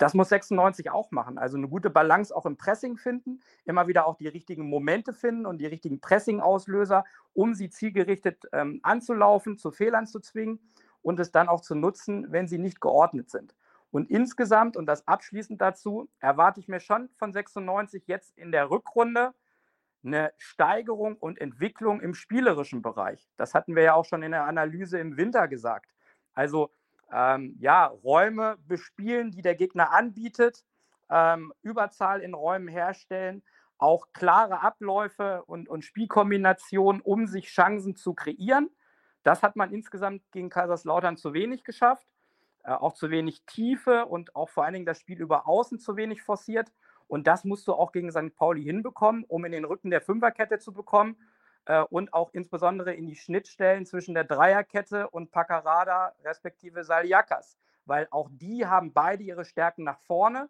Das 0.02 0.16
muss 0.16 0.30
96 0.30 0.90
auch 0.90 1.12
machen. 1.12 1.38
Also 1.38 1.58
eine 1.58 1.68
gute 1.68 1.92
Balance 1.92 2.36
auch 2.36 2.48
im 2.48 2.58
Pressing 2.58 2.98
finden, 2.98 3.40
immer 3.66 3.88
wieder 3.88 4.08
auch 4.08 4.16
die 4.16 4.28
richtigen 4.28 4.68
Momente 4.68 5.14
finden 5.14 5.46
und 5.46 5.60
die 5.60 5.68
richtigen 5.68 6.00
Pressing-Auslöser, 6.00 7.06
um 7.34 7.54
sie 7.54 7.70
zielgerichtet 7.70 8.46
ähm, 8.52 8.80
anzulaufen, 8.82 9.60
zu 9.60 9.70
Fehlern 9.70 10.08
zu 10.08 10.20
zwingen 10.20 10.60
und 11.04 11.20
es 11.20 11.32
dann 11.32 11.48
auch 11.48 11.62
zu 11.62 11.76
nutzen, 11.76 12.32
wenn 12.32 12.48
sie 12.48 12.58
nicht 12.58 12.82
geordnet 12.82 13.30
sind. 13.30 13.54
Und 13.92 14.10
insgesamt, 14.10 14.78
und 14.78 14.86
das 14.86 15.08
abschließend 15.08 15.62
dazu, 15.62 16.10
erwarte 16.20 16.62
ich 16.62 16.70
mir 16.70 16.80
schon 16.80 17.10
von 17.18 17.34
96 17.34 18.08
jetzt 18.08 18.38
in 18.38 18.52
der 18.52 18.70
Rückrunde 18.70 19.34
eine 20.04 20.34
Steigerung 20.38 21.18
und 21.18 21.40
Entwicklung 21.40 22.02
im 22.02 22.16
spielerischen 22.16 22.82
Bereich. 22.82 23.30
Das 23.38 23.54
hatten 23.54 23.76
wir 23.76 23.84
ja 23.84 23.94
auch 23.94 24.06
schon 24.06 24.24
in 24.24 24.32
der 24.32 24.46
Analyse 24.46 24.98
im 24.98 25.18
Winter 25.18 25.48
gesagt. 25.48 25.92
Also 26.34 26.72
ähm, 27.12 27.56
ja, 27.60 27.86
Räume 27.86 28.58
bespielen, 28.66 29.32
die 29.32 29.42
der 29.42 29.56
Gegner 29.56 29.92
anbietet, 29.92 30.64
ähm, 31.10 31.54
Überzahl 31.62 32.22
in 32.22 32.34
Räumen 32.34 32.70
herstellen, 32.70 33.44
auch 33.78 34.14
klare 34.14 34.62
Abläufe 34.62 35.44
und, 35.46 35.68
und 35.68 35.84
Spielkombinationen, 35.84 37.02
um 37.02 37.28
sich 37.28 37.48
Chancen 37.48 37.96
zu 37.96 38.14
kreieren. 38.14 38.70
Das 39.24 39.44
hat 39.44 39.56
man 39.56 39.74
insgesamt 39.74 40.24
gegen 40.32 40.50
Kaiserslautern 40.50 41.18
zu 41.18 41.34
wenig 41.34 41.64
geschafft 41.64 42.08
äh, 42.64 42.72
auch 42.72 42.94
zu 42.94 43.10
wenig 43.10 43.44
Tiefe 43.46 44.06
und 44.06 44.36
auch 44.36 44.50
vor 44.50 44.64
allen 44.64 44.74
Dingen 44.74 44.86
das 44.86 45.00
Spiel 45.00 45.20
über 45.20 45.48
Außen 45.48 45.80
zu 45.80 45.96
wenig 45.96 46.22
forciert. 46.22 46.72
Und 47.08 47.28
das 47.28 47.44
musst 47.44 47.68
du 47.68 47.74
auch 47.74 47.92
gegen 47.92 48.12
St. 48.12 48.36
Pauli 48.36 48.64
hinbekommen, 48.64 49.26
um 49.28 49.44
in 49.46 49.52
den 49.52 49.66
Rücken 49.66 49.90
der 49.90 50.02
Fünferkette 50.02 50.60
zu 50.60 50.72
bekommen 50.72 51.18
äh, 51.66 51.82
und 51.82 52.14
auch 52.14 52.30
insbesondere 52.34 52.94
in 52.94 53.08
die 53.08 53.16
Schnittstellen 53.16 53.86
zwischen 53.86 54.14
der 54.14 54.24
Dreierkette 54.24 55.10
und 55.10 55.32
Paccarada 55.32 56.14
respektive 56.24 56.84
Saliakas. 56.84 57.58
Weil 57.86 58.08
auch 58.12 58.30
die 58.32 58.66
haben 58.66 58.94
beide 58.94 59.24
ihre 59.24 59.44
Stärken 59.44 59.84
nach 59.84 60.00
vorne, 60.02 60.50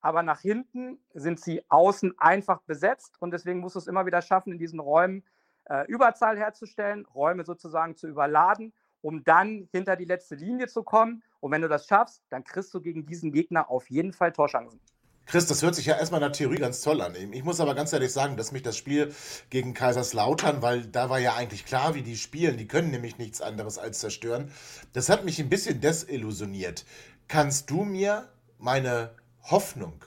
aber 0.00 0.22
nach 0.22 0.40
hinten 0.40 0.98
sind 1.14 1.40
sie 1.40 1.64
außen 1.68 2.14
einfach 2.18 2.60
besetzt 2.62 3.16
und 3.20 3.30
deswegen 3.30 3.60
musst 3.60 3.76
du 3.76 3.78
es 3.78 3.86
immer 3.86 4.04
wieder 4.06 4.20
schaffen, 4.20 4.52
in 4.52 4.58
diesen 4.58 4.80
Räumen 4.80 5.24
äh, 5.66 5.86
Überzahl 5.86 6.36
herzustellen, 6.36 7.06
Räume 7.06 7.44
sozusagen 7.44 7.96
zu 7.96 8.08
überladen 8.08 8.74
um 9.04 9.22
dann 9.22 9.68
hinter 9.70 9.96
die 9.96 10.06
letzte 10.06 10.34
Linie 10.34 10.66
zu 10.66 10.82
kommen. 10.82 11.22
Und 11.40 11.52
wenn 11.52 11.60
du 11.60 11.68
das 11.68 11.86
schaffst, 11.86 12.22
dann 12.30 12.42
kriegst 12.42 12.72
du 12.72 12.80
gegen 12.80 13.04
diesen 13.04 13.32
Gegner 13.32 13.70
auf 13.70 13.90
jeden 13.90 14.14
Fall 14.14 14.32
Torchancen. 14.32 14.80
Chris, 15.26 15.46
das 15.46 15.62
hört 15.62 15.74
sich 15.74 15.86
ja 15.86 15.96
erstmal 15.96 16.20
in 16.20 16.28
der 16.28 16.32
Theorie 16.32 16.56
ganz 16.56 16.80
toll 16.80 17.00
an. 17.00 17.14
Ich 17.14 17.44
muss 17.44 17.60
aber 17.60 17.74
ganz 17.74 17.92
ehrlich 17.92 18.12
sagen, 18.12 18.36
dass 18.36 18.52
mich 18.52 18.62
das 18.62 18.76
Spiel 18.76 19.14
gegen 19.50 19.74
Kaiserslautern, 19.74 20.62
weil 20.62 20.86
da 20.86 21.10
war 21.10 21.18
ja 21.18 21.34
eigentlich 21.34 21.66
klar, 21.66 21.94
wie 21.94 22.02
die 22.02 22.16
spielen, 22.16 22.56
die 22.56 22.66
können 22.66 22.90
nämlich 22.90 23.18
nichts 23.18 23.40
anderes 23.40 23.78
als 23.78 24.00
zerstören, 24.00 24.50
das 24.92 25.08
hat 25.08 25.24
mich 25.24 25.38
ein 25.38 25.48
bisschen 25.48 25.80
desillusioniert. 25.80 26.84
Kannst 27.28 27.70
du 27.70 27.84
mir 27.84 28.28
meine 28.58 29.14
Hoffnung, 29.42 30.04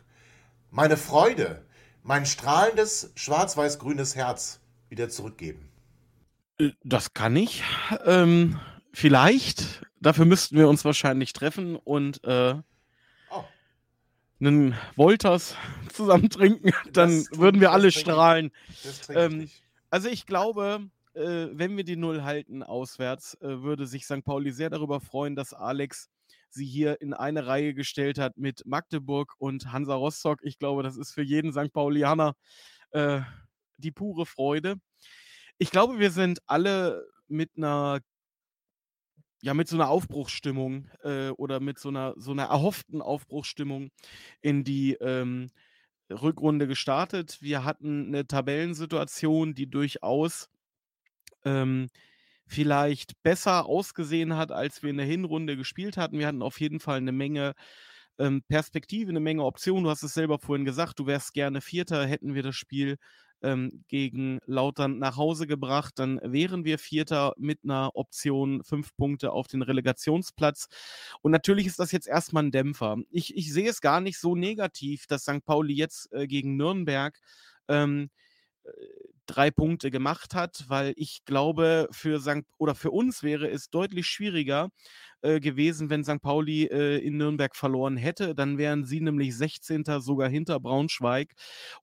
meine 0.69 0.97
Freude, 0.97 1.63
mein 2.03 2.25
strahlendes 2.25 3.11
schwarz-weiß-grünes 3.15 4.15
Herz 4.15 4.59
wieder 4.89 5.09
zurückgeben? 5.09 5.67
Äh, 6.59 6.71
das 6.83 7.13
kann 7.13 7.35
ich. 7.35 7.63
Ähm, 8.05 8.59
Vielleicht. 8.97 9.85
Dafür 10.01 10.25
müssten 10.25 10.57
wir 10.57 10.67
uns 10.67 10.83
wahrscheinlich 10.83 11.31
treffen 11.31 11.75
und 11.75 12.23
äh, 12.23 12.55
oh. 13.29 13.43
einen 14.39 14.75
Wolters 14.95 15.55
zusammen 15.93 16.31
trinken. 16.31 16.71
Dann 16.93 17.23
das 17.23 17.37
würden 17.37 17.61
wir 17.61 17.73
alle 17.73 17.91
strahlen. 17.91 18.51
Ähm, 19.09 19.51
also 19.91 20.09
ich 20.09 20.25
glaube, 20.25 20.89
äh, 21.13 21.45
wenn 21.51 21.77
wir 21.77 21.83
die 21.83 21.95
Null 21.95 22.23
halten 22.23 22.63
auswärts, 22.63 23.35
äh, 23.35 23.61
würde 23.61 23.85
sich 23.85 24.05
St. 24.05 24.23
Pauli 24.25 24.51
sehr 24.51 24.71
darüber 24.71 24.99
freuen, 24.99 25.35
dass 25.35 25.53
Alex 25.53 26.09
sie 26.49 26.65
hier 26.65 26.99
in 26.99 27.13
eine 27.13 27.45
Reihe 27.45 27.75
gestellt 27.75 28.17
hat 28.17 28.37
mit 28.37 28.65
Magdeburg 28.65 29.35
und 29.37 29.71
Hansa 29.71 29.93
Rostock. 29.93 30.39
Ich 30.41 30.57
glaube, 30.57 30.81
das 30.81 30.97
ist 30.97 31.11
für 31.11 31.21
jeden 31.21 31.53
St. 31.53 31.71
Paulianer 31.71 32.33
äh, 32.89 33.19
die 33.77 33.91
pure 33.91 34.25
Freude. 34.25 34.77
Ich 35.59 35.69
glaube, 35.69 35.99
wir 35.99 36.09
sind 36.09 36.39
alle 36.47 37.05
mit 37.27 37.51
einer 37.57 37.99
ja, 39.41 39.53
mit 39.53 39.67
so 39.67 39.75
einer 39.75 39.89
Aufbruchsstimmung 39.89 40.89
äh, 41.03 41.29
oder 41.29 41.59
mit 41.59 41.79
so 41.79 41.89
einer, 41.89 42.13
so 42.17 42.31
einer 42.31 42.45
erhofften 42.45 43.01
Aufbruchsstimmung 43.01 43.91
in 44.41 44.63
die 44.63 44.93
ähm, 44.93 45.51
Rückrunde 46.09 46.67
gestartet. 46.67 47.38
Wir 47.41 47.63
hatten 47.63 48.07
eine 48.07 48.25
Tabellensituation, 48.25 49.53
die 49.53 49.69
durchaus 49.69 50.49
ähm, 51.45 51.88
vielleicht 52.47 53.21
besser 53.23 53.65
ausgesehen 53.65 54.35
hat, 54.35 54.51
als 54.51 54.81
wir 54.81 54.89
in 54.89 54.97
der 54.97 55.05
Hinrunde 55.05 55.57
gespielt 55.57 55.97
hatten. 55.97 56.17
Wir 56.17 56.27
hatten 56.27 56.41
auf 56.41 56.59
jeden 56.59 56.79
Fall 56.79 56.97
eine 56.97 57.11
Menge 57.11 57.53
ähm, 58.19 58.41
Perspektive, 58.47 59.09
eine 59.09 59.19
Menge 59.19 59.43
Optionen. 59.43 59.83
Du 59.83 59.89
hast 59.89 60.03
es 60.03 60.13
selber 60.13 60.39
vorhin 60.39 60.65
gesagt, 60.65 60.99
du 60.99 61.05
wärst 61.05 61.33
gerne 61.33 61.61
Vierter, 61.61 62.05
hätten 62.07 62.33
wir 62.33 62.43
das 62.43 62.55
Spiel 62.55 62.97
ähm, 63.41 63.83
gegen 63.88 64.39
Lautern 64.45 64.99
nach 64.99 65.17
Hause 65.17 65.47
gebracht, 65.47 65.93
dann 65.97 66.19
wären 66.23 66.65
wir 66.65 66.79
Vierter 66.79 67.33
mit 67.38 67.59
einer 67.63 67.91
Option 67.95 68.63
fünf 68.63 68.95
Punkte 68.95 69.31
auf 69.31 69.47
den 69.47 69.61
Relegationsplatz. 69.61 70.67
Und 71.21 71.31
natürlich 71.31 71.67
ist 71.67 71.79
das 71.79 71.91
jetzt 71.91 72.07
erstmal 72.07 72.43
ein 72.43 72.51
Dämpfer. 72.51 72.97
Ich, 73.09 73.35
ich 73.35 73.53
sehe 73.53 73.69
es 73.69 73.81
gar 73.81 74.01
nicht 74.01 74.19
so 74.19 74.35
negativ, 74.35 75.07
dass 75.07 75.23
St. 75.23 75.45
Pauli 75.45 75.73
jetzt 75.73 76.11
äh, 76.13 76.27
gegen 76.27 76.57
Nürnberg 76.57 77.19
ähm, 77.67 78.09
drei 79.28 79.51
Punkte 79.51 79.91
gemacht 79.91 80.34
hat, 80.34 80.65
weil 80.67 80.93
ich 80.95 81.23
glaube, 81.25 81.88
für 81.91 82.19
St. 82.19 82.43
oder 82.57 82.75
für 82.75 82.91
uns 82.91 83.23
wäre 83.23 83.49
es 83.49 83.69
deutlich 83.69 84.07
schwieriger 84.07 84.69
äh, 85.21 85.39
gewesen, 85.39 85.89
wenn 85.89 86.03
St. 86.03 86.21
Pauli 86.21 86.65
äh, 86.65 86.97
in 86.97 87.17
Nürnberg 87.17 87.55
verloren 87.55 87.97
hätte. 87.97 88.36
Dann 88.36 88.57
wären 88.57 88.86
sie 88.86 89.01
nämlich 89.01 89.36
16. 89.36 89.84
sogar 89.99 90.30
hinter 90.30 90.59
Braunschweig 90.59 91.34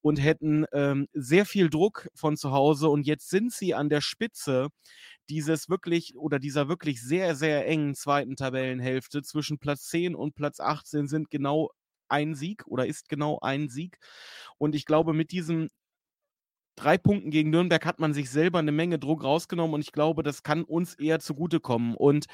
und 0.01 0.23
hätten 0.23 0.67
ähm, 0.73 1.09
sehr 1.13 1.47
viel 1.47 1.71
Druck 1.71 2.09
von 2.15 2.37
zu 2.37 2.53
Hause. 2.53 2.89
Und 2.89 3.07
jetzt 3.07 3.31
sind 3.31 3.53
sie 3.53 3.75
an 3.75 3.89
der 3.89 4.01
Spitze 4.01 4.69
dieses 5.29 5.69
wirklich 5.69 6.17
oder 6.17 6.39
dieser 6.39 6.69
wirklich 6.69 7.03
sehr, 7.03 7.35
sehr 7.35 7.67
engen 7.67 7.95
zweiten 7.95 8.37
Tabellenhälfte 8.37 9.23
zwischen 9.23 9.59
Platz 9.59 9.89
10 9.89 10.15
und 10.15 10.35
Platz 10.35 10.61
18 10.61 11.09
sind 11.09 11.31
genau 11.31 11.71
ein 12.09 12.35
Sieg 12.35 12.67
oder 12.67 12.87
ist 12.87 13.09
genau 13.09 13.39
ein 13.41 13.69
Sieg. 13.69 13.99
Und 14.59 14.75
ich 14.75 14.85
glaube, 14.85 15.13
mit 15.13 15.33
diesen 15.33 15.71
drei 16.77 16.99
Punkten 16.99 17.31
gegen 17.31 17.51
Nürnberg 17.51 17.85
hat 17.85 18.01
man 18.01 18.15
sich 18.15 18.31
selber 18.31 18.59
eine 18.59 18.73
Menge 18.73 18.99
Druck 18.99 19.25
rausgenommen 19.25 19.75
und 19.75 19.81
ich 19.81 19.93
glaube, 19.93 20.23
das 20.23 20.43
kann 20.43 20.65
uns 20.65 20.95
eher 20.95 21.21
zugutekommen. 21.21 21.95
Und 21.95 22.27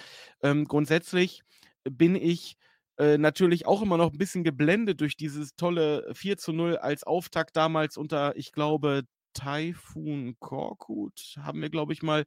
ähm, 0.43 0.67
grundsätzlich 0.67 1.43
bin 1.85 2.15
ich 2.15 2.57
äh, 2.99 3.19
natürlich 3.19 3.67
auch 3.67 3.83
immer 3.83 3.97
noch 3.97 4.13
ein 4.13 4.19
bisschen 4.19 4.45
geblendet 4.45 5.01
durch 5.01 5.17
dieses 5.17 5.57
tolle 5.57 6.11
4 6.15 6.37
zu 6.37 6.53
0 6.53 6.77
als 6.77 7.05
Auftakt 7.05 7.57
damals 7.57 7.97
unter, 7.97 8.37
ich 8.37 8.53
glaube, 8.53 9.05
Taifun 9.33 10.37
Korkut 10.41 11.37
haben 11.41 11.63
wir, 11.63 11.71
glaube 11.71 11.93
ich, 11.93 12.03
mal 12.03 12.25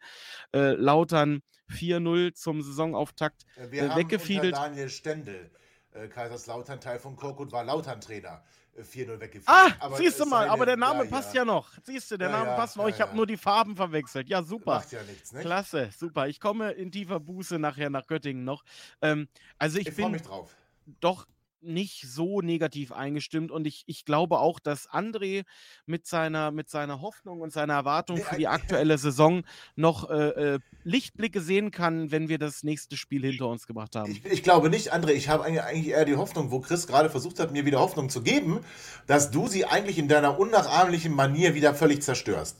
äh, 0.53 0.71
Lautern 0.71 1.41
4-0 1.69 2.33
zum 2.33 2.61
Saisonauftakt 2.61 3.43
äh, 3.55 3.71
wir 3.71 3.95
weggefiedelt. 3.95 4.55
Daniel 4.55 4.89
Stendel, 4.89 5.51
äh, 5.91 6.07
Kaiserslautern, 6.07 6.79
Taifun 6.79 7.15
Korkut 7.15 7.51
war 7.51 7.63
Lautern-Trainer. 7.63 8.43
4-0 8.81 9.01
äh, 9.01 9.19
weggefiedelt. 9.19 9.47
Ah, 9.47 9.71
aber 9.79 9.97
siehst 9.97 10.19
du 10.19 10.25
mal, 10.25 10.47
aber 10.49 10.65
der 10.65 10.77
Name 10.77 11.03
ja, 11.03 11.09
passt 11.09 11.33
ja. 11.33 11.41
ja. 11.41 11.45
noch. 11.45 11.69
Siehst 11.83 12.11
du, 12.11 12.17
der 12.17 12.29
ja, 12.29 12.39
Name 12.39 12.55
passt 12.55 12.77
noch. 12.77 12.87
Ich 12.87 12.99
habe 12.99 13.15
nur 13.15 13.27
die 13.27 13.37
Farben 13.37 13.75
verwechselt. 13.75 14.29
Ja, 14.29 14.41
super. 14.43 14.75
Macht 14.75 14.91
ja 14.91 15.03
nichts, 15.03 15.31
ne? 15.31 15.41
Klasse, 15.41 15.89
super. 15.97 16.27
Ich 16.27 16.39
komme 16.39 16.71
in 16.71 16.91
tiefer 16.91 17.19
Buße 17.19 17.59
nachher 17.59 17.89
nach 17.89 18.07
Göttingen 18.07 18.43
noch. 18.43 18.63
Ähm, 19.01 19.27
also 19.57 19.77
ich, 19.77 19.87
ich 19.87 19.95
bin 19.95 20.11
mich 20.11 20.23
drauf. 20.23 20.55
doch 20.99 21.27
nicht 21.63 22.07
so 22.07 22.41
negativ 22.41 22.91
eingestimmt 22.91 23.51
und 23.51 23.65
ich, 23.65 23.83
ich 23.87 24.05
glaube 24.05 24.39
auch, 24.39 24.59
dass 24.59 24.89
André 24.89 25.43
mit 25.85 26.05
seiner, 26.05 26.51
mit 26.51 26.69
seiner 26.69 27.01
Hoffnung 27.01 27.41
und 27.41 27.51
seiner 27.51 27.73
Erwartung 27.73 28.17
für 28.17 28.35
die 28.35 28.47
aktuelle 28.47 28.97
Saison 28.97 29.43
noch 29.75 30.09
äh, 30.09 30.55
äh, 30.55 30.59
Lichtblicke 30.83 31.41
sehen 31.41 31.71
kann, 31.71 32.11
wenn 32.11 32.29
wir 32.29 32.37
das 32.37 32.63
nächste 32.63 32.97
Spiel 32.97 33.25
hinter 33.25 33.47
uns 33.47 33.67
gebracht 33.67 33.95
haben. 33.95 34.11
Ich, 34.11 34.25
ich 34.25 34.43
glaube 34.43 34.69
nicht, 34.69 34.93
André, 34.93 35.11
ich 35.11 35.29
habe 35.29 35.43
eigentlich 35.45 35.87
eher 35.87 36.05
die 36.05 36.15
Hoffnung, 36.15 36.51
wo 36.51 36.59
Chris 36.59 36.87
gerade 36.87 37.09
versucht 37.09 37.39
hat, 37.39 37.51
mir 37.51 37.65
wieder 37.65 37.79
Hoffnung 37.79 38.09
zu 38.09 38.21
geben, 38.21 38.59
dass 39.07 39.31
du 39.31 39.47
sie 39.47 39.65
eigentlich 39.65 39.97
in 39.97 40.07
deiner 40.07 40.39
unnachahmlichen 40.39 41.13
Manier 41.13 41.55
wieder 41.55 41.73
völlig 41.73 42.01
zerstörst. 42.01 42.57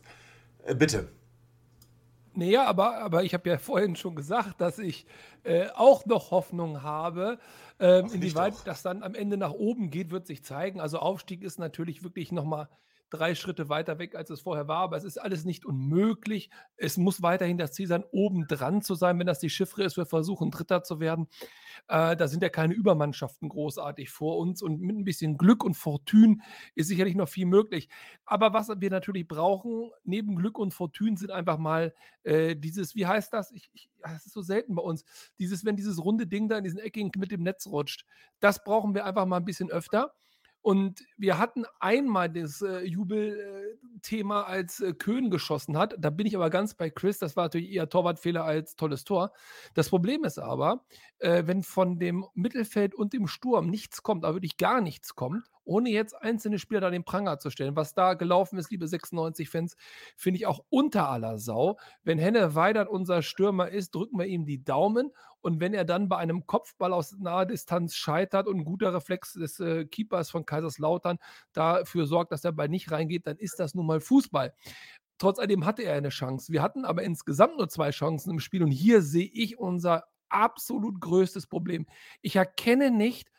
Äh, 0.65 0.75
bitte. 0.75 1.09
Naja, 2.35 2.65
aber, 2.65 2.97
aber 2.97 3.23
ich 3.23 3.33
habe 3.33 3.49
ja 3.49 3.57
vorhin 3.57 3.95
schon 3.95 4.15
gesagt, 4.15 4.59
dass 4.59 4.79
ich 4.79 5.05
äh, 5.43 5.67
auch 5.75 6.05
noch 6.05 6.31
Hoffnung 6.31 6.81
habe. 6.81 7.37
Ähm, 7.79 8.09
inwieweit 8.11 8.55
das 8.65 8.81
dann 8.81 9.03
am 9.03 9.13
Ende 9.13 9.37
nach 9.37 9.51
oben 9.51 9.89
geht, 9.89 10.11
wird 10.11 10.25
sich 10.25 10.43
zeigen. 10.43 10.79
Also 10.79 10.99
Aufstieg 10.99 11.43
ist 11.43 11.59
natürlich 11.59 12.03
wirklich 12.03 12.31
nochmal 12.31 12.69
drei 13.13 13.35
Schritte 13.35 13.69
weiter 13.69 13.99
weg, 13.99 14.15
als 14.15 14.29
es 14.29 14.41
vorher 14.41 14.67
war. 14.67 14.79
Aber 14.79 14.97
es 14.97 15.03
ist 15.03 15.17
alles 15.19 15.45
nicht 15.45 15.65
unmöglich. 15.65 16.49
Es 16.75 16.97
muss 16.97 17.21
weiterhin 17.21 17.57
das 17.57 17.73
Ziel 17.73 17.87
sein, 17.87 18.03
oben 18.11 18.47
dran 18.47 18.81
zu 18.81 18.95
sein, 18.95 19.19
wenn 19.19 19.27
das 19.27 19.39
die 19.39 19.49
Chiffre 19.49 19.83
ist. 19.83 19.97
Wir 19.97 20.05
versuchen, 20.05 20.51
Dritter 20.51 20.83
zu 20.83 20.99
werden. 20.99 21.27
Äh, 21.87 22.15
da 22.15 22.27
sind 22.27 22.41
ja 22.41 22.49
keine 22.49 22.73
Übermannschaften 22.73 23.49
großartig 23.49 24.09
vor 24.09 24.37
uns. 24.39 24.61
Und 24.61 24.81
mit 24.81 24.97
ein 24.97 25.03
bisschen 25.03 25.37
Glück 25.37 25.63
und 25.63 25.75
Fortune 25.75 26.37
ist 26.75 26.87
sicherlich 26.87 27.15
noch 27.15 27.29
viel 27.29 27.45
möglich. 27.45 27.87
Aber 28.25 28.53
was 28.53 28.69
wir 28.69 28.89
natürlich 28.89 29.27
brauchen, 29.27 29.91
neben 30.03 30.35
Glück 30.35 30.57
und 30.57 30.73
Fortune, 30.73 31.17
sind 31.17 31.31
einfach 31.31 31.57
mal 31.57 31.93
äh, 32.23 32.55
dieses, 32.55 32.95
wie 32.95 33.05
heißt 33.05 33.31
das? 33.31 33.51
Ich, 33.51 33.69
ich, 33.73 33.89
das 34.01 34.25
ist 34.25 34.33
so 34.33 34.41
selten 34.41 34.75
bei 34.75 34.81
uns. 34.81 35.05
Dieses, 35.37 35.65
wenn 35.65 35.75
dieses 35.75 36.03
runde 36.03 36.25
Ding 36.25 36.49
da 36.49 36.57
in 36.57 36.63
diesen 36.63 36.79
eckigen 36.79 37.11
mit 37.17 37.31
dem 37.31 37.43
Netz 37.43 37.67
rutscht, 37.67 38.05
das 38.39 38.63
brauchen 38.63 38.95
wir 38.95 39.05
einfach 39.05 39.25
mal 39.25 39.37
ein 39.37 39.45
bisschen 39.45 39.69
öfter. 39.69 40.13
Und 40.63 41.03
wir 41.17 41.37
hatten 41.39 41.65
einmal 41.81 42.29
das 42.29 42.61
äh, 42.61 42.85
Jubelthema, 42.85 44.43
als 44.43 44.79
äh, 44.79 44.93
Köhn 44.93 45.29
geschossen 45.29 45.77
hat. 45.77 45.95
Da 45.99 46.09
bin 46.09 46.25
ich 46.25 46.37
aber 46.37 46.49
ganz 46.49 46.73
bei 46.73 46.89
Chris. 46.89 47.19
Das 47.19 47.35
war 47.35 47.43
natürlich 47.43 47.69
eher 47.69 47.89
Torwartfehler 47.89 48.45
als 48.45 48.77
tolles 48.77 49.03
Tor. 49.03 49.33
Das 49.73 49.89
Problem 49.89 50.23
ist 50.23 50.39
aber, 50.39 50.85
äh, 51.19 51.43
wenn 51.47 51.63
von 51.63 51.99
dem 51.99 52.25
Mittelfeld 52.33 52.95
und 52.95 53.11
dem 53.11 53.27
Sturm 53.27 53.69
nichts 53.69 54.03
kommt, 54.03 54.23
da 54.23 54.33
wirklich 54.33 54.55
gar 54.55 54.79
nichts 54.79 55.15
kommt, 55.15 55.43
ohne 55.65 55.89
jetzt 55.89 56.15
einzelne 56.21 56.59
Spieler 56.59 56.81
da 56.81 56.89
den 56.89 57.03
Pranger 57.03 57.39
zu 57.39 57.49
stellen. 57.49 57.75
Was 57.75 57.93
da 57.93 58.13
gelaufen 58.13 58.57
ist, 58.57 58.71
liebe 58.71 58.85
96-Fans, 58.85 59.75
finde 60.15 60.37
ich 60.37 60.45
auch 60.45 60.63
unter 60.69 61.09
aller 61.09 61.37
Sau. 61.37 61.77
Wenn 62.03 62.17
Henne 62.17 62.55
Weidert 62.55 62.89
unser 62.89 63.21
Stürmer 63.21 63.69
ist, 63.69 63.95
drücken 63.95 64.17
wir 64.17 64.25
ihm 64.25 64.45
die 64.45 64.63
Daumen. 64.63 65.11
Und 65.41 65.59
wenn 65.59 65.73
er 65.73 65.85
dann 65.85 66.07
bei 66.07 66.17
einem 66.17 66.47
Kopfball 66.47 66.93
aus 66.93 67.17
naher 67.19 67.45
Distanz 67.45 67.95
scheitert 67.95 68.47
und 68.47 68.59
ein 68.59 68.65
guter 68.65 68.93
Reflex 68.93 69.33
des 69.33 69.59
äh, 69.59 69.85
Keepers 69.85 70.29
von 70.29 70.45
Kaiserslautern 70.45 71.17
dafür 71.51 72.05
sorgt, 72.05 72.31
dass 72.31 72.41
der 72.41 72.53
Ball 72.53 72.69
nicht 72.69 72.91
reingeht, 72.91 73.27
dann 73.27 73.37
ist 73.37 73.59
das 73.59 73.75
nun 73.75 73.85
mal 73.85 73.99
Fußball. 73.99 74.53
Trotz 75.17 75.39
alledem 75.39 75.65
hatte 75.65 75.83
er 75.83 75.95
eine 75.95 76.09
Chance. 76.09 76.51
Wir 76.51 76.61
hatten 76.61 76.85
aber 76.85 77.03
insgesamt 77.03 77.57
nur 77.57 77.69
zwei 77.69 77.91
Chancen 77.91 78.31
im 78.31 78.39
Spiel 78.39 78.63
und 78.63 78.71
hier 78.71 79.01
sehe 79.01 79.29
ich 79.31 79.57
unser 79.57 80.05
absolut 80.29 80.99
größtes 80.99 81.47
Problem. 81.47 81.85
Ich 82.21 82.35
erkenne 82.35 82.91
nicht, 82.91 83.31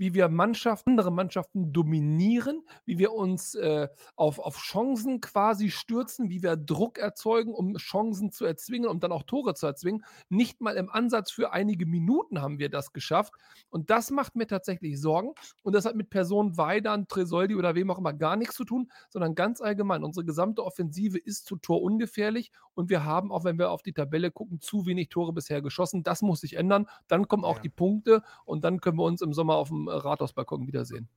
wie 0.00 0.14
wir 0.14 0.30
Mannschaften, 0.30 0.92
andere 0.92 1.12
Mannschaften 1.12 1.74
dominieren, 1.74 2.62
wie 2.86 2.98
wir 2.98 3.12
uns 3.12 3.54
äh, 3.54 3.86
auf, 4.16 4.38
auf 4.38 4.56
Chancen 4.56 5.20
quasi 5.20 5.70
stürzen, 5.70 6.30
wie 6.30 6.42
wir 6.42 6.56
Druck 6.56 6.96
erzeugen, 6.96 7.52
um 7.52 7.76
Chancen 7.76 8.32
zu 8.32 8.46
erzwingen, 8.46 8.88
um 8.88 8.98
dann 8.98 9.12
auch 9.12 9.24
Tore 9.24 9.52
zu 9.52 9.66
erzwingen. 9.66 10.02
Nicht 10.30 10.62
mal 10.62 10.76
im 10.76 10.88
Ansatz 10.88 11.30
für 11.30 11.52
einige 11.52 11.84
Minuten 11.84 12.40
haben 12.40 12.58
wir 12.58 12.70
das 12.70 12.94
geschafft. 12.94 13.34
Und 13.68 13.90
das 13.90 14.10
macht 14.10 14.36
mir 14.36 14.46
tatsächlich 14.46 14.98
Sorgen. 14.98 15.34
Und 15.62 15.74
das 15.74 15.84
hat 15.84 15.96
mit 15.96 16.08
Personen 16.08 16.56
Weidern, 16.56 17.06
Tresoldi 17.06 17.54
oder 17.54 17.74
wem 17.74 17.90
auch 17.90 17.98
immer 17.98 18.14
gar 18.14 18.36
nichts 18.36 18.54
zu 18.54 18.64
tun, 18.64 18.90
sondern 19.10 19.34
ganz 19.34 19.60
allgemein. 19.60 20.02
Unsere 20.02 20.24
gesamte 20.24 20.64
Offensive 20.64 21.18
ist 21.18 21.44
zu 21.44 21.56
Tor 21.56 21.82
ungefährlich 21.82 22.52
und 22.72 22.88
wir 22.88 23.04
haben, 23.04 23.30
auch 23.30 23.44
wenn 23.44 23.58
wir 23.58 23.70
auf 23.70 23.82
die 23.82 23.92
Tabelle 23.92 24.30
gucken, 24.30 24.60
zu 24.60 24.86
wenig 24.86 25.10
Tore 25.10 25.34
bisher 25.34 25.60
geschossen. 25.60 26.02
Das 26.04 26.22
muss 26.22 26.40
sich 26.40 26.56
ändern. 26.56 26.86
Dann 27.06 27.28
kommen 27.28 27.44
auch 27.44 27.56
ja. 27.56 27.62
die 27.62 27.68
Punkte 27.68 28.22
und 28.46 28.64
dann 28.64 28.80
können 28.80 28.96
wir 28.96 29.04
uns 29.04 29.20
im 29.20 29.34
Sommer 29.34 29.56
auf 29.56 29.68
dem 29.68 29.89
Rathausbalkon 29.90 30.66
wiedersehen. 30.66 31.08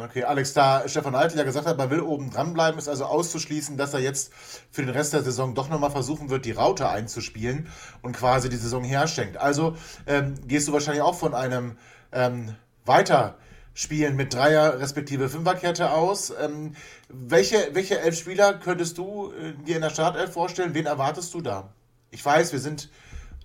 Okay, 0.00 0.24
Alex, 0.24 0.54
da 0.54 0.88
Stefan 0.88 1.14
Eitel 1.14 1.36
ja 1.38 1.44
gesagt 1.44 1.66
hat, 1.66 1.76
man 1.76 1.90
will 1.90 2.00
oben 2.00 2.30
dranbleiben, 2.30 2.78
ist 2.78 2.88
also 2.88 3.04
auszuschließen, 3.04 3.76
dass 3.76 3.92
er 3.92 4.00
jetzt 4.00 4.32
für 4.70 4.82
den 4.82 4.88
Rest 4.88 5.12
der 5.12 5.22
Saison 5.22 5.54
doch 5.54 5.68
nochmal 5.68 5.90
versuchen 5.90 6.30
wird, 6.30 6.46
die 6.46 6.52
Raute 6.52 6.88
einzuspielen 6.88 7.68
und 8.00 8.16
quasi 8.16 8.48
die 8.48 8.56
Saison 8.56 8.84
herschenkt. 8.84 9.36
Also 9.36 9.76
ähm, 10.06 10.34
gehst 10.46 10.68
du 10.68 10.72
wahrscheinlich 10.72 11.02
auch 11.02 11.14
von 11.14 11.34
einem 11.34 11.76
ähm, 12.10 12.54
Weiterspielen 12.86 14.16
mit 14.16 14.32
Dreier- 14.32 14.80
respektive 14.80 15.28
Fünferkette 15.28 15.90
aus. 15.92 16.32
Ähm, 16.40 16.74
welche, 17.08 17.74
welche 17.74 18.00
elf 18.00 18.18
Spieler 18.18 18.54
könntest 18.54 18.96
du 18.96 19.32
äh, 19.32 19.52
dir 19.64 19.76
in 19.76 19.82
der 19.82 19.90
Startelf 19.90 20.32
vorstellen? 20.32 20.72
Wen 20.72 20.86
erwartest 20.86 21.34
du 21.34 21.42
da? 21.42 21.74
Ich 22.10 22.24
weiß, 22.24 22.52
wir 22.52 22.60
sind 22.60 22.88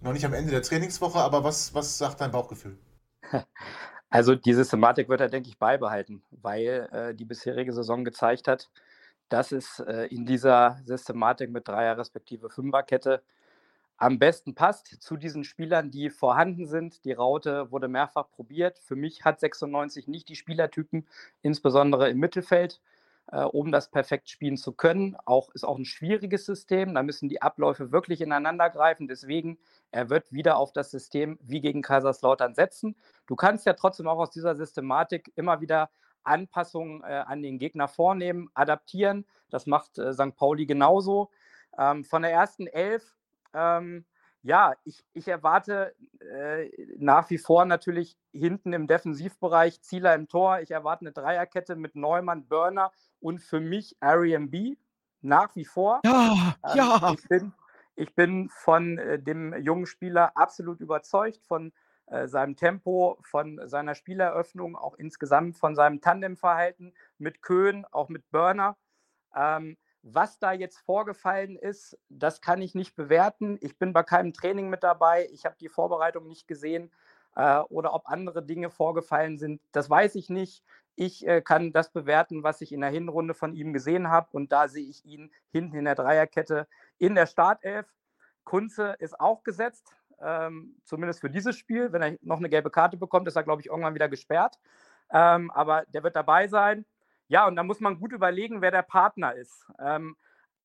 noch 0.02 0.14
nicht 0.14 0.26
am 0.26 0.34
Ende 0.34 0.52
der 0.52 0.62
Trainingswoche, 0.62 1.20
aber 1.20 1.44
was, 1.44 1.74
was 1.74 1.98
sagt 1.98 2.22
dein 2.22 2.32
Bauchgefühl? 2.32 2.78
Also 4.10 4.36
die 4.36 4.54
Systematik 4.54 5.10
wird 5.10 5.22
er, 5.22 5.30
denke 5.30 5.50
ich, 5.50 5.58
beibehalten, 5.58 6.24
weil 6.32 6.90
äh, 6.92 7.16
die 7.16 7.26
bisherige 7.26 7.74
Saison 7.74 8.06
gezeigt 8.06 8.48
hat, 8.48 8.70
dass 9.30 9.52
es 9.52 9.80
äh, 9.80 10.08
in 10.08 10.26
dieser 10.26 10.80
Systematik 10.86 11.50
mit 11.52 11.68
Dreier- 11.68 11.98
respektive 11.98 12.50
Fünferkette 12.50 13.22
am 13.98 14.20
besten 14.20 14.54
passt 14.54 15.02
zu 15.02 15.18
diesen 15.18 15.44
Spielern, 15.44 15.92
die 15.92 16.10
vorhanden 16.10 16.68
sind. 16.68 17.04
Die 17.04 17.14
Raute 17.14 17.72
wurde 17.72 17.88
mehrfach 17.88 18.30
probiert. 18.30 18.80
Für 18.80 18.96
mich 18.96 19.26
hat 19.26 19.40
96 19.40 20.08
nicht 20.08 20.30
die 20.30 20.36
Spielertypen, 20.36 21.08
insbesondere 21.42 22.10
im 22.10 22.20
Mittelfeld, 22.20 22.80
um 23.32 23.72
das 23.72 23.92
perfekt 23.92 24.30
spielen 24.30 24.56
zu 24.56 24.72
können. 24.72 25.18
Auch 25.26 25.50
ist 25.54 25.66
auch 25.66 25.78
ein 25.78 25.86
schwieriges 25.86 26.46
System. 26.46 26.96
Da 26.96 27.04
müssen 27.04 27.28
die 27.28 27.42
Abläufe 27.42 27.92
wirklich 27.92 28.22
ineinander 28.22 28.70
greifen. 28.70 29.08
Deswegen 29.08 29.58
er 29.92 30.10
wird 30.10 30.32
wieder 30.32 30.58
auf 30.58 30.74
das 30.74 30.92
System 30.92 31.38
wie 31.42 31.62
gegen 31.62 31.82
Kaiserslautern 31.82 32.54
setzen. 32.56 32.96
Du 33.26 33.36
kannst 33.36 33.66
ja 33.66 33.74
trotzdem 33.74 34.08
auch 34.08 34.20
aus 34.20 34.32
dieser 34.32 34.56
Systematik 34.56 35.32
immer 35.36 35.62
wieder 35.62 35.90
Anpassungen 36.24 37.04
äh, 37.04 37.24
an 37.26 37.42
den 37.42 37.58
Gegner 37.58 37.88
vornehmen, 37.88 38.50
adaptieren. 38.54 39.26
Das 39.50 39.66
macht 39.66 39.98
äh, 39.98 40.14
St. 40.14 40.36
Pauli 40.36 40.66
genauso. 40.66 41.32
Ähm, 41.78 42.04
von 42.04 42.22
der 42.22 42.32
ersten 42.32 42.68
Elf, 42.68 43.16
ähm, 43.54 44.06
ja, 44.48 44.74
ich, 44.86 45.04
ich 45.14 45.28
erwarte 45.28 45.94
äh, 46.22 46.70
nach 46.98 47.30
wie 47.30 47.38
vor 47.38 47.66
natürlich 47.66 48.18
hinten 48.32 48.72
im 48.72 48.88
Defensivbereich 48.88 49.82
Zieler 49.82 50.16
im 50.16 50.30
Tor. 50.30 50.62
Ich 50.62 50.72
erwarte 50.72 51.02
eine 51.02 51.12
Dreierkette 51.12 51.76
mit 51.76 51.98
Neumann, 51.98 52.48
Burner 52.48 52.94
und 53.20 53.40
für 53.40 53.60
mich 53.60 53.98
Airbnb 54.00 54.78
nach 55.22 55.54
wie 55.58 55.66
vor. 55.66 56.00
Ja, 56.06 56.56
ähm, 56.64 56.78
ja. 56.78 57.14
Ich 57.14 57.28
bin, 57.28 57.54
ich 57.96 58.16
bin 58.16 58.48
von 58.48 58.98
äh, 58.98 59.20
dem 59.20 59.54
jungen 59.62 59.86
Spieler 59.86 60.32
absolut 60.38 60.80
überzeugt, 60.80 61.46
von 61.46 61.74
äh, 62.06 62.30
seinem 62.30 62.56
Tempo, 62.56 63.20
von 63.24 63.60
seiner 63.68 63.96
Spieleröffnung, 63.96 64.78
auch 64.78 64.96
insgesamt 64.96 65.58
von 65.58 65.76
seinem 65.76 66.00
Tandemverhalten 66.00 66.94
mit 67.18 67.42
Köhn, 67.42 67.84
auch 67.92 68.08
mit 68.08 68.32
Burner. 68.32 68.78
Ähm, 69.36 69.76
was 70.14 70.40
da 70.40 70.54
jetzt 70.54 70.78
vorgefallen 70.80 71.58
ist, 71.58 71.98
das 72.10 72.42
kann 72.42 72.62
ich 72.62 72.76
nicht 72.76 72.96
bewerten. 72.96 73.58
Ich 73.62 73.78
bin 73.78 73.94
bei 73.94 74.04
keinem 74.04 74.34
Training 74.34 74.70
mit 74.70 74.84
dabei. 74.84 75.28
Ich 75.34 75.46
habe 75.46 75.56
die 75.60 75.70
Vorbereitung 75.70 76.28
nicht 76.28 76.48
gesehen 76.48 76.92
äh, 77.36 77.60
oder 77.60 77.94
ob 77.94 78.08
andere 78.08 78.44
Dinge 78.44 78.70
vorgefallen 78.70 79.38
sind, 79.38 79.62
das 79.72 79.90
weiß 79.90 80.16
ich 80.16 80.30
nicht. 80.30 80.64
Ich 80.96 81.28
äh, 81.28 81.42
kann 81.42 81.74
das 81.74 81.92
bewerten, 81.92 82.42
was 82.42 82.62
ich 82.62 82.72
in 82.72 82.82
der 82.82 82.90
Hinrunde 82.90 83.36
von 83.36 83.54
ihm 83.54 83.72
gesehen 83.74 84.10
habe. 84.10 84.30
Und 84.32 84.52
da 84.52 84.68
sehe 84.68 84.88
ich 84.88 85.06
ihn 85.06 85.32
hinten 85.52 85.78
in 85.78 85.86
der 85.86 85.96
Dreierkette 85.96 86.68
in 86.98 87.14
der 87.14 87.28
Startelf. 87.28 87.86
Kunze 88.44 88.96
ist 89.00 89.20
auch 89.20 89.44
gesetzt, 89.44 89.94
ähm, 90.20 90.80
zumindest 90.86 91.20
für 91.20 91.30
dieses 91.30 91.56
Spiel. 91.56 91.92
Wenn 91.92 92.02
er 92.02 92.18
noch 92.22 92.38
eine 92.38 92.50
gelbe 92.50 92.72
Karte 92.72 92.98
bekommt, 92.98 93.28
ist 93.28 93.36
er, 93.36 93.44
glaube 93.44 93.62
ich, 93.62 93.68
irgendwann 93.68 93.94
wieder 93.94 94.10
gesperrt. 94.10 94.58
Ähm, 95.12 95.52
aber 95.52 95.86
der 95.88 96.04
wird 96.04 96.16
dabei 96.16 96.48
sein. 96.48 96.86
Ja, 97.28 97.48
und 97.48 97.56
da 97.56 97.64
muss 97.64 97.80
man 97.80 98.00
gut 98.00 98.14
überlegen, 98.14 98.62
wer 98.62 98.72
der 98.72 98.84
Partner 98.84 99.34
ist. 99.36 99.66
Ähm, 99.80 100.16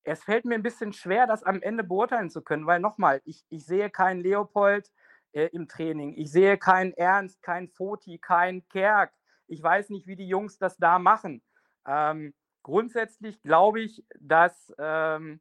es 0.04 0.24
fällt 0.24 0.44
mir 0.44 0.54
ein 0.54 0.62
bisschen 0.62 0.92
schwer, 0.92 1.26
das 1.26 1.42
am 1.42 1.62
Ende 1.62 1.84
beurteilen 1.84 2.30
zu 2.30 2.42
können, 2.42 2.66
weil 2.66 2.80
nochmal, 2.80 3.20
ich, 3.24 3.44
ich 3.48 3.64
sehe 3.64 3.90
keinen 3.90 4.20
Leopold 4.20 4.90
äh, 5.32 5.46
im 5.52 5.68
Training. 5.68 6.14
Ich 6.16 6.30
sehe 6.30 6.58
keinen 6.58 6.92
Ernst, 6.94 7.42
keinen 7.42 7.68
Foti, 7.68 8.18
keinen 8.18 8.66
Kerk. 8.68 9.12
Ich 9.46 9.62
weiß 9.62 9.90
nicht, 9.90 10.06
wie 10.06 10.16
die 10.16 10.28
Jungs 10.28 10.58
das 10.58 10.76
da 10.76 10.98
machen. 10.98 11.42
Ähm, 11.86 12.34
grundsätzlich 12.62 13.42
glaube 13.42 13.80
ich, 13.80 14.04
dass 14.18 14.72
ähm, 14.78 15.40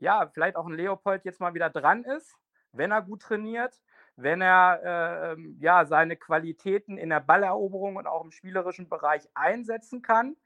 ja, 0.00 0.28
vielleicht 0.32 0.56
auch 0.56 0.66
ein 0.66 0.74
Leopold 0.74 1.24
jetzt 1.24 1.40
mal 1.40 1.54
wieder 1.54 1.70
dran 1.70 2.04
ist, 2.04 2.34
wenn 2.72 2.90
er 2.90 3.02
gut 3.02 3.22
trainiert, 3.22 3.80
wenn 4.16 4.40
er 4.40 5.34
äh, 5.36 5.36
ja, 5.60 5.84
seine 5.86 6.16
Qualitäten 6.16 6.98
in 6.98 7.10
der 7.10 7.20
Balleroberung 7.20 7.96
und 7.96 8.06
auch 8.06 8.24
im 8.24 8.30
spielerischen 8.30 8.88
Bereich 8.88 9.28
einsetzen 9.34 10.02
kann. 10.02 10.36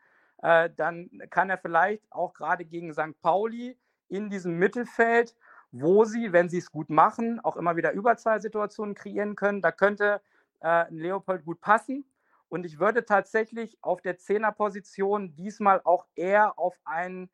Äh, 0.43 0.71
dann 0.77 1.11
kann 1.31 1.51
er 1.51 1.59
vielleicht 1.59 2.11
auch 2.13 2.35
gerade 2.35 2.65
gegen 2.65 2.93
St. 2.93 3.21
Pauli 3.21 3.79
in 4.09 4.31
diesem 4.31 4.59
Mittelfeld, 4.59 5.35
wo 5.71 6.05
sie, 6.05 6.33
wenn 6.33 6.49
sie 6.49 6.59
es 6.59 6.71
gut 6.71 6.91
machen, 6.91 7.41
auch 7.41 7.57
immer 7.57 7.77
wieder 7.77 7.93
Überzahlsituationen 7.93 8.95
kreieren 8.95 9.37
können. 9.37 9.61
Da 9.63 9.73
könnte 9.73 10.23
äh, 10.61 10.85
Leopold 10.91 11.45
gut 11.45 11.61
passen. 11.61 12.05
Und 12.49 12.65
ich 12.65 12.79
würde 12.79 13.05
tatsächlich 13.05 13.77
auf 13.83 14.01
der 14.01 14.17
Zehnerposition 14.17 15.35
diesmal 15.35 15.83
auch 15.85 16.07
eher 16.15 16.59
auf 16.59 16.79
einen 16.85 17.31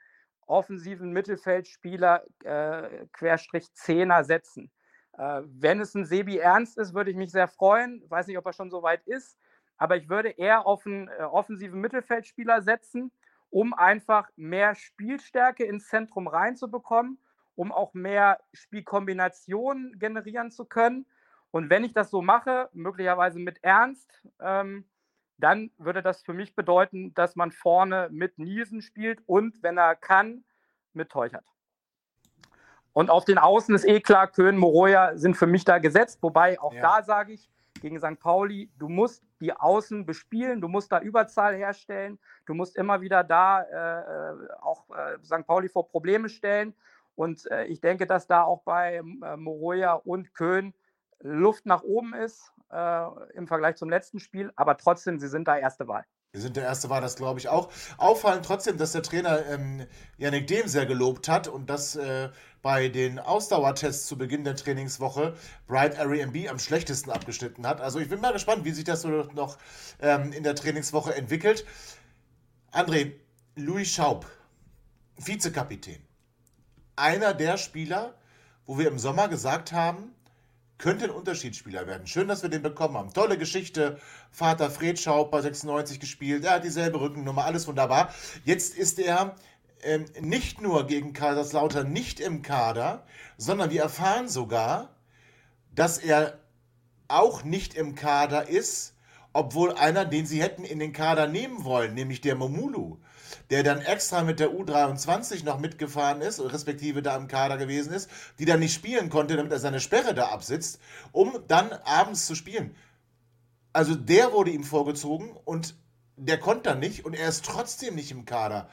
offensiven 0.46 1.12
Mittelfeldspieler 1.12 2.24
äh, 2.42 3.06
Querstrich 3.12 3.72
Zehner 3.74 4.24
setzen. 4.24 4.72
Äh, 5.16 5.42
wenn 5.44 5.80
es 5.80 5.94
ein 5.94 6.04
Sebi 6.04 6.38
Ernst 6.38 6.78
ist, 6.78 6.94
würde 6.94 7.10
ich 7.10 7.16
mich 7.16 7.30
sehr 7.30 7.48
freuen. 7.48 8.02
Weiß 8.08 8.26
nicht, 8.26 8.38
ob 8.38 8.46
er 8.46 8.52
schon 8.52 8.70
so 8.70 8.82
weit 8.82 9.06
ist 9.06 9.38
aber 9.76 9.96
ich 9.96 10.08
würde 10.08 10.30
eher 10.30 10.66
auf 10.66 10.86
einen 10.86 11.08
äh, 11.08 11.22
offensiven 11.22 11.80
Mittelfeldspieler 11.80 12.62
setzen, 12.62 13.10
um 13.50 13.74
einfach 13.74 14.28
mehr 14.36 14.74
Spielstärke 14.74 15.64
ins 15.64 15.88
Zentrum 15.88 16.26
reinzubekommen, 16.26 17.18
um 17.54 17.72
auch 17.72 17.94
mehr 17.94 18.40
Spielkombinationen 18.52 19.98
generieren 19.98 20.50
zu 20.50 20.64
können. 20.64 21.06
Und 21.50 21.70
wenn 21.70 21.84
ich 21.84 21.92
das 21.92 22.10
so 22.10 22.20
mache, 22.20 22.68
möglicherweise 22.72 23.38
mit 23.38 23.62
Ernst, 23.62 24.22
ähm, 24.40 24.84
dann 25.38 25.70
würde 25.78 26.02
das 26.02 26.22
für 26.22 26.32
mich 26.32 26.54
bedeuten, 26.54 27.14
dass 27.14 27.36
man 27.36 27.52
vorne 27.52 28.08
mit 28.10 28.38
Nielsen 28.38 28.82
spielt 28.82 29.20
und, 29.26 29.62
wenn 29.62 29.78
er 29.78 29.94
kann, 29.94 30.44
mit 30.92 31.10
Teuchert. 31.10 31.44
Und 32.92 33.10
auf 33.10 33.24
den 33.24 33.38
Außen 33.38 33.74
ist 33.74 33.84
eh 33.84 34.00
klar, 34.00 34.28
Köhn, 34.28 34.56
Moroja 34.56 35.16
sind 35.16 35.36
für 35.36 35.48
mich 35.48 35.64
da 35.64 35.78
gesetzt, 35.78 36.20
wobei 36.22 36.60
auch 36.60 36.72
ja. 36.72 36.80
da 36.80 37.02
sage 37.02 37.32
ich, 37.32 37.50
gegen 37.80 37.98
St. 37.98 38.18
Pauli, 38.18 38.70
du 38.78 38.88
musst 38.88 39.22
die 39.40 39.52
Außen 39.52 40.06
bespielen, 40.06 40.60
du 40.60 40.68
musst 40.68 40.92
da 40.92 41.00
Überzahl 41.00 41.54
herstellen, 41.54 42.18
du 42.46 42.54
musst 42.54 42.76
immer 42.76 43.00
wieder 43.00 43.24
da 43.24 43.62
äh, 43.62 44.32
äh 44.32 44.48
auch 44.60 44.88
äh, 44.90 45.18
St. 45.24 45.46
Pauli 45.46 45.68
vor 45.68 45.88
Probleme 45.88 46.28
stellen. 46.28 46.74
Und 47.16 47.48
äh, 47.50 47.66
ich 47.66 47.80
denke, 47.80 48.06
dass 48.06 48.26
da 48.26 48.42
auch 48.42 48.62
bei 48.62 48.96
äh, 48.96 49.36
Moroja 49.36 49.94
und 49.94 50.34
Köhn 50.34 50.74
Luft 51.20 51.64
nach 51.66 51.82
oben 51.82 52.12
ist 52.14 52.52
äh, 52.70 53.06
im 53.34 53.46
Vergleich 53.46 53.76
zum 53.76 53.88
letzten 53.88 54.18
Spiel, 54.20 54.52
aber 54.56 54.76
trotzdem, 54.76 55.18
sie 55.18 55.28
sind 55.28 55.48
da 55.48 55.56
erste 55.56 55.88
Wahl. 55.88 56.04
Wir 56.34 56.40
sind 56.40 56.56
der 56.56 56.64
erste 56.64 56.90
Wahl, 56.90 57.00
das 57.00 57.14
glaube 57.14 57.38
ich 57.38 57.46
auch. 57.46 57.70
Auffallend 57.96 58.44
trotzdem, 58.44 58.76
dass 58.76 58.90
der 58.90 59.04
Trainer 59.04 59.46
ähm, 59.46 59.86
Yannick 60.18 60.48
Dehm 60.48 60.66
sehr 60.66 60.84
gelobt 60.84 61.28
hat 61.28 61.46
und 61.46 61.70
dass 61.70 61.94
äh, 61.94 62.28
bei 62.60 62.88
den 62.88 63.20
Ausdauertests 63.20 64.08
zu 64.08 64.18
Beginn 64.18 64.42
der 64.42 64.56
Trainingswoche 64.56 65.36
Bright 65.68 65.96
Airbnb 65.96 66.50
am 66.50 66.58
schlechtesten 66.58 67.12
abgeschnitten 67.12 67.64
hat. 67.68 67.80
Also 67.80 68.00
ich 68.00 68.08
bin 68.08 68.20
mal 68.20 68.32
gespannt, 68.32 68.64
wie 68.64 68.72
sich 68.72 68.82
das 68.82 69.02
so 69.02 69.08
noch 69.08 69.58
ähm, 70.00 70.32
in 70.32 70.42
der 70.42 70.56
Trainingswoche 70.56 71.14
entwickelt. 71.14 71.64
André, 72.72 73.12
Louis 73.54 73.88
Schaub, 73.88 74.26
Vizekapitän. 75.16 76.02
Einer 76.96 77.32
der 77.32 77.58
Spieler, 77.58 78.14
wo 78.66 78.76
wir 78.76 78.88
im 78.88 78.98
Sommer 78.98 79.28
gesagt 79.28 79.70
haben, 79.70 80.12
könnte 80.84 81.06
ein 81.06 81.12
Unterschiedsspieler 81.12 81.86
werden. 81.86 82.06
Schön, 82.06 82.28
dass 82.28 82.42
wir 82.42 82.50
den 82.50 82.60
bekommen 82.60 82.98
haben. 82.98 83.10
Tolle 83.14 83.38
Geschichte. 83.38 83.98
Vater 84.30 84.70
Fred 84.70 85.00
Schaub 85.00 85.30
bei 85.30 85.40
96 85.40 85.98
gespielt. 85.98 86.44
Er 86.44 86.56
hat 86.56 86.64
dieselbe 86.64 87.00
Rückennummer, 87.00 87.46
alles 87.46 87.66
wunderbar. 87.66 88.12
Jetzt 88.44 88.76
ist 88.76 88.98
er 88.98 89.34
ähm, 89.82 90.04
nicht 90.20 90.60
nur 90.60 90.86
gegen 90.86 91.14
Kaiserslautern 91.14 91.90
nicht 91.90 92.20
im 92.20 92.42
Kader, 92.42 93.06
sondern 93.38 93.70
wir 93.70 93.80
erfahren 93.80 94.28
sogar, 94.28 94.94
dass 95.74 95.96
er 95.96 96.38
auch 97.08 97.44
nicht 97.44 97.72
im 97.72 97.94
Kader 97.94 98.50
ist, 98.50 98.94
obwohl 99.32 99.72
einer, 99.72 100.04
den 100.04 100.26
sie 100.26 100.42
hätten 100.42 100.64
in 100.64 100.80
den 100.80 100.92
Kader 100.92 101.26
nehmen 101.28 101.64
wollen, 101.64 101.94
nämlich 101.94 102.20
der 102.20 102.34
Momulu, 102.34 102.98
der 103.50 103.62
dann 103.62 103.80
extra 103.80 104.22
mit 104.22 104.40
der 104.40 104.50
U23 104.50 105.44
noch 105.44 105.58
mitgefahren 105.58 106.20
ist, 106.20 106.40
respektive 106.40 107.02
da 107.02 107.16
im 107.16 107.28
Kader 107.28 107.56
gewesen 107.56 107.92
ist, 107.92 108.10
die 108.38 108.44
dann 108.44 108.60
nicht 108.60 108.74
spielen 108.74 109.10
konnte, 109.10 109.36
damit 109.36 109.52
er 109.52 109.58
seine 109.58 109.80
Sperre 109.80 110.14
da 110.14 110.28
absitzt, 110.28 110.80
um 111.12 111.38
dann 111.48 111.72
abends 111.72 112.26
zu 112.26 112.34
spielen. 112.34 112.74
Also 113.72 113.94
der 113.94 114.32
wurde 114.32 114.50
ihm 114.50 114.64
vorgezogen 114.64 115.36
und 115.44 115.74
der 116.16 116.38
konnte 116.38 116.70
dann 116.70 116.80
nicht 116.80 117.04
und 117.04 117.14
er 117.14 117.28
ist 117.28 117.44
trotzdem 117.44 117.94
nicht 117.94 118.12
im 118.12 118.24
Kader. 118.24 118.68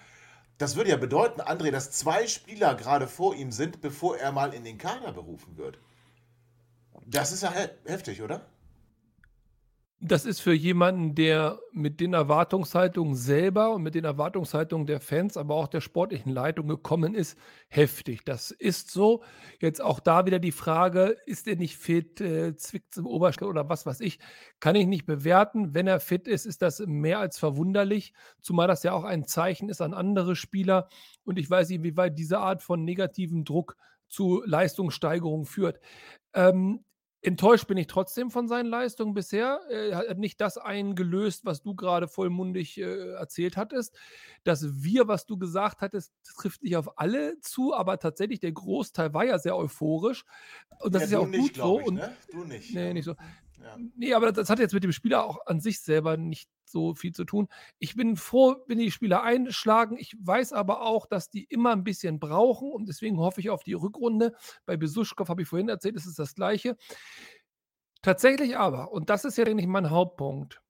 Das 0.57 0.75
würde 0.75 0.91
ja 0.91 0.97
bedeuten, 0.97 1.41
André, 1.41 1.71
dass 1.71 1.89
zwei 1.91 2.27
Spieler 2.27 2.75
gerade 2.75 3.07
vor 3.07 3.33
ihm 3.33 3.51
sind, 3.51 3.81
bevor 3.81 4.17
er 4.17 4.31
mal 4.31 4.53
in 4.53 4.63
den 4.63 4.77
Kader 4.77 5.11
berufen 5.11 5.57
wird. 5.57 5.79
Das 7.07 7.31
ist 7.31 7.41
ja 7.41 7.51
he 7.51 7.67
heftig, 7.85 8.21
oder? 8.21 8.45
Das 10.03 10.25
ist 10.25 10.39
für 10.39 10.53
jemanden, 10.53 11.13
der 11.13 11.59
mit 11.73 11.99
den 11.99 12.13
Erwartungshaltungen 12.13 13.13
selber 13.13 13.75
und 13.75 13.83
mit 13.83 13.93
den 13.93 14.03
Erwartungshaltungen 14.03 14.87
der 14.87 14.99
Fans, 14.99 15.37
aber 15.37 15.53
auch 15.53 15.67
der 15.67 15.79
sportlichen 15.79 16.31
Leitung 16.31 16.67
gekommen 16.67 17.13
ist, 17.13 17.37
heftig. 17.67 18.25
Das 18.25 18.49
ist 18.49 18.89
so. 18.89 19.21
Jetzt 19.59 19.79
auch 19.79 19.99
da 19.99 20.25
wieder 20.25 20.39
die 20.39 20.51
Frage, 20.51 21.17
ist 21.27 21.47
er 21.47 21.55
nicht 21.55 21.77
fit, 21.77 22.19
äh, 22.19 22.55
zwickt 22.55 22.97
im 22.97 23.05
Oberschenkel 23.05 23.47
oder 23.47 23.69
was 23.69 23.85
weiß 23.85 23.99
ich, 23.99 24.17
kann 24.59 24.75
ich 24.75 24.87
nicht 24.87 25.05
bewerten. 25.05 25.75
Wenn 25.75 25.85
er 25.85 25.99
fit 25.99 26.27
ist, 26.27 26.47
ist 26.47 26.63
das 26.63 26.79
mehr 26.79 27.19
als 27.19 27.37
verwunderlich, 27.37 28.13
zumal 28.41 28.67
das 28.67 28.81
ja 28.81 28.93
auch 28.93 29.03
ein 29.03 29.25
Zeichen 29.25 29.69
ist 29.69 29.81
an 29.81 29.93
andere 29.93 30.35
Spieler. 30.35 30.89
Und 31.23 31.37
ich 31.37 31.47
weiß 31.47 31.69
nicht, 31.69 31.83
wie 31.83 31.95
weit 31.95 32.17
diese 32.17 32.39
Art 32.39 32.63
von 32.63 32.83
negativem 32.83 33.45
Druck 33.45 33.77
zu 34.09 34.41
Leistungssteigerung 34.47 35.45
führt. 35.45 35.79
Ähm, 36.33 36.83
Enttäuscht 37.23 37.67
bin 37.67 37.77
ich 37.77 37.85
trotzdem 37.85 38.31
von 38.31 38.47
seinen 38.47 38.65
Leistungen 38.65 39.13
bisher. 39.13 39.61
Er 39.69 39.97
hat 39.97 40.17
nicht 40.17 40.41
das 40.41 40.57
eingelöst, 40.57 41.45
was 41.45 41.61
du 41.61 41.75
gerade 41.75 42.07
vollmundig 42.07 42.79
äh, 42.79 43.11
erzählt 43.13 43.57
hattest. 43.57 43.95
Das 44.43 44.83
Wir, 44.83 45.07
was 45.07 45.27
du 45.27 45.37
gesagt 45.37 45.81
hattest, 45.81 46.13
trifft 46.23 46.63
nicht 46.63 46.77
auf 46.77 46.97
alle 46.97 47.39
zu, 47.39 47.75
aber 47.75 47.99
tatsächlich 47.99 48.39
der 48.39 48.51
Großteil 48.51 49.13
war 49.13 49.23
ja 49.23 49.37
sehr 49.37 49.55
euphorisch. 49.55 50.25
Und 50.79 50.95
das 50.95 51.01
ja, 51.01 51.05
ist 51.05 51.11
ja 51.11 51.19
auch 51.19 51.27
nicht, 51.27 51.41
gut 51.41 51.55
so. 51.57 51.79
Ich, 51.79 51.91
ne? 51.91 52.17
Du 52.31 52.43
nicht. 52.43 52.73
Nee, 52.73 52.87
ja. 52.87 52.93
nicht 52.93 53.05
so. 53.05 53.15
Ja. 53.63 53.77
Nee, 53.95 54.13
aber 54.13 54.31
das 54.31 54.49
hat 54.49 54.59
jetzt 54.59 54.73
mit 54.73 54.83
dem 54.83 54.91
Spieler 54.91 55.23
auch 55.23 55.45
an 55.45 55.59
sich 55.59 55.81
selber 55.81 56.17
nicht 56.17 56.49
so 56.65 56.95
viel 56.95 57.11
zu 57.11 57.25
tun. 57.25 57.47
Ich 57.79 57.95
bin 57.95 58.15
froh, 58.15 58.55
wenn 58.67 58.79
die 58.79 58.91
Spieler 58.91 59.23
einschlagen. 59.23 59.97
Ich 59.97 60.15
weiß 60.19 60.53
aber 60.53 60.81
auch, 60.81 61.05
dass 61.05 61.29
die 61.29 61.43
immer 61.43 61.71
ein 61.71 61.83
bisschen 61.83 62.19
brauchen 62.19 62.71
und 62.71 62.87
deswegen 62.87 63.17
hoffe 63.19 63.41
ich 63.41 63.49
auf 63.49 63.63
die 63.63 63.73
Rückrunde. 63.73 64.33
Bei 64.65 64.77
Besuschkow 64.77 65.27
habe 65.27 65.43
ich 65.43 65.47
vorhin 65.47 65.69
erzählt, 65.69 65.95
es 65.95 66.05
ist 66.05 66.19
das 66.19 66.33
Gleiche. 66.33 66.77
Tatsächlich 68.01 68.57
aber, 68.57 68.91
und 68.91 69.09
das 69.09 69.25
ist 69.25 69.37
ja 69.37 69.45
eigentlich 69.45 69.67
mein 69.67 69.91
Hauptpunkt, 69.91 70.61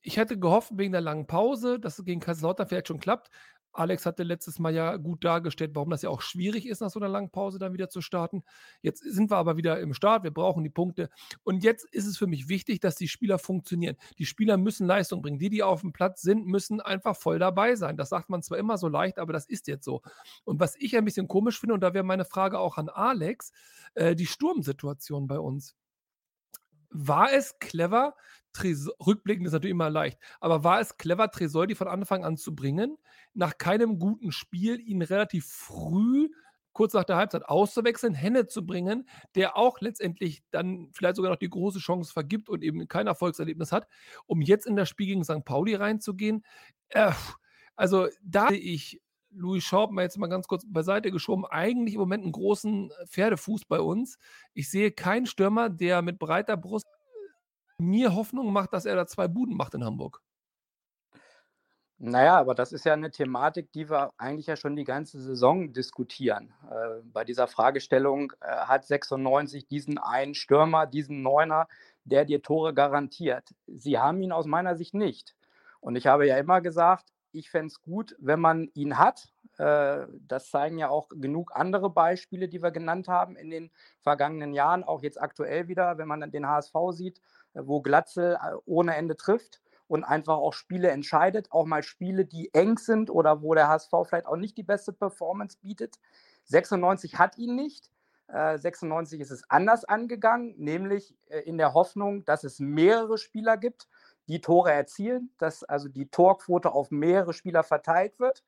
ich 0.00 0.16
hätte 0.16 0.38
gehofft, 0.38 0.72
wegen 0.74 0.92
der 0.92 1.00
langen 1.00 1.26
Pause, 1.26 1.78
dass 1.78 1.98
es 1.98 2.04
gegen 2.04 2.20
Kaiserslautern 2.20 2.68
vielleicht 2.68 2.88
schon 2.88 3.00
klappt, 3.00 3.28
Alex 3.74 4.06
hatte 4.06 4.22
letztes 4.22 4.58
Mal 4.58 4.74
ja 4.74 4.96
gut 4.96 5.24
dargestellt, 5.24 5.72
warum 5.74 5.90
das 5.90 6.02
ja 6.02 6.10
auch 6.10 6.20
schwierig 6.20 6.66
ist, 6.66 6.80
nach 6.80 6.90
so 6.90 7.00
einer 7.00 7.08
langen 7.08 7.30
Pause 7.30 7.58
dann 7.58 7.72
wieder 7.72 7.88
zu 7.88 8.00
starten. 8.00 8.44
Jetzt 8.82 9.02
sind 9.02 9.30
wir 9.30 9.36
aber 9.36 9.56
wieder 9.56 9.80
im 9.80 9.94
Start, 9.94 10.22
wir 10.22 10.30
brauchen 10.30 10.62
die 10.62 10.70
Punkte. 10.70 11.10
Und 11.42 11.64
jetzt 11.64 11.84
ist 11.92 12.06
es 12.06 12.16
für 12.16 12.26
mich 12.26 12.48
wichtig, 12.48 12.80
dass 12.80 12.94
die 12.94 13.08
Spieler 13.08 13.38
funktionieren. 13.38 13.96
Die 14.18 14.26
Spieler 14.26 14.56
müssen 14.56 14.86
Leistung 14.86 15.22
bringen. 15.22 15.38
Die, 15.38 15.50
die 15.50 15.62
auf 15.62 15.80
dem 15.80 15.92
Platz 15.92 16.22
sind, 16.22 16.46
müssen 16.46 16.80
einfach 16.80 17.16
voll 17.16 17.38
dabei 17.38 17.74
sein. 17.76 17.96
Das 17.96 18.08
sagt 18.08 18.30
man 18.30 18.42
zwar 18.42 18.58
immer 18.58 18.78
so 18.78 18.88
leicht, 18.88 19.18
aber 19.18 19.32
das 19.32 19.46
ist 19.46 19.66
jetzt 19.66 19.84
so. 19.84 20.02
Und 20.44 20.60
was 20.60 20.76
ich 20.76 20.96
ein 20.96 21.04
bisschen 21.04 21.28
komisch 21.28 21.58
finde, 21.58 21.74
und 21.74 21.80
da 21.80 21.94
wäre 21.94 22.04
meine 22.04 22.24
Frage 22.24 22.58
auch 22.58 22.78
an 22.78 22.88
Alex, 22.88 23.52
äh, 23.94 24.14
die 24.14 24.26
Sturmsituation 24.26 25.26
bei 25.26 25.38
uns 25.38 25.74
war 26.94 27.32
es 27.32 27.58
clever, 27.58 28.14
Tresor, 28.52 28.94
rückblickend 29.04 29.46
ist 29.46 29.52
natürlich 29.52 29.72
immer 29.72 29.90
leicht, 29.90 30.18
aber 30.40 30.64
war 30.64 30.80
es 30.80 30.96
clever, 30.96 31.30
Tresoldi 31.30 31.74
von 31.74 31.88
Anfang 31.88 32.24
an 32.24 32.36
zu 32.36 32.54
bringen, 32.54 32.96
nach 33.34 33.58
keinem 33.58 33.98
guten 33.98 34.30
Spiel 34.32 34.80
ihn 34.80 35.02
relativ 35.02 35.46
früh, 35.46 36.30
kurz 36.72 36.92
nach 36.94 37.04
der 37.04 37.16
Halbzeit 37.16 37.44
auszuwechseln, 37.44 38.14
Henne 38.14 38.46
zu 38.46 38.64
bringen, 38.64 39.08
der 39.34 39.56
auch 39.56 39.80
letztendlich 39.80 40.42
dann 40.50 40.88
vielleicht 40.92 41.16
sogar 41.16 41.32
noch 41.32 41.38
die 41.38 41.50
große 41.50 41.80
Chance 41.80 42.12
vergibt 42.12 42.48
und 42.48 42.62
eben 42.62 42.86
kein 42.88 43.08
Erfolgserlebnis 43.08 43.72
hat, 43.72 43.88
um 44.26 44.40
jetzt 44.40 44.66
in 44.66 44.76
das 44.76 44.88
Spiel 44.88 45.06
gegen 45.06 45.24
St. 45.24 45.44
Pauli 45.44 45.74
reinzugehen. 45.74 46.44
Äh, 46.88 47.12
also 47.76 48.08
da 48.22 48.48
sehe 48.48 48.58
ich 48.58 49.00
Louis 49.34 49.64
Schaub 49.64 49.90
mal 49.90 50.02
jetzt 50.02 50.18
mal 50.18 50.28
ganz 50.28 50.46
kurz 50.46 50.64
beiseite 50.66 51.10
geschoben, 51.10 51.44
eigentlich 51.44 51.94
im 51.94 52.00
Moment 52.00 52.22
einen 52.22 52.32
großen 52.32 52.92
Pferdefuß 53.08 53.64
bei 53.66 53.80
uns. 53.80 54.18
Ich 54.52 54.70
sehe 54.70 54.90
keinen 54.90 55.26
Stürmer, 55.26 55.68
der 55.68 56.02
mit 56.02 56.18
breiter 56.18 56.56
Brust 56.56 56.86
mir 57.78 58.14
Hoffnung 58.14 58.52
macht, 58.52 58.72
dass 58.72 58.84
er 58.84 58.96
da 58.96 59.06
zwei 59.06 59.28
Buden 59.28 59.56
macht 59.56 59.74
in 59.74 59.84
Hamburg. 59.84 60.20
Naja, 61.98 62.36
aber 62.36 62.54
das 62.54 62.72
ist 62.72 62.84
ja 62.84 62.92
eine 62.92 63.10
Thematik, 63.10 63.72
die 63.72 63.88
wir 63.88 64.10
eigentlich 64.18 64.46
ja 64.46 64.56
schon 64.56 64.74
die 64.76 64.84
ganze 64.84 65.20
Saison 65.20 65.72
diskutieren. 65.72 66.52
Äh, 66.70 67.02
bei 67.04 67.24
dieser 67.24 67.46
Fragestellung 67.46 68.32
äh, 68.40 68.46
hat 68.46 68.84
96 68.84 69.66
diesen 69.68 69.98
einen 69.98 70.34
Stürmer, 70.34 70.86
diesen 70.86 71.22
Neuner, 71.22 71.68
der 72.04 72.24
dir 72.24 72.42
Tore 72.42 72.74
garantiert. 72.74 73.48
Sie 73.66 73.98
haben 73.98 74.20
ihn 74.22 74.32
aus 74.32 74.46
meiner 74.46 74.76
Sicht 74.76 74.92
nicht. 74.92 75.36
Und 75.80 75.96
ich 75.96 76.06
habe 76.06 76.26
ja 76.26 76.36
immer 76.36 76.60
gesagt, 76.60 77.13
ich 77.34 77.50
fände 77.50 77.68
es 77.68 77.82
gut, 77.82 78.16
wenn 78.18 78.40
man 78.40 78.70
ihn 78.74 78.98
hat. 78.98 79.32
Äh, 79.58 80.06
das 80.26 80.50
zeigen 80.50 80.78
ja 80.78 80.88
auch 80.88 81.08
genug 81.08 81.52
andere 81.54 81.90
Beispiele, 81.90 82.48
die 82.48 82.62
wir 82.62 82.70
genannt 82.70 83.08
haben 83.08 83.36
in 83.36 83.50
den 83.50 83.70
vergangenen 84.00 84.52
Jahren, 84.52 84.84
auch 84.84 85.02
jetzt 85.02 85.20
aktuell 85.20 85.68
wieder, 85.68 85.98
wenn 85.98 86.08
man 86.08 86.30
den 86.30 86.48
HSV 86.48 86.74
sieht 86.90 87.20
wo 87.54 87.80
Glatzel 87.80 88.34
äh, 88.34 88.56
ohne 88.66 88.96
Ende 88.96 89.16
trifft 89.16 89.60
und 89.86 90.04
einfach 90.04 90.36
auch 90.36 90.52
Spiele 90.52 90.90
entscheidet, 90.90 91.52
auch 91.52 91.66
mal 91.66 91.82
Spiele, 91.82 92.24
die 92.24 92.52
eng 92.52 92.78
sind 92.78 93.10
oder 93.10 93.42
wo 93.42 93.54
der 93.54 93.68
HSV 93.68 93.92
vielleicht 94.06 94.26
auch 94.26 94.36
nicht 94.36 94.56
die 94.56 94.62
beste 94.62 94.92
Performance 94.92 95.58
bietet. 95.60 95.98
96 96.44 97.18
hat 97.18 97.38
ihn 97.38 97.54
nicht. 97.54 97.90
96 98.26 99.20
äh, 99.20 99.22
ist 99.22 99.30
es 99.30 99.48
anders 99.50 99.84
angegangen, 99.84 100.54
nämlich 100.56 101.14
äh, 101.26 101.40
in 101.40 101.58
der 101.58 101.74
Hoffnung, 101.74 102.24
dass 102.24 102.42
es 102.42 102.58
mehrere 102.58 103.18
Spieler 103.18 103.58
gibt, 103.58 103.86
die 104.28 104.40
Tore 104.40 104.72
erzielen, 104.72 105.30
dass 105.38 105.64
also 105.64 105.88
die 105.88 106.08
Torquote 106.08 106.72
auf 106.72 106.90
mehrere 106.90 107.32
Spieler 107.32 107.62
verteilt 107.62 108.18
wird. 108.18 108.44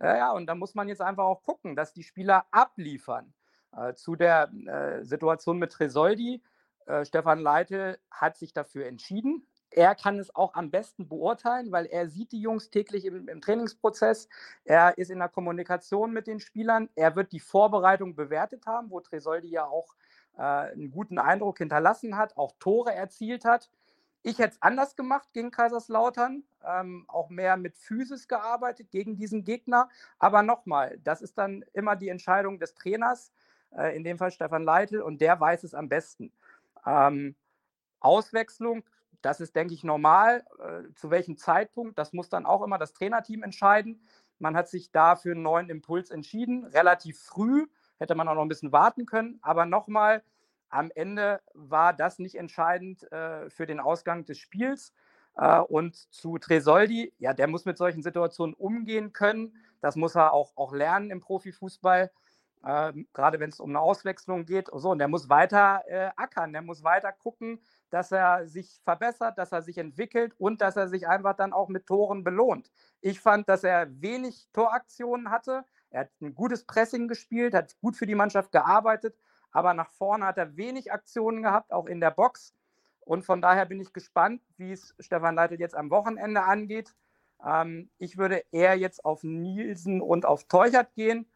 Ja, 0.00 0.32
und 0.32 0.46
da 0.46 0.56
muss 0.56 0.74
man 0.74 0.88
jetzt 0.88 1.00
einfach 1.00 1.24
auch 1.24 1.42
gucken, 1.44 1.76
dass 1.76 1.92
die 1.92 2.02
Spieler 2.02 2.46
abliefern. 2.50 3.32
Zu 3.94 4.16
der 4.16 4.50
Situation 5.02 5.58
mit 5.58 5.70
Tresoldi 5.72 6.42
äh, 6.86 7.04
Stefan 7.04 7.40
Leite 7.40 7.98
hat 8.10 8.36
sich 8.36 8.52
dafür 8.52 8.86
entschieden. 8.86 9.46
Er 9.70 9.94
kann 9.94 10.18
es 10.18 10.34
auch 10.34 10.54
am 10.54 10.70
besten 10.70 11.08
beurteilen, 11.08 11.72
weil 11.72 11.86
er 11.86 12.08
sieht 12.08 12.32
die 12.32 12.40
Jungs 12.40 12.70
täglich 12.70 13.04
im, 13.06 13.28
im 13.28 13.40
Trainingsprozess. 13.40 14.28
Er 14.64 14.96
ist 14.98 15.10
in 15.10 15.18
der 15.18 15.28
Kommunikation 15.28 16.12
mit 16.12 16.26
den 16.26 16.38
Spielern. 16.38 16.88
Er 16.94 17.16
wird 17.16 17.32
die 17.32 17.40
Vorbereitung 17.40 18.14
bewertet 18.14 18.66
haben, 18.66 18.90
wo 18.90 19.00
Tresoldi 19.00 19.48
ja 19.48 19.64
auch 19.64 19.94
äh, 20.36 20.42
einen 20.42 20.90
guten 20.90 21.18
Eindruck 21.18 21.58
hinterlassen 21.58 22.16
hat, 22.16 22.36
auch 22.36 22.52
Tore 22.60 22.94
erzielt 22.94 23.44
hat. 23.44 23.70
Ich 24.26 24.38
hätte 24.38 24.54
es 24.54 24.62
anders 24.62 24.96
gemacht 24.96 25.28
gegen 25.34 25.50
Kaiserslautern, 25.50 26.44
ähm, 26.66 27.04
auch 27.08 27.28
mehr 27.28 27.58
mit 27.58 27.76
Physis 27.76 28.26
gearbeitet 28.26 28.90
gegen 28.90 29.16
diesen 29.16 29.44
Gegner. 29.44 29.90
Aber 30.18 30.42
nochmal, 30.42 30.98
das 31.04 31.20
ist 31.20 31.36
dann 31.36 31.62
immer 31.74 31.94
die 31.94 32.08
Entscheidung 32.08 32.58
des 32.58 32.74
Trainers, 32.74 33.34
äh, 33.76 33.94
in 33.94 34.02
dem 34.02 34.16
Fall 34.16 34.30
Stefan 34.30 34.64
Leitl, 34.64 35.02
und 35.02 35.20
der 35.20 35.38
weiß 35.38 35.62
es 35.64 35.74
am 35.74 35.90
besten. 35.90 36.32
Ähm, 36.86 37.36
Auswechslung, 38.00 38.82
das 39.20 39.40
ist, 39.40 39.54
denke 39.54 39.74
ich, 39.74 39.84
normal. 39.84 40.46
Äh, 40.58 40.94
zu 40.94 41.10
welchem 41.10 41.36
Zeitpunkt, 41.36 41.98
das 41.98 42.14
muss 42.14 42.30
dann 42.30 42.46
auch 42.46 42.62
immer 42.62 42.78
das 42.78 42.94
Trainerteam 42.94 43.42
entscheiden. 43.42 44.06
Man 44.38 44.56
hat 44.56 44.70
sich 44.70 44.90
da 44.90 45.16
für 45.16 45.32
einen 45.32 45.42
neuen 45.42 45.68
Impuls 45.68 46.08
entschieden, 46.10 46.64
relativ 46.64 47.20
früh, 47.20 47.66
hätte 47.98 48.14
man 48.14 48.26
auch 48.26 48.34
noch 48.34 48.42
ein 48.42 48.48
bisschen 48.48 48.72
warten 48.72 49.04
können. 49.04 49.38
Aber 49.42 49.66
nochmal, 49.66 50.22
am 50.68 50.90
Ende 50.94 51.40
war 51.52 51.92
das 51.92 52.18
nicht 52.18 52.36
entscheidend 52.36 53.10
äh, 53.12 53.48
für 53.50 53.66
den 53.66 53.80
Ausgang 53.80 54.24
des 54.24 54.38
Spiels. 54.38 54.92
Äh, 55.36 55.60
und 55.60 55.96
zu 56.12 56.38
Tresoldi, 56.38 57.12
ja, 57.18 57.32
der 57.32 57.48
muss 57.48 57.64
mit 57.64 57.78
solchen 57.78 58.02
Situationen 58.02 58.54
umgehen 58.54 59.12
können. 59.12 59.54
Das 59.80 59.96
muss 59.96 60.14
er 60.14 60.32
auch, 60.32 60.52
auch 60.56 60.72
lernen 60.72 61.10
im 61.10 61.20
Profifußball 61.20 62.10
äh, 62.64 62.92
gerade 63.12 63.40
wenn 63.40 63.50
es 63.50 63.60
um 63.60 63.70
eine 63.70 63.80
Auswechslung 63.80 64.46
geht. 64.46 64.68
So, 64.72 64.90
und 64.90 64.98
der 64.98 65.08
muss 65.08 65.28
weiter 65.28 65.82
äh, 65.86 66.10
ackern, 66.16 66.52
der 66.52 66.62
muss 66.62 66.82
weiter 66.82 67.12
gucken, 67.12 67.60
dass 67.90 68.10
er 68.10 68.46
sich 68.48 68.80
verbessert, 68.84 69.38
dass 69.38 69.52
er 69.52 69.62
sich 69.62 69.78
entwickelt 69.78 70.34
und 70.38 70.60
dass 70.60 70.76
er 70.76 70.88
sich 70.88 71.06
einfach 71.06 71.36
dann 71.36 71.52
auch 71.52 71.68
mit 71.68 71.86
Toren 71.86 72.24
belohnt. 72.24 72.70
Ich 73.00 73.20
fand, 73.20 73.48
dass 73.48 73.64
er 73.64 73.88
wenig 74.00 74.48
Toraktionen 74.52 75.30
hatte. 75.30 75.64
Er 75.90 76.02
hat 76.02 76.10
ein 76.20 76.34
gutes 76.34 76.64
Pressing 76.64 77.06
gespielt, 77.06 77.54
hat 77.54 77.78
gut 77.80 77.96
für 77.96 78.06
die 78.06 78.14
Mannschaft 78.14 78.50
gearbeitet, 78.50 79.16
aber 79.54 79.72
nach 79.72 79.90
vorne 79.92 80.26
hat 80.26 80.36
er 80.36 80.56
wenig 80.56 80.92
Aktionen 80.92 81.42
gehabt, 81.42 81.72
auch 81.72 81.86
in 81.86 82.00
der 82.00 82.10
Box. 82.10 82.52
Und 83.00 83.24
von 83.24 83.40
daher 83.40 83.64
bin 83.66 83.80
ich 83.80 83.92
gespannt, 83.92 84.42
wie 84.58 84.72
es 84.72 84.94
Stefan 84.98 85.36
Leitl 85.36 85.60
jetzt 85.60 85.76
am 85.76 85.90
Wochenende 85.90 86.42
angeht. 86.42 86.92
Ähm, 87.46 87.88
ich 87.98 88.18
würde 88.18 88.44
eher 88.50 88.76
jetzt 88.76 89.04
auf 89.04 89.22
Nielsen 89.22 90.00
und 90.00 90.26
auf 90.26 90.44
Teuchert 90.44 90.92
gehen. 90.94 91.26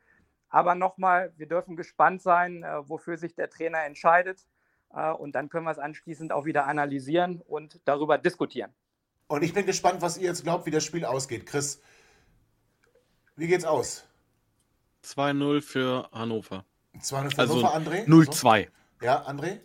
Aber 0.48 0.74
nochmal, 0.74 1.32
wir 1.36 1.46
dürfen 1.46 1.76
gespannt 1.76 2.20
sein, 2.20 2.64
äh, 2.64 2.88
wofür 2.88 3.18
sich 3.18 3.34
der 3.36 3.50
Trainer 3.50 3.84
entscheidet. 3.84 4.46
Äh, 4.92 5.12
und 5.12 5.36
dann 5.36 5.48
können 5.48 5.64
wir 5.66 5.70
es 5.70 5.78
anschließend 5.78 6.32
auch 6.32 6.44
wieder 6.44 6.66
analysieren 6.66 7.40
und 7.46 7.80
darüber 7.84 8.18
diskutieren. 8.18 8.74
Und 9.28 9.42
ich 9.42 9.54
bin 9.54 9.64
gespannt, 9.64 10.02
was 10.02 10.16
ihr 10.18 10.24
jetzt 10.24 10.42
glaubt, 10.42 10.66
wie 10.66 10.72
das 10.72 10.84
Spiel 10.84 11.04
ausgeht. 11.04 11.46
Chris, 11.46 11.80
wie 13.36 13.46
geht's 13.46 13.64
aus? 13.64 14.08
2-0 15.04 15.60
für 15.60 16.08
Hannover. 16.10 16.64
2-0 16.96 17.34
für 17.34 17.38
also 17.38 17.54
Hannover, 17.56 17.76
André? 17.76 18.06
0-2. 18.06 18.68
Ja, 19.02 19.26
André? 19.26 19.60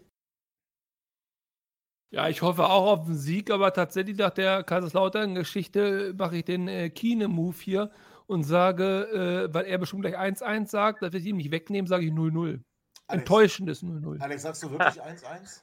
Ja, 2.12 2.30
ich 2.30 2.44
hoffe 2.44 2.66
auch 2.66 2.92
auf 2.92 3.06
einen 3.08 3.18
Sieg, 3.18 3.50
aber 3.50 3.74
tatsächlich 3.74 4.18
nach 4.18 4.30
der 4.30 4.64
Kaiserslautern-Geschichte 4.64 6.14
mache 6.16 6.38
ich 6.38 6.46
den 6.46 6.68
äh, 6.68 6.92
Kine-Move 6.92 7.58
hier 7.60 7.92
und 8.28 8.44
sage, 8.44 9.48
äh, 9.50 9.54
weil 9.54 9.66
er 9.66 9.80
bestimmt 9.80 10.04
gleich 10.04 10.18
1-1 10.18 10.68
sagt, 10.68 11.02
dass 11.02 11.16
ich 11.16 11.26
ihm 11.26 11.38
nicht 11.38 11.50
wegnehmen, 11.50 11.88
sage 11.88 12.06
ich 12.06 12.12
0-0. 12.12 12.60
Enttäuschendes 13.08 13.82
0-0. 13.84 14.22
Alex, 14.22 14.44
sagst 14.44 14.62
du 14.62 14.70
wirklich 14.70 15.02
1-1? 15.02 15.62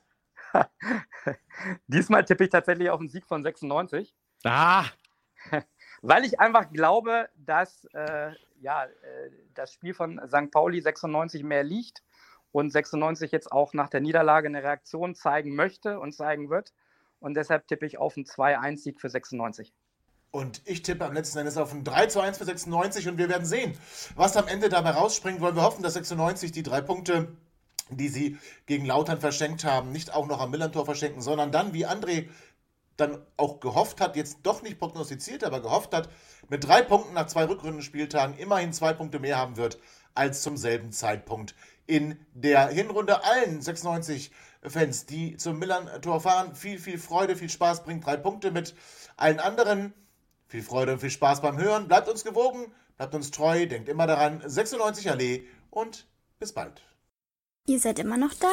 Diesmal 1.86 2.24
tippe 2.24 2.44
ich 2.44 2.50
tatsächlich 2.50 2.90
auf 2.90 2.98
einen 2.98 3.08
Sieg 3.08 3.26
von 3.26 3.42
96. 3.42 4.12
Ah! 4.44 4.86
Weil 6.02 6.24
ich 6.24 6.40
einfach 6.40 6.70
glaube, 6.72 7.28
dass 7.36 7.84
äh, 7.92 8.32
ja, 8.60 8.84
äh, 8.84 9.30
das 9.54 9.72
Spiel 9.72 9.94
von 9.94 10.20
St. 10.26 10.50
Pauli 10.50 10.80
96 10.80 11.42
mehr 11.42 11.62
liegt 11.62 12.02
und 12.52 12.70
96 12.70 13.32
jetzt 13.32 13.52
auch 13.52 13.74
nach 13.74 13.88
der 13.88 14.00
Niederlage 14.00 14.48
eine 14.48 14.62
Reaktion 14.62 15.14
zeigen 15.14 15.54
möchte 15.54 16.00
und 16.00 16.12
zeigen 16.12 16.50
wird. 16.50 16.72
Und 17.20 17.34
deshalb 17.34 17.66
tippe 17.68 17.86
ich 17.86 17.98
auf 17.98 18.16
einen 18.16 18.24
2-1-Sieg 18.24 19.00
für 19.00 19.10
96. 19.10 19.72
Und 20.30 20.62
ich 20.64 20.82
tippe 20.82 21.04
am 21.04 21.12
letzten 21.12 21.38
Endes 21.38 21.56
auf 21.56 21.72
ein 21.72 21.84
3 21.84 22.06
zu 22.06 22.20
1 22.20 22.38
für 22.38 22.44
96 22.44 23.08
und 23.08 23.18
wir 23.18 23.28
werden 23.28 23.44
sehen, 23.44 23.76
was 24.14 24.36
am 24.36 24.46
Ende 24.46 24.68
dabei 24.68 24.90
rausspringt, 24.90 25.40
weil 25.40 25.56
wir 25.56 25.62
hoffen, 25.62 25.82
dass 25.82 25.94
96 25.94 26.52
die 26.52 26.62
drei 26.62 26.80
Punkte, 26.80 27.36
die 27.90 28.08
sie 28.08 28.38
gegen 28.66 28.86
Lautern 28.86 29.20
verschenkt 29.20 29.64
haben, 29.64 29.90
nicht 29.90 30.14
auch 30.14 30.28
noch 30.28 30.40
am 30.40 30.52
Millantor 30.52 30.84
verschenken, 30.84 31.20
sondern 31.20 31.50
dann, 31.50 31.74
wie 31.74 31.84
André 31.84 32.28
dann 33.00 33.24
auch 33.36 33.60
gehofft 33.60 34.00
hat, 34.00 34.16
jetzt 34.16 34.38
doch 34.42 34.62
nicht 34.62 34.78
prognostiziert, 34.78 35.44
aber 35.44 35.60
gehofft 35.60 35.94
hat, 35.94 36.08
mit 36.48 36.64
drei 36.64 36.82
Punkten 36.82 37.14
nach 37.14 37.26
zwei 37.26 37.44
Rückrundenspieltagen 37.44 38.36
immerhin 38.36 38.72
zwei 38.72 38.92
Punkte 38.92 39.18
mehr 39.18 39.38
haben 39.38 39.56
wird 39.56 39.78
als 40.14 40.42
zum 40.42 40.56
selben 40.56 40.92
Zeitpunkt 40.92 41.54
in 41.86 42.18
der 42.34 42.68
Hinrunde. 42.68 43.24
Allen 43.24 43.60
96-Fans, 43.60 45.06
die 45.06 45.36
zum 45.36 45.58
Millantor 45.58 46.20
fahren, 46.20 46.54
viel, 46.54 46.78
viel 46.78 46.98
Freude, 46.98 47.36
viel 47.36 47.50
Spaß, 47.50 47.84
bringt 47.84 48.04
drei 48.04 48.16
Punkte 48.16 48.50
mit. 48.50 48.74
Allen 49.16 49.40
anderen 49.40 49.94
viel 50.46 50.62
Freude 50.62 50.92
und 50.92 51.00
viel 51.00 51.10
Spaß 51.10 51.40
beim 51.40 51.58
Hören. 51.58 51.88
Bleibt 51.88 52.08
uns 52.08 52.24
gewogen, 52.24 52.72
bleibt 52.96 53.14
uns 53.14 53.30
treu, 53.30 53.66
denkt 53.66 53.88
immer 53.88 54.06
daran, 54.06 54.42
96 54.44 55.10
Allee 55.10 55.46
und 55.70 56.06
bis 56.38 56.52
bald. 56.52 56.82
Ihr 57.66 57.78
seid 57.78 57.98
immer 57.98 58.16
noch 58.16 58.34
da? 58.34 58.52